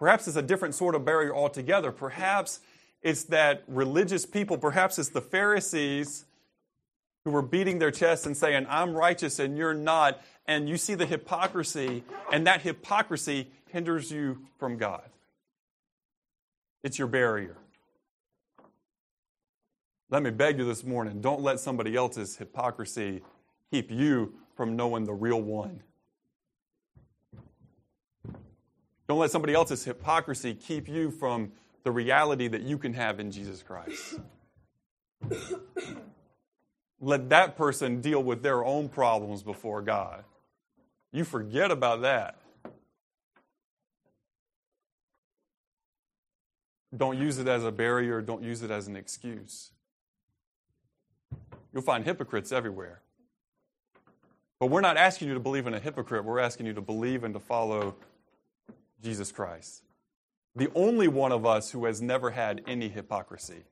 Perhaps 0.00 0.26
it's 0.26 0.36
a 0.36 0.42
different 0.42 0.74
sort 0.74 0.94
of 0.94 1.04
barrier 1.04 1.34
altogether. 1.34 1.92
Perhaps 1.92 2.60
it's 3.02 3.24
that 3.24 3.62
religious 3.68 4.24
people, 4.24 4.56
perhaps 4.56 4.98
it's 4.98 5.10
the 5.10 5.20
Pharisees 5.20 6.24
who 7.24 7.30
were 7.30 7.42
beating 7.42 7.78
their 7.78 7.90
chests 7.90 8.24
and 8.24 8.34
saying, 8.34 8.66
I'm 8.68 8.94
righteous 8.94 9.38
and 9.38 9.58
you're 9.58 9.74
not. 9.74 10.20
And 10.46 10.70
you 10.70 10.78
see 10.78 10.94
the 10.94 11.06
hypocrisy, 11.06 12.02
and 12.32 12.46
that 12.46 12.62
hypocrisy 12.62 13.50
hinders 13.68 14.10
you 14.10 14.38
from 14.58 14.78
God. 14.78 15.04
It's 16.82 16.98
your 16.98 17.06
barrier. 17.06 17.56
Let 20.08 20.22
me 20.22 20.30
beg 20.30 20.58
you 20.58 20.64
this 20.64 20.82
morning 20.82 21.20
don't 21.20 21.42
let 21.42 21.60
somebody 21.60 21.94
else's 21.94 22.36
hypocrisy 22.36 23.20
keep 23.70 23.92
you 23.92 24.34
from 24.56 24.74
knowing 24.74 25.04
the 25.04 25.12
real 25.12 25.40
one. 25.40 25.82
Don't 29.10 29.18
let 29.18 29.32
somebody 29.32 29.54
else's 29.54 29.82
hypocrisy 29.82 30.54
keep 30.54 30.86
you 30.86 31.10
from 31.10 31.50
the 31.82 31.90
reality 31.90 32.46
that 32.46 32.60
you 32.60 32.78
can 32.78 32.94
have 32.94 33.18
in 33.18 33.32
Jesus 33.32 33.60
Christ. 33.60 34.20
let 37.00 37.28
that 37.30 37.56
person 37.56 38.00
deal 38.00 38.22
with 38.22 38.44
their 38.44 38.64
own 38.64 38.88
problems 38.88 39.42
before 39.42 39.82
God. 39.82 40.22
You 41.10 41.24
forget 41.24 41.72
about 41.72 42.02
that. 42.02 42.36
Don't 46.96 47.18
use 47.18 47.38
it 47.38 47.48
as 47.48 47.64
a 47.64 47.72
barrier, 47.72 48.22
don't 48.22 48.44
use 48.44 48.62
it 48.62 48.70
as 48.70 48.86
an 48.86 48.94
excuse. 48.94 49.72
You'll 51.72 51.82
find 51.82 52.04
hypocrites 52.04 52.52
everywhere. 52.52 53.00
But 54.60 54.66
we're 54.66 54.82
not 54.82 54.96
asking 54.96 55.26
you 55.26 55.34
to 55.34 55.40
believe 55.40 55.66
in 55.66 55.74
a 55.74 55.80
hypocrite, 55.80 56.24
we're 56.24 56.38
asking 56.38 56.66
you 56.66 56.74
to 56.74 56.80
believe 56.80 57.24
and 57.24 57.34
to 57.34 57.40
follow 57.40 57.96
Jesus 59.02 59.32
Christ. 59.32 59.82
The 60.56 60.70
only 60.74 61.08
one 61.08 61.32
of 61.32 61.46
us 61.46 61.70
who 61.70 61.84
has 61.84 62.02
never 62.02 62.30
had 62.30 62.62
any 62.66 62.88
hypocrisy. 62.88 63.64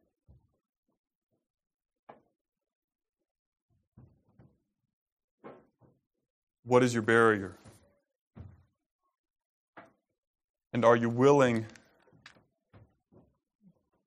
What 6.64 6.82
is 6.82 6.92
your 6.92 7.02
barrier? 7.02 7.56
And 10.72 10.84
are 10.84 10.96
you 10.96 11.08
willing 11.08 11.66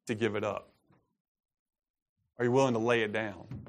to 0.05 0.15
give 0.15 0.35
it 0.35 0.43
up? 0.43 0.69
Are 2.37 2.45
you 2.45 2.51
willing 2.51 2.73
to 2.73 2.79
lay 2.79 3.01
it 3.01 3.11
down? 3.11 3.65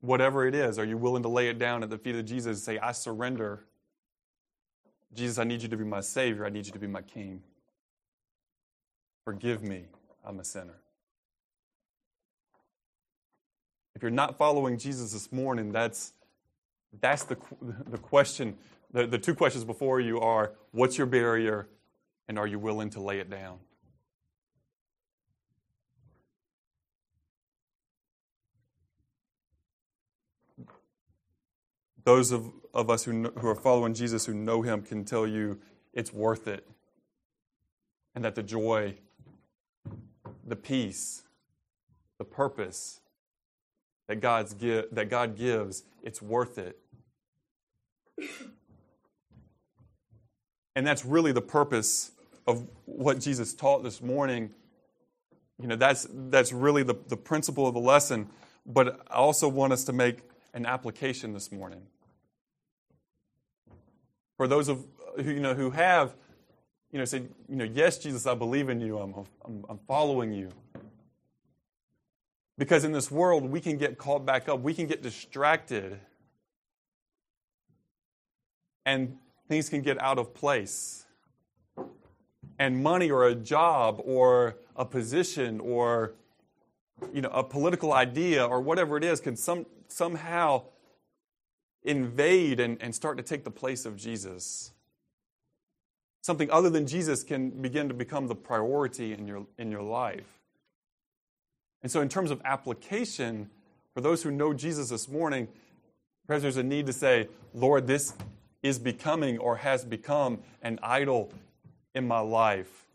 Whatever 0.00 0.46
it 0.46 0.54
is, 0.54 0.78
are 0.78 0.84
you 0.84 0.98
willing 0.98 1.22
to 1.22 1.28
lay 1.28 1.48
it 1.48 1.58
down 1.58 1.82
at 1.82 1.90
the 1.90 1.98
feet 1.98 2.14
of 2.14 2.26
Jesus 2.26 2.58
and 2.58 2.64
say, 2.64 2.78
I 2.78 2.92
surrender? 2.92 3.64
Jesus, 5.14 5.38
I 5.38 5.44
need 5.44 5.62
you 5.62 5.68
to 5.68 5.76
be 5.76 5.84
my 5.84 6.00
Savior. 6.00 6.44
I 6.44 6.50
need 6.50 6.66
you 6.66 6.72
to 6.72 6.78
be 6.78 6.86
my 6.86 7.02
King. 7.02 7.42
Forgive 9.24 9.62
me. 9.62 9.84
I'm 10.24 10.40
a 10.40 10.44
sinner. 10.44 10.76
If 13.94 14.02
you're 14.02 14.10
not 14.10 14.36
following 14.36 14.76
Jesus 14.76 15.12
this 15.12 15.30
morning, 15.30 15.70
that's, 15.70 16.12
that's 17.00 17.24
the, 17.24 17.36
the 17.88 17.98
question. 17.98 18.56
The, 18.92 19.06
the 19.06 19.18
two 19.18 19.34
questions 19.34 19.64
before 19.64 20.00
you 20.00 20.20
are 20.20 20.52
what's 20.72 20.98
your 20.98 21.06
barrier, 21.06 21.68
and 22.28 22.38
are 22.38 22.46
you 22.46 22.58
willing 22.58 22.90
to 22.90 23.00
lay 23.00 23.20
it 23.20 23.30
down? 23.30 23.58
Those 32.04 32.32
of, 32.32 32.52
of 32.74 32.90
us 32.90 33.04
who, 33.04 33.12
know, 33.12 33.32
who 33.38 33.48
are 33.48 33.54
following 33.54 33.94
Jesus, 33.94 34.26
who 34.26 34.34
know 34.34 34.62
him, 34.62 34.82
can 34.82 35.04
tell 35.04 35.26
you 35.26 35.58
it's 35.92 36.12
worth 36.12 36.48
it. 36.48 36.68
And 38.14 38.24
that 38.24 38.34
the 38.34 38.42
joy, 38.42 38.94
the 40.46 40.56
peace, 40.56 41.22
the 42.18 42.24
purpose 42.24 43.00
that, 44.08 44.20
God's 44.20 44.54
give, 44.54 44.86
that 44.92 45.08
God 45.08 45.36
gives, 45.36 45.84
it's 46.02 46.20
worth 46.20 46.58
it. 46.58 46.78
And 50.76 50.86
that's 50.86 51.04
really 51.04 51.32
the 51.32 51.42
purpose 51.42 52.10
of 52.46 52.66
what 52.84 53.20
Jesus 53.20 53.54
taught 53.54 53.82
this 53.82 54.02
morning. 54.02 54.50
You 55.60 55.68
know, 55.68 55.76
that's, 55.76 56.06
that's 56.10 56.52
really 56.52 56.82
the, 56.82 56.96
the 57.08 57.16
principle 57.16 57.66
of 57.66 57.74
the 57.74 57.80
lesson. 57.80 58.28
But 58.66 59.00
I 59.08 59.14
also 59.14 59.48
want 59.48 59.72
us 59.72 59.84
to 59.84 59.92
make 59.92 60.18
an 60.52 60.66
application 60.66 61.32
this 61.32 61.52
morning 61.52 61.82
for 64.36 64.48
those 64.48 64.68
of 64.68 64.78
uh, 64.78 65.22
who 65.22 65.30
you 65.30 65.40
know 65.40 65.54
who 65.54 65.70
have 65.70 66.14
you 66.92 66.98
know 66.98 67.04
said 67.04 67.28
you 67.48 67.56
know 67.56 67.64
yes 67.64 67.98
jesus 67.98 68.26
i 68.26 68.34
believe 68.34 68.68
in 68.68 68.80
you. 68.80 68.98
I'm, 68.98 69.14
I'm, 69.44 69.64
I'm 69.68 69.78
following 69.86 70.32
you. 70.32 70.50
Because 72.56 72.84
in 72.84 72.92
this 72.92 73.10
world 73.10 73.44
we 73.50 73.60
can 73.60 73.78
get 73.78 73.98
caught 73.98 74.24
back 74.24 74.48
up. 74.48 74.60
We 74.60 74.74
can 74.74 74.86
get 74.86 75.02
distracted. 75.02 75.98
And 78.86 79.16
things 79.48 79.68
can 79.68 79.82
get 79.82 80.00
out 80.00 80.18
of 80.18 80.34
place. 80.34 81.06
And 82.58 82.82
money 82.82 83.10
or 83.10 83.26
a 83.26 83.34
job 83.34 84.00
or 84.04 84.56
a 84.76 84.84
position 84.84 85.58
or 85.60 86.14
you 87.12 87.20
know 87.20 87.30
a 87.30 87.42
political 87.42 87.92
idea 87.92 88.44
or 88.44 88.60
whatever 88.60 88.96
it 88.96 89.04
is 89.04 89.20
can 89.20 89.36
some, 89.36 89.66
somehow 89.88 90.62
invade 91.84 92.60
and, 92.60 92.80
and 92.80 92.94
start 92.94 93.16
to 93.18 93.22
take 93.22 93.44
the 93.44 93.50
place 93.50 93.84
of 93.84 93.96
Jesus. 93.96 94.72
Something 96.22 96.50
other 96.50 96.70
than 96.70 96.86
Jesus 96.86 97.22
can 97.22 97.50
begin 97.50 97.88
to 97.88 97.94
become 97.94 98.28
the 98.28 98.34
priority 98.34 99.12
in 99.12 99.28
your, 99.28 99.46
in 99.58 99.70
your 99.70 99.82
life. 99.82 100.40
And 101.82 101.92
so, 101.92 102.00
in 102.00 102.08
terms 102.08 102.30
of 102.30 102.40
application, 102.44 103.50
for 103.92 104.00
those 104.00 104.22
who 104.22 104.30
know 104.30 104.54
Jesus 104.54 104.88
this 104.88 105.06
morning, 105.06 105.48
perhaps 106.26 106.42
there's 106.42 106.56
a 106.56 106.62
need 106.62 106.86
to 106.86 106.94
say, 106.94 107.28
Lord, 107.52 107.86
this 107.86 108.14
is 108.62 108.78
becoming 108.78 109.36
or 109.36 109.56
has 109.56 109.84
become 109.84 110.38
an 110.62 110.78
idol 110.82 111.30
in 111.94 112.08
my 112.08 112.20
life. 112.20 112.86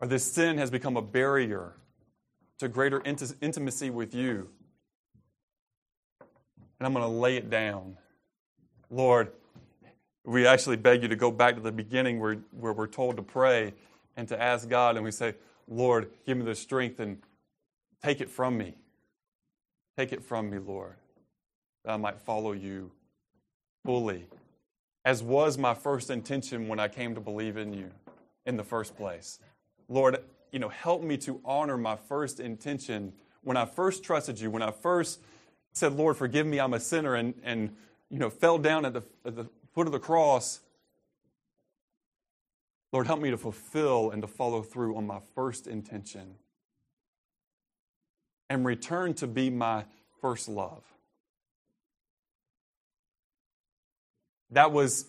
Or 0.00 0.06
this 0.06 0.24
sin 0.24 0.56
has 0.56 0.70
become 0.70 0.96
a 0.96 1.02
barrier 1.02 1.74
to 2.58 2.68
greater 2.68 3.02
intimacy 3.04 3.90
with 3.90 4.14
you 4.14 4.48
and 6.80 6.86
I'm 6.86 6.94
going 6.94 7.04
to 7.04 7.08
lay 7.08 7.36
it 7.36 7.50
down. 7.50 7.96
Lord, 8.90 9.30
we 10.24 10.46
actually 10.46 10.76
beg 10.76 11.02
you 11.02 11.08
to 11.08 11.16
go 11.16 11.30
back 11.30 11.54
to 11.54 11.60
the 11.60 11.70
beginning 11.70 12.18
where, 12.18 12.38
where 12.58 12.72
we're 12.72 12.86
told 12.86 13.16
to 13.18 13.22
pray 13.22 13.74
and 14.16 14.26
to 14.28 14.42
ask 14.42 14.68
God, 14.68 14.96
and 14.96 15.04
we 15.04 15.10
say, 15.10 15.34
Lord, 15.68 16.10
give 16.26 16.36
me 16.36 16.44
the 16.44 16.54
strength 16.54 16.98
and 16.98 17.18
take 18.02 18.20
it 18.20 18.30
from 18.30 18.56
me. 18.56 18.74
Take 19.96 20.12
it 20.12 20.24
from 20.24 20.50
me, 20.50 20.58
Lord, 20.58 20.94
that 21.84 21.92
I 21.92 21.96
might 21.98 22.20
follow 22.20 22.52
you 22.52 22.90
fully, 23.84 24.26
as 25.04 25.22
was 25.22 25.58
my 25.58 25.74
first 25.74 26.10
intention 26.10 26.66
when 26.66 26.80
I 26.80 26.88
came 26.88 27.14
to 27.14 27.20
believe 27.20 27.56
in 27.56 27.72
you 27.72 27.90
in 28.46 28.56
the 28.56 28.64
first 28.64 28.96
place. 28.96 29.38
Lord, 29.88 30.18
you 30.50 30.58
know, 30.58 30.70
help 30.70 31.02
me 31.02 31.16
to 31.18 31.40
honor 31.44 31.76
my 31.76 31.96
first 31.96 32.40
intention 32.40 33.12
when 33.42 33.56
I 33.56 33.64
first 33.64 34.02
trusted 34.02 34.40
you, 34.40 34.50
when 34.50 34.62
I 34.62 34.70
first 34.70 35.20
said, 35.72 35.92
Lord, 35.92 36.16
forgive 36.16 36.46
me, 36.46 36.58
I'm 36.58 36.74
a 36.74 36.80
sinner, 36.80 37.14
and, 37.14 37.34
and 37.42 37.76
you 38.10 38.18
know, 38.18 38.30
fell 38.30 38.58
down 38.58 38.84
at 38.84 38.92
the, 38.92 39.02
at 39.24 39.36
the 39.36 39.46
foot 39.74 39.86
of 39.86 39.92
the 39.92 39.98
cross, 39.98 40.60
Lord, 42.92 43.06
help 43.06 43.20
me 43.20 43.30
to 43.30 43.36
fulfill 43.36 44.10
and 44.10 44.20
to 44.22 44.28
follow 44.28 44.62
through 44.62 44.96
on 44.96 45.06
my 45.06 45.20
first 45.34 45.66
intention 45.66 46.34
and 48.48 48.66
return 48.66 49.14
to 49.14 49.28
be 49.28 49.48
my 49.48 49.84
first 50.20 50.48
love. 50.48 50.82
That 54.50 54.72
was 54.72 55.06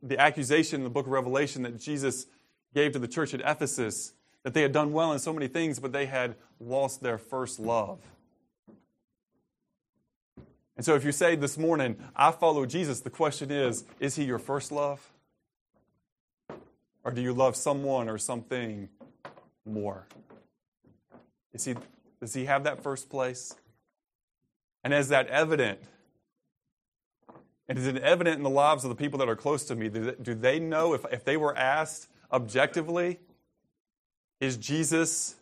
the 0.00 0.18
accusation 0.18 0.80
in 0.80 0.84
the 0.84 0.90
book 0.90 1.06
of 1.06 1.12
Revelation 1.12 1.62
that 1.62 1.80
Jesus 1.80 2.26
gave 2.72 2.92
to 2.92 3.00
the 3.00 3.08
church 3.08 3.34
at 3.34 3.40
Ephesus 3.40 4.12
that 4.44 4.54
they 4.54 4.62
had 4.62 4.72
done 4.72 4.92
well 4.92 5.12
in 5.12 5.18
so 5.18 5.32
many 5.32 5.48
things, 5.48 5.80
but 5.80 5.92
they 5.92 6.06
had 6.06 6.36
lost 6.60 7.02
their 7.02 7.18
first 7.18 7.58
love. 7.58 7.98
And 10.76 10.84
so 10.84 10.94
if 10.94 11.04
you 11.04 11.12
say 11.12 11.36
this 11.36 11.56
morning, 11.56 11.96
I 12.16 12.32
follow 12.32 12.66
Jesus, 12.66 13.00
the 13.00 13.10
question 13.10 13.50
is, 13.50 13.84
is 14.00 14.16
he 14.16 14.24
your 14.24 14.38
first 14.38 14.72
love? 14.72 15.12
Or 17.04 17.12
do 17.12 17.20
you 17.20 17.32
love 17.32 17.54
someone 17.54 18.08
or 18.08 18.18
something 18.18 18.88
more? 19.64 20.06
Is 21.52 21.64
he, 21.64 21.74
does 22.20 22.34
he 22.34 22.46
have 22.46 22.64
that 22.64 22.82
first 22.82 23.08
place? 23.08 23.54
And 24.82 24.92
is 24.92 25.08
that 25.08 25.28
evident? 25.28 25.78
And 27.68 27.78
is 27.78 27.86
it 27.86 27.96
evident 27.98 28.36
in 28.36 28.42
the 28.42 28.50
lives 28.50 28.84
of 28.84 28.90
the 28.90 28.96
people 28.96 29.18
that 29.20 29.28
are 29.28 29.36
close 29.36 29.64
to 29.66 29.76
me? 29.76 29.88
Do 29.88 30.34
they 30.34 30.58
know 30.58 30.92
if, 30.94 31.04
if 31.12 31.24
they 31.24 31.36
were 31.36 31.56
asked 31.56 32.08
objectively, 32.32 33.20
is 34.40 34.56
Jesus 34.56 35.36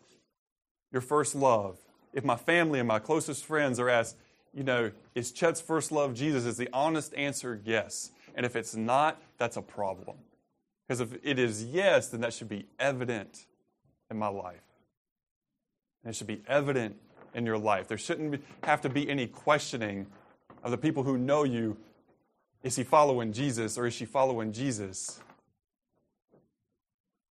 your 0.91 1.01
first 1.01 1.33
love? 1.33 1.77
If 2.13 2.23
my 2.23 2.35
family 2.35 2.79
and 2.79 2.87
my 2.87 2.99
closest 2.99 3.45
friends 3.45 3.79
are 3.79 3.89
asked, 3.89 4.15
you 4.53 4.63
know, 4.63 4.91
is 5.15 5.31
Chet's 5.31 5.59
first 5.59 5.91
love 5.91 6.13
Jesus? 6.13 6.45
Is 6.45 6.57
the 6.57 6.69
honest 6.71 7.13
answer 7.15 7.59
yes? 7.65 8.11
And 8.35 8.45
if 8.45 8.55
it's 8.55 8.75
not, 8.75 9.21
that's 9.37 9.57
a 9.57 9.61
problem. 9.61 10.17
Because 10.87 11.01
if 11.01 11.13
it 11.23 11.39
is 11.39 11.63
yes, 11.65 12.09
then 12.09 12.21
that 12.21 12.33
should 12.33 12.49
be 12.49 12.65
evident 12.79 13.45
in 14.11 14.17
my 14.17 14.27
life. 14.27 14.61
And 16.03 16.13
it 16.13 16.15
should 16.15 16.27
be 16.27 16.41
evident 16.47 16.97
in 17.33 17.45
your 17.45 17.57
life. 17.57 17.87
There 17.87 17.97
shouldn't 17.97 18.43
have 18.63 18.81
to 18.81 18.89
be 18.89 19.09
any 19.09 19.27
questioning 19.27 20.07
of 20.63 20.71
the 20.71 20.77
people 20.77 21.03
who 21.03 21.17
know 21.17 21.43
you. 21.43 21.77
Is 22.61 22.75
he 22.75 22.83
following 22.83 23.33
Jesus 23.33 23.77
or 23.77 23.87
is 23.87 23.93
she 23.93 24.05
following 24.05 24.51
Jesus? 24.51 25.19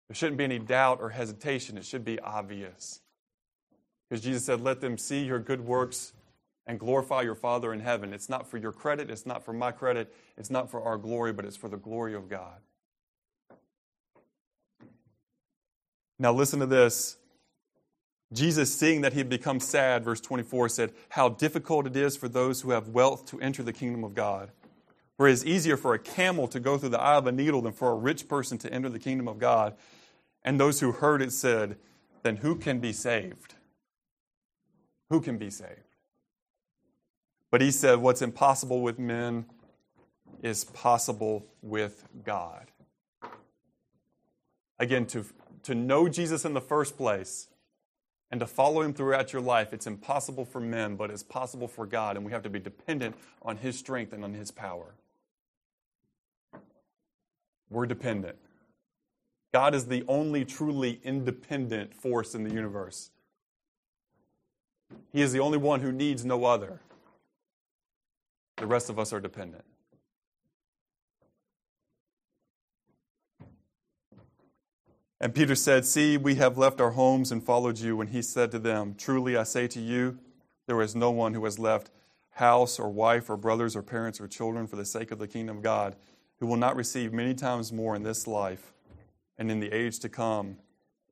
There 0.07 0.15
shouldn't 0.15 0.37
be 0.37 0.43
any 0.43 0.59
doubt 0.59 0.99
or 1.01 1.09
hesitation. 1.09 1.77
It 1.77 1.85
should 1.85 2.03
be 2.03 2.19
obvious. 2.19 2.99
Because 4.09 4.23
Jesus 4.23 4.43
said, 4.43 4.59
Let 4.59 4.81
them 4.81 4.97
see 4.97 5.23
your 5.23 5.39
good 5.39 5.61
works 5.61 6.13
and 6.67 6.79
glorify 6.79 7.21
your 7.21 7.35
Father 7.35 7.73
in 7.73 7.79
heaven. 7.79 8.13
It's 8.13 8.29
not 8.29 8.49
for 8.49 8.57
your 8.57 8.71
credit, 8.71 9.09
it's 9.09 9.25
not 9.25 9.43
for 9.43 9.53
my 9.53 9.71
credit, 9.71 10.13
it's 10.37 10.49
not 10.49 10.69
for 10.69 10.81
our 10.83 10.97
glory, 10.97 11.33
but 11.33 11.45
it's 11.45 11.57
for 11.57 11.69
the 11.69 11.77
glory 11.77 12.13
of 12.13 12.29
God. 12.29 12.59
Now, 16.19 16.31
listen 16.33 16.59
to 16.59 16.67
this. 16.67 17.17
Jesus, 18.33 18.73
seeing 18.73 19.01
that 19.01 19.13
he 19.13 19.19
had 19.19 19.27
become 19.27 19.59
sad, 19.59 20.05
verse 20.05 20.21
24 20.21 20.69
said, 20.69 20.93
How 21.09 21.29
difficult 21.29 21.87
it 21.87 21.97
is 21.97 22.15
for 22.15 22.29
those 22.29 22.61
who 22.61 22.71
have 22.71 22.89
wealth 22.89 23.25
to 23.27 23.41
enter 23.41 23.63
the 23.63 23.73
kingdom 23.73 24.03
of 24.03 24.13
God. 24.13 24.51
For 25.17 25.27
it 25.27 25.33
is 25.33 25.45
easier 25.45 25.77
for 25.77 25.93
a 25.93 25.99
camel 25.99 26.47
to 26.47 26.59
go 26.59 26.77
through 26.77 26.89
the 26.89 27.01
eye 27.01 27.15
of 27.15 27.27
a 27.27 27.31
needle 27.31 27.61
than 27.61 27.73
for 27.73 27.91
a 27.91 27.95
rich 27.95 28.27
person 28.27 28.57
to 28.59 28.71
enter 28.71 28.87
the 28.87 28.99
kingdom 28.99 29.27
of 29.27 29.39
God. 29.39 29.75
And 30.43 30.59
those 30.59 30.79
who 30.79 30.91
heard 30.91 31.21
it 31.21 31.31
said, 31.31 31.77
Then 32.23 32.37
who 32.37 32.55
can 32.55 32.79
be 32.79 32.93
saved? 32.93 33.55
Who 35.09 35.19
can 35.21 35.37
be 35.37 35.49
saved? 35.49 35.90
But 37.51 37.61
he 37.61 37.69
said, 37.69 37.99
What's 37.99 38.21
impossible 38.21 38.81
with 38.81 38.97
men 38.97 39.45
is 40.41 40.63
possible 40.63 41.45
with 41.61 42.07
God. 42.23 42.71
Again, 44.79 45.05
to, 45.07 45.25
to 45.63 45.75
know 45.75 46.09
Jesus 46.09 46.45
in 46.45 46.53
the 46.53 46.61
first 46.61 46.97
place 46.97 47.47
and 48.31 48.39
to 48.39 48.47
follow 48.47 48.81
him 48.81 48.93
throughout 48.93 49.33
your 49.33 49.41
life, 49.41 49.73
it's 49.73 49.85
impossible 49.85 50.45
for 50.45 50.59
men, 50.59 50.95
but 50.95 51.11
it's 51.11 51.21
possible 51.21 51.67
for 51.67 51.85
God, 51.85 52.15
and 52.15 52.25
we 52.25 52.31
have 52.31 52.43
to 52.43 52.49
be 52.49 52.59
dependent 52.59 53.15
on 53.41 53.57
his 53.57 53.77
strength 53.77 54.13
and 54.13 54.23
on 54.23 54.33
his 54.33 54.49
power. 54.49 54.95
We're 57.69 57.85
dependent. 57.85 58.37
God 59.53 59.75
is 59.75 59.85
the 59.85 60.03
only 60.07 60.45
truly 60.45 60.99
independent 61.03 61.93
force 61.93 62.33
in 62.33 62.43
the 62.43 62.53
universe. 62.53 63.11
He 65.11 65.21
is 65.21 65.33
the 65.33 65.39
only 65.39 65.57
one 65.57 65.81
who 65.81 65.91
needs 65.91 66.25
no 66.25 66.45
other. 66.45 66.79
The 68.61 68.67
rest 68.67 68.91
of 68.91 68.99
us 68.99 69.11
are 69.11 69.19
dependent. 69.19 69.63
And 75.19 75.33
Peter 75.33 75.55
said, 75.55 75.83
See, 75.83 76.15
we 76.15 76.35
have 76.35 76.59
left 76.59 76.79
our 76.79 76.91
homes 76.91 77.31
and 77.31 77.43
followed 77.43 77.79
you. 77.79 77.99
And 78.01 78.11
he 78.11 78.21
said 78.21 78.51
to 78.51 78.59
them, 78.59 78.93
Truly 78.95 79.35
I 79.35 79.41
say 79.43 79.67
to 79.69 79.79
you, 79.81 80.19
there 80.67 80.79
is 80.83 80.95
no 80.95 81.09
one 81.09 81.33
who 81.33 81.43
has 81.45 81.57
left 81.57 81.89
house 82.29 82.77
or 82.77 82.87
wife 82.87 83.31
or 83.31 83.35
brothers 83.35 83.75
or 83.75 83.81
parents 83.81 84.21
or 84.21 84.27
children 84.27 84.67
for 84.67 84.75
the 84.75 84.85
sake 84.85 85.09
of 85.09 85.17
the 85.17 85.27
kingdom 85.27 85.57
of 85.57 85.63
God 85.63 85.95
who 86.39 86.45
will 86.45 86.55
not 86.55 86.75
receive 86.75 87.11
many 87.11 87.33
times 87.33 87.73
more 87.73 87.95
in 87.95 88.03
this 88.03 88.27
life 88.27 88.73
and 89.39 89.49
in 89.49 89.59
the 89.59 89.71
age 89.71 89.97
to 90.01 90.07
come 90.07 90.57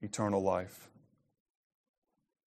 eternal 0.04 0.44
life. 0.44 0.88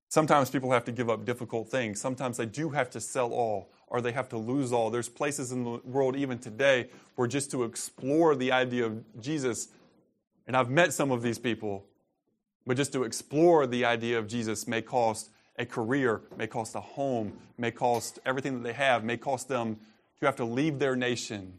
Sometimes 0.09 0.48
people 0.48 0.70
have 0.70 0.84
to 0.84 0.92
give 0.92 1.11
up 1.11 1.24
difficult 1.24 1.68
things. 1.68 2.00
Sometimes 2.00 2.36
they 2.36 2.46
do 2.46 2.70
have 2.70 2.88
to 2.90 3.00
sell 3.00 3.32
all 3.32 3.71
or 3.93 4.01
they 4.01 4.12
have 4.12 4.30
to 4.30 4.38
lose 4.38 4.72
all. 4.72 4.90
There's 4.90 5.11
places 5.11 5.53
in 5.53 5.64
the 5.64 5.80
world, 5.84 6.16
even 6.16 6.38
today, 6.38 6.88
where 7.14 7.28
just 7.28 7.51
to 7.51 7.62
explore 7.62 8.34
the 8.34 8.51
idea 8.51 8.86
of 8.86 9.20
Jesus 9.20 9.68
and 10.47 10.57
I've 10.57 10.70
met 10.70 10.93
some 10.93 11.12
of 11.12 11.22
these 11.22 11.38
people, 11.38 11.84
but 12.66 12.76
just 12.76 12.93
to 12.95 13.05
explore 13.05 13.66
the 13.66 13.84
idea 13.84 14.18
of 14.18 14.26
Jesus 14.26 14.66
may 14.66 14.82
cost 14.82 15.30
a 15.59 15.66
career, 15.66 16.22
may 16.36 16.47
cost 16.47 16.74
a 16.74 16.80
home, 16.80 17.34
may 17.59 17.70
cost 17.70 18.18
everything 18.24 18.55
that 18.55 18.64
they 18.64 18.72
have, 18.72 19.05
may 19.05 19.16
cost 19.16 19.49
them 19.49 19.78
to 20.20 20.26
have 20.26 20.36
to 20.36 20.45
leave 20.45 20.78
their 20.78 20.97
nation 20.97 21.59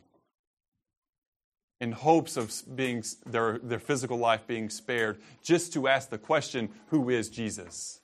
in 1.79 1.91
hopes 1.91 2.35
of 2.35 2.53
being 2.75 3.03
their, 3.25 3.59
their 3.59 3.79
physical 3.79 4.17
life 4.17 4.47
being 4.47 4.69
spared, 4.69 5.19
just 5.43 5.73
to 5.73 5.87
ask 5.87 6.09
the 6.09 6.17
question, 6.17 6.69
who 6.87 7.09
is 7.09 7.29
Jesus? 7.29 7.99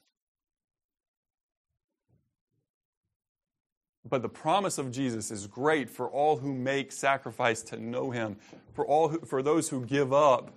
But 4.08 4.22
the 4.22 4.30
promise 4.30 4.78
of 4.78 4.92
Jesus 4.92 5.30
is 5.30 5.48
great 5.48 5.90
for 5.90 6.08
all 6.08 6.38
who 6.38 6.54
make 6.54 6.92
sacrifice 6.92 7.62
to 7.64 7.78
know 7.78 8.12
him, 8.12 8.38
for 8.74 8.86
all 8.86 9.10
who, 9.10 9.20
for 9.20 9.42
those 9.42 9.70
who 9.70 9.86
give 9.86 10.14
up 10.14 10.54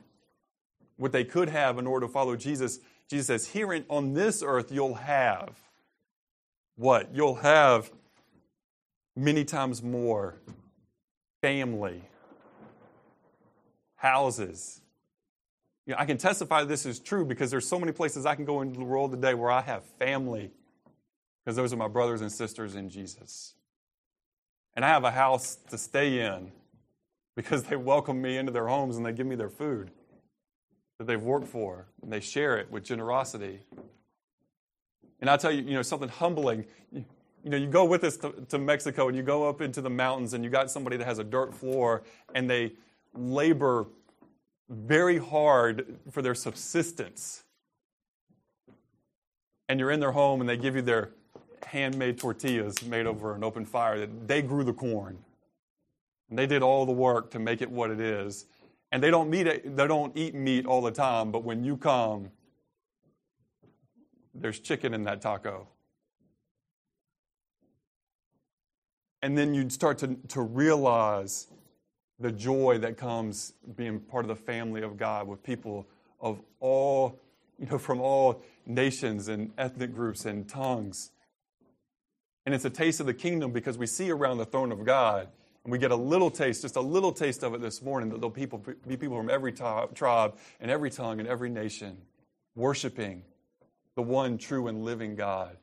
what 0.97 1.13
they 1.13 1.25
could 1.25 1.49
have 1.49 1.79
in 1.79 1.87
order 1.87 2.07
to 2.07 2.13
follow 2.13 2.37
Jesus, 2.37 2.79
Jesus 3.09 3.27
says, 3.27 3.49
Here 3.49 3.85
on 3.89 4.15
this 4.15 4.43
earth, 4.43 4.71
you'll 4.71 4.95
have 4.95 5.57
what? 6.77 7.15
You'll 7.15 7.37
have 7.37 7.91
many 9.17 9.45
times 9.45 9.83
more 9.83 10.37
family, 11.41 12.03
houses. 13.97 14.81
You 15.87 15.93
know, 15.93 15.99
I 15.99 16.07
can 16.07 16.17
testify 16.17 16.65
this 16.65 16.87
is 16.87 17.01
true 17.01 17.25
because 17.25 17.51
there's 17.51 17.67
so 17.67 17.79
many 17.79 17.93
places 17.93 18.25
I 18.25 18.37
can 18.37 18.45
go 18.45 18.63
into 18.63 18.79
the 18.79 18.85
world 18.85 19.11
today 19.11 19.35
where 19.35 19.51
I 19.51 19.61
have 19.63 19.85
family 19.99 20.51
because 21.45 21.57
those 21.57 21.73
are 21.73 21.77
my 21.77 21.89
brothers 21.89 22.21
and 22.21 22.31
sisters 22.31 22.75
in 22.75 22.89
Jesus. 22.89 23.55
And 24.75 24.85
I 24.85 24.89
have 24.89 25.05
a 25.05 25.11
house 25.11 25.57
to 25.71 25.79
stay 25.79 26.21
in 26.21 26.53
because 27.35 27.65
they 27.65 27.77
welcome 27.77 28.21
me 28.23 28.37
into 28.37 28.53
their 28.53 28.69
homes 28.69 28.97
and 28.97 29.05
they 29.05 29.13
give 29.13 29.27
me 29.27 29.35
their 29.35 29.51
food 29.51 29.91
that 30.99 31.07
they've 31.07 31.23
worked 31.23 31.49
for, 31.49 31.89
and 32.03 32.13
they 32.13 32.21
share 32.21 32.59
it 32.59 32.71
with 32.71 32.85
generosity. 32.85 33.61
And 35.21 35.29
I'll 35.29 35.39
tell 35.39 35.51
you, 35.51 35.63
you 35.63 35.75
know, 35.75 35.83
something 35.83 36.09
humbling. 36.09 36.65
You, 36.93 37.05
you 37.43 37.51
know, 37.51 37.57
you 37.57 37.67
go 37.67 37.85
with 37.85 38.05
us 38.05 38.17
to, 38.19 38.33
to 38.51 38.59
Mexico 38.59 39.09
and 39.09 39.17
you 39.17 39.23
go 39.23 39.49
up 39.49 39.61
into 39.61 39.81
the 39.81 39.91
mountains 39.91 40.33
and 40.33 40.45
you 40.45 40.51
got 40.51 40.71
somebody 40.71 40.97
that 40.97 41.05
has 41.05 41.19
a 41.19 41.25
dirt 41.25 41.55
floor 41.55 42.05
and 42.35 42.49
they 42.49 42.73
labor 43.15 43.87
very 44.69 45.19
hard 45.19 45.99
for 46.11 46.23
their 46.23 46.35
subsistence. 46.35 47.43
And 49.69 49.81
you're 49.81 49.91
in 49.91 50.01
their 50.01 50.13
home 50.13 50.41
and 50.41 50.49
they 50.49 50.57
give 50.57 50.77
you 50.77 50.83
their 50.83 51.11
handmade 51.65 52.19
tortillas 52.19 52.83
made 52.85 53.07
over 53.07 53.35
an 53.35 53.45
open 53.45 53.65
fire 53.65 53.99
that 54.01 54.29
they 54.29 54.43
grew 54.43 54.65
the 54.65 54.73
corn. 54.73 55.19
And 56.29 56.39
they 56.39 56.47
did 56.47 56.63
all 56.63 56.87
the 56.87 56.93
work 56.93 57.31
to 57.33 57.39
make 57.39 57.63
it 57.63 57.71
what 57.71 57.91
it 57.91 58.01
is. 58.01 58.47
And 58.91 59.03
they 59.03 59.11
don't, 59.11 59.31
meet 59.31 59.45
they 59.45 59.87
don't 59.87 60.17
eat 60.17 60.35
meat 60.35 60.67
all 60.67 60.83
the 60.83 60.91
time, 60.91 61.31
but 61.31 61.45
when 61.45 61.65
you 61.65 61.77
come, 61.77 62.31
there's 64.35 64.59
chicken 64.59 64.95
in 64.95 65.05
that 65.05 65.21
taco. 65.21 65.69
And 69.23 69.39
then 69.39 69.55
you'd 69.55 69.73
start 69.73 69.99
to, 69.99 70.17
to 70.29 70.43
realize 70.43 71.47
the 72.19 72.33
joy 72.33 72.79
that 72.79 72.97
comes 72.97 73.53
being 73.77 74.01
part 74.01 74.25
of 74.25 74.29
the 74.29 74.37
family 74.37 74.83
of 74.83 74.97
God 74.97 75.27
with 75.27 75.43
people 75.43 75.87
of 76.21 76.41
all, 76.61 77.19
you 77.59 77.67
know, 77.67 77.79
from 77.79 78.01
all 78.01 78.43
nations 78.67 79.29
and 79.29 79.53
ethnic 79.57 79.95
groups 79.95 80.25
and 80.25 80.49
tongues. 80.49 81.12
And 82.45 82.55
it's 82.55 82.65
a 82.65 82.71
taste 82.71 83.01
of 83.01 83.07
the 83.07 83.15
kingdom 83.15 83.53
because 83.53 83.79
we 83.79 83.87
see 83.87 84.11
around 84.11 84.39
the 84.39 84.45
throne 84.45 84.73
of 84.73 84.85
God 84.85 85.29
and 85.65 85.71
we 85.71 85.79
get 85.79 85.93
a 85.93 85.97
little 85.97 86.31
taste, 86.31 86.63
just 86.63 86.77
a 86.77 86.81
little 86.81 87.13
taste 87.13 87.45
of 87.45 87.55
it 87.55 87.61
this 87.61 87.83
morning, 87.83 88.09
that 88.11 88.17
there'll 88.17 88.31
people, 88.31 88.59
be 88.87 88.97
people 88.97 89.17
from 89.17 89.31
every 89.31 89.53
tribe 89.53 90.35
and 90.61 90.71
every 90.71 90.91
tongue 90.91 91.21
and 91.21 91.29
every 91.29 91.51
nation 91.51 91.97
worshiping 92.55 93.23
the 93.95 94.03
one 94.03 94.39
true 94.39 94.67
and 94.67 94.85
living 94.85 95.15
God 95.15 95.57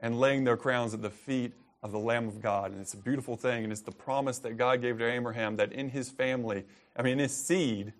and 0.00 0.18
laying 0.18 0.44
their 0.44 0.56
crowns 0.56 0.92
at 0.92 1.02
the 1.02 1.10
feet 1.10 1.52
of 1.82 1.92
the 1.92 1.98
Lamb 1.98 2.26
of 2.26 2.42
God. 2.42 2.72
And 2.72 2.80
it's 2.80 2.94
a 2.94 2.98
beautiful 2.98 3.36
thing. 3.36 3.62
And 3.62 3.72
it's 3.72 3.82
the 3.82 3.92
promise 3.92 4.38
that 4.40 4.56
God 4.56 4.82
gave 4.82 4.98
to 4.98 5.10
Abraham 5.10 5.56
that 5.56 5.72
in 5.72 5.88
his 5.88 6.10
family, 6.10 6.64
I 6.96 7.02
mean, 7.02 7.14
in 7.14 7.18
his 7.20 7.36
seed, 7.36 7.92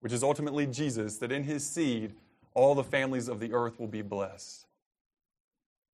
which 0.00 0.12
is 0.12 0.22
ultimately 0.22 0.66
Jesus, 0.66 1.18
that 1.18 1.30
in 1.30 1.44
his 1.44 1.68
seed, 1.68 2.14
all 2.54 2.74
the 2.74 2.84
families 2.84 3.28
of 3.28 3.40
the 3.40 3.52
earth 3.52 3.78
will 3.78 3.88
be 3.88 4.02
blessed. 4.02 4.66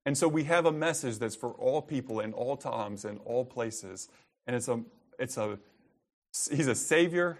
And 0.06 0.16
so 0.16 0.28
we 0.28 0.44
have 0.44 0.66
a 0.66 0.72
message 0.72 1.18
that's 1.18 1.36
for 1.36 1.50
all 1.50 1.82
people 1.82 2.20
in 2.20 2.32
all 2.32 2.56
times 2.56 3.04
and 3.04 3.20
all 3.24 3.44
places. 3.44 4.08
And 4.46 4.56
it's 4.56 4.68
a 4.68 4.80
it's 5.18 5.36
a 5.36 5.58
he's 6.50 6.66
a 6.66 6.74
savior 6.74 7.38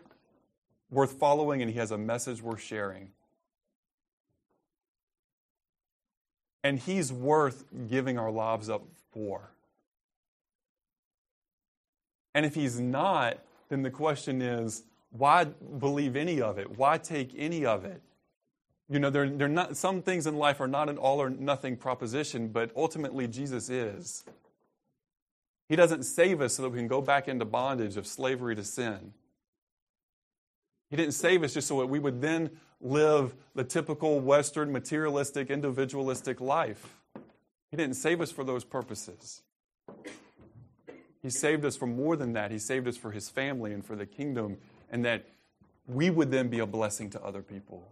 worth 0.90 1.12
following 1.12 1.62
and 1.62 1.70
he 1.70 1.78
has 1.78 1.90
a 1.90 1.98
message 1.98 2.42
worth 2.42 2.60
sharing. 2.60 3.10
And 6.62 6.78
he's 6.78 7.10
worth 7.10 7.64
giving 7.88 8.18
our 8.18 8.30
lives 8.30 8.68
up 8.68 8.82
for. 9.12 9.50
And 12.34 12.44
if 12.44 12.54
he's 12.54 12.78
not, 12.78 13.38
then 13.70 13.82
the 13.82 13.90
question 13.90 14.42
is 14.42 14.84
why 15.10 15.44
believe 15.44 16.16
any 16.16 16.40
of 16.40 16.58
it? 16.58 16.78
Why 16.78 16.98
take 16.98 17.32
any 17.36 17.64
of 17.64 17.84
it? 17.84 18.02
You 18.90 18.98
know, 18.98 19.08
they're, 19.08 19.30
they're 19.30 19.48
not, 19.48 19.76
some 19.76 20.02
things 20.02 20.26
in 20.26 20.36
life 20.36 20.60
are 20.60 20.66
not 20.66 20.88
an 20.88 20.98
all 20.98 21.22
or 21.22 21.30
nothing 21.30 21.76
proposition, 21.76 22.48
but 22.48 22.72
ultimately 22.74 23.28
Jesus 23.28 23.70
is. 23.70 24.24
He 25.68 25.76
doesn't 25.76 26.02
save 26.02 26.40
us 26.40 26.54
so 26.54 26.62
that 26.64 26.70
we 26.70 26.78
can 26.78 26.88
go 26.88 27.00
back 27.00 27.28
into 27.28 27.44
bondage 27.44 27.96
of 27.96 28.04
slavery 28.04 28.56
to 28.56 28.64
sin. 28.64 29.12
He 30.90 30.96
didn't 30.96 31.14
save 31.14 31.44
us 31.44 31.54
just 31.54 31.68
so 31.68 31.78
that 31.78 31.86
we 31.86 32.00
would 32.00 32.20
then 32.20 32.50
live 32.80 33.36
the 33.54 33.62
typical 33.62 34.18
Western 34.18 34.72
materialistic, 34.72 35.50
individualistic 35.50 36.40
life. 36.40 36.96
He 37.70 37.76
didn't 37.76 37.94
save 37.94 38.20
us 38.20 38.32
for 38.32 38.42
those 38.42 38.64
purposes. 38.64 39.42
He 41.22 41.30
saved 41.30 41.64
us 41.64 41.76
for 41.76 41.86
more 41.86 42.16
than 42.16 42.32
that. 42.32 42.50
He 42.50 42.58
saved 42.58 42.88
us 42.88 42.96
for 42.96 43.12
His 43.12 43.28
family 43.28 43.72
and 43.72 43.84
for 43.84 43.94
the 43.94 44.06
kingdom, 44.06 44.56
and 44.90 45.04
that 45.04 45.26
we 45.86 46.10
would 46.10 46.32
then 46.32 46.48
be 46.48 46.58
a 46.58 46.66
blessing 46.66 47.10
to 47.10 47.22
other 47.22 47.42
people. 47.42 47.86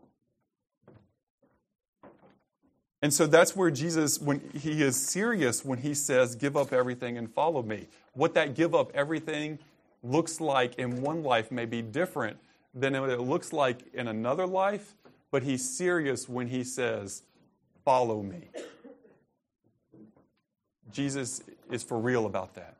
And 3.01 3.15
so 3.15 3.27
that's 3.27 3.55
where 3.55 3.71
Jesus, 3.71 4.19
when 4.19 4.41
he 4.61 4.83
is 4.83 4.97
serious 4.97 5.65
when 5.65 5.79
he 5.79 5.95
says, 5.95 6.35
give 6.35 6.57
up 6.57 6.73
everything 6.73 7.17
and 7.17 7.33
follow 7.33 7.63
me. 7.63 7.87
What 8.13 8.35
that 8.35 8.55
give 8.55 8.75
up 8.75 8.91
everything 8.95 9.61
looks 10.03 10.41
like 10.41 10.75
in 10.79 11.03
one 11.03 11.23
life 11.23 11.53
may 11.53 11.65
be 11.65 11.81
different 11.81 12.39
than 12.75 13.01
what 13.01 13.11
it 13.11 13.21
looks 13.21 13.53
like 13.53 13.83
in 13.95 14.09
another 14.09 14.47
life, 14.47 14.95
but 15.31 15.43
he's 15.43 15.69
serious 15.69 16.29
when 16.29 16.49
he 16.49 16.65
says, 16.65 17.23
follow 17.85 18.23
me. 18.23 18.49
Jesus 20.91 21.43
is 21.71 21.83
for 21.83 21.99
real 21.99 22.27
about 22.27 22.55
that. 22.55 22.77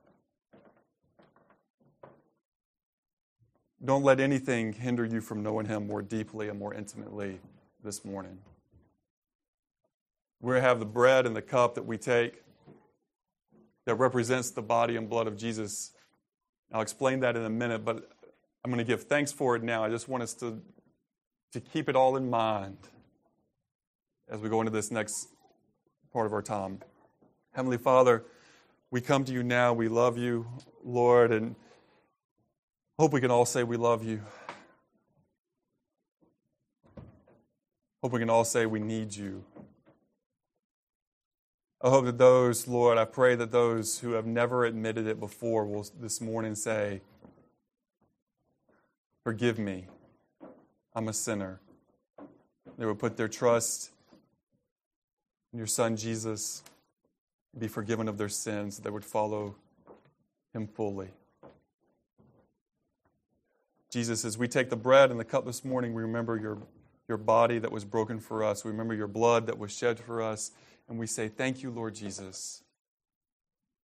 Don't 3.85 4.03
let 4.03 4.19
anything 4.19 4.73
hinder 4.73 5.05
you 5.05 5.21
from 5.21 5.43
knowing 5.43 5.67
him 5.67 5.87
more 5.87 6.03
deeply 6.03 6.49
and 6.49 6.59
more 6.59 6.75
intimately 6.75 7.39
this 7.85 8.05
morning. 8.05 8.39
We 10.41 10.57
have 10.57 10.79
the 10.79 10.87
bread 10.87 11.27
and 11.27 11.35
the 11.35 11.43
cup 11.43 11.75
that 11.75 11.85
we 11.85 11.99
take 11.99 12.43
that 13.87 13.95
represents 13.95 14.51
the 14.51 14.63
body 14.63 14.97
and 14.97 15.09
blood 15.09 15.27
of 15.27 15.37
Jesus. 15.37 15.93
I'll 16.73 16.83
explain 16.83 17.21
that 17.21 17.37
in 17.37 17.45
a 17.45 17.51
minute, 17.51 17.85
but 17.85 18.09
I'm 18.65 18.71
going 18.71 18.79
to 18.79 18.85
give 18.85 19.05
thanks 19.05 19.33
for 19.33 19.57
it 19.57 19.63
now. 19.63 19.83
I 19.83 19.89
just 19.89 20.09
want 20.09 20.23
us 20.23 20.35
to, 20.35 20.61
to 21.53 21.61
keep 21.61 21.89
it 21.89 21.97
all 21.97 22.17
in 22.17 22.29
mind 22.31 22.77
as 24.31 24.41
we 24.41 24.49
go 24.49 24.61
into 24.61 24.71
this 24.71 24.91
next 24.91 25.29
part 26.13 26.27
of 26.27 26.33
our 26.33 26.43
time. 26.43 26.81
Heavenly 27.53 27.79
Father, 27.79 28.25
we 28.91 29.01
come 29.01 29.25
to 29.25 29.33
you 29.33 29.43
now. 29.43 29.73
We 29.73 29.89
love 29.89 30.19
you, 30.19 30.47
Lord, 30.85 31.33
and 31.33 31.57
hope 32.99 33.13
we 33.13 33.21
can 33.21 33.31
all 33.31 33.47
say 33.47 33.65
we 33.65 33.77
love 33.77 34.05
you. 34.05 34.21
Hope 38.03 38.13
we 38.13 38.21
can 38.21 38.31
all 38.31 38.45
say 38.45 38.67
we 38.67 38.79
need 38.79 39.15
you. 39.15 39.45
I 41.81 41.91
hope 41.91 42.07
that 42.07 42.19
those, 42.19 42.67
Lord, 42.67 42.99
I 42.99 43.05
pray 43.05 43.37
that 43.37 43.53
those 43.53 44.01
who 44.01 44.13
have 44.13 44.27
never 44.27 44.65
admitted 44.65 45.07
it 45.07 45.21
before 45.21 45.65
will 45.65 45.87
this 46.01 46.21
morning 46.21 46.57
say, 46.57 47.03
Forgive 49.23 49.59
me. 49.59 49.87
I'm 50.95 51.07
a 51.07 51.13
sinner. 51.13 51.61
They 52.79 52.87
will 52.87 52.95
put 52.95 53.17
their 53.17 53.29
trust 53.29 53.91
in 55.53 55.59
your 55.59 55.67
Son, 55.67 55.97
Jesus, 55.97 56.63
be 57.57 57.69
forgiven 57.69 58.09
of 58.09 58.19
their 58.19 58.29
sins, 58.29 58.79
that 58.79 58.93
would 58.93 59.05
follow 59.05 59.55
him 60.53 60.67
fully. 60.67 61.09
Jesus, 63.91 64.25
as 64.25 64.37
we 64.37 64.49
take 64.49 64.69
the 64.69 64.77
bread 64.77 65.11
and 65.11 65.19
the 65.19 65.25
cup 65.25 65.47
this 65.47 65.65
morning, 65.65 65.95
we 65.95 66.03
remember 66.03 66.37
your, 66.37 66.59
your 67.07 67.17
body 67.17 67.59
that 67.59 67.71
was 67.73 67.85
broken 67.85 68.19
for 68.21 68.43
us. 68.43 68.65
We 68.65 68.71
remember 68.71 68.95
your 68.95 69.07
blood 69.07 69.47
that 69.47 69.59
was 69.59 69.73
shed 69.73 69.99
for 69.99 70.21
us. 70.21 70.51
And 70.89 70.99
we 70.99 71.07
say, 71.07 71.29
Thank 71.29 71.63
you, 71.63 71.71
Lord 71.71 71.95
Jesus, 71.95 72.63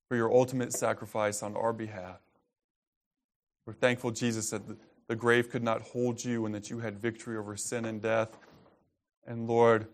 for 0.07 0.15
your 0.15 0.31
ultimate 0.31 0.73
sacrifice 0.73 1.41
on 1.41 1.55
our 1.55 1.73
behalf. 1.73 2.19
We're 3.65 3.73
thankful, 3.73 4.11
Jesus, 4.11 4.49
that 4.51 4.61
the 5.07 5.15
grave 5.15 5.49
could 5.49 5.63
not 5.63 5.81
hold 5.81 6.23
you 6.23 6.45
and 6.45 6.55
that 6.55 6.69
you 6.69 6.79
had 6.79 6.97
victory 6.97 7.37
over 7.37 7.55
sin 7.55 7.85
and 7.85 8.01
death. 8.01 8.37
And 9.25 9.47
Lord, 9.47 9.87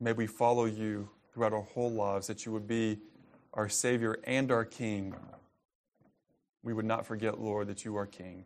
may 0.00 0.12
we 0.12 0.26
follow 0.26 0.66
you 0.66 1.08
throughout 1.32 1.52
our 1.52 1.62
whole 1.62 1.90
lives, 1.90 2.26
that 2.28 2.46
you 2.46 2.52
would 2.52 2.68
be 2.68 2.98
our 3.52 3.68
Savior 3.68 4.18
and 4.24 4.52
our 4.52 4.64
King. 4.64 5.14
We 6.62 6.72
would 6.72 6.84
not 6.84 7.06
forget, 7.06 7.40
Lord, 7.40 7.66
that 7.68 7.84
you 7.84 7.96
are 7.96 8.06
King. 8.06 8.44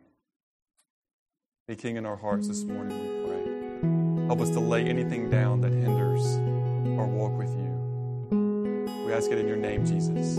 Be 1.67 1.75
King 1.75 1.97
in 1.97 2.05
our 2.05 2.17
hearts 2.17 2.47
this 2.47 2.63
morning. 2.63 3.18
Help 4.29 4.41
us 4.41 4.51
to 4.51 4.59
lay 4.59 4.85
anything 4.85 5.27
down 5.27 5.59
that 5.61 5.71
hinders 5.71 6.35
our 6.99 7.07
walk 7.07 7.35
with 7.35 7.49
you. 7.49 8.85
We 9.03 9.11
ask 9.11 9.31
it 9.31 9.39
in 9.39 9.47
your 9.47 9.57
name, 9.57 9.87
Jesus. 9.87 10.37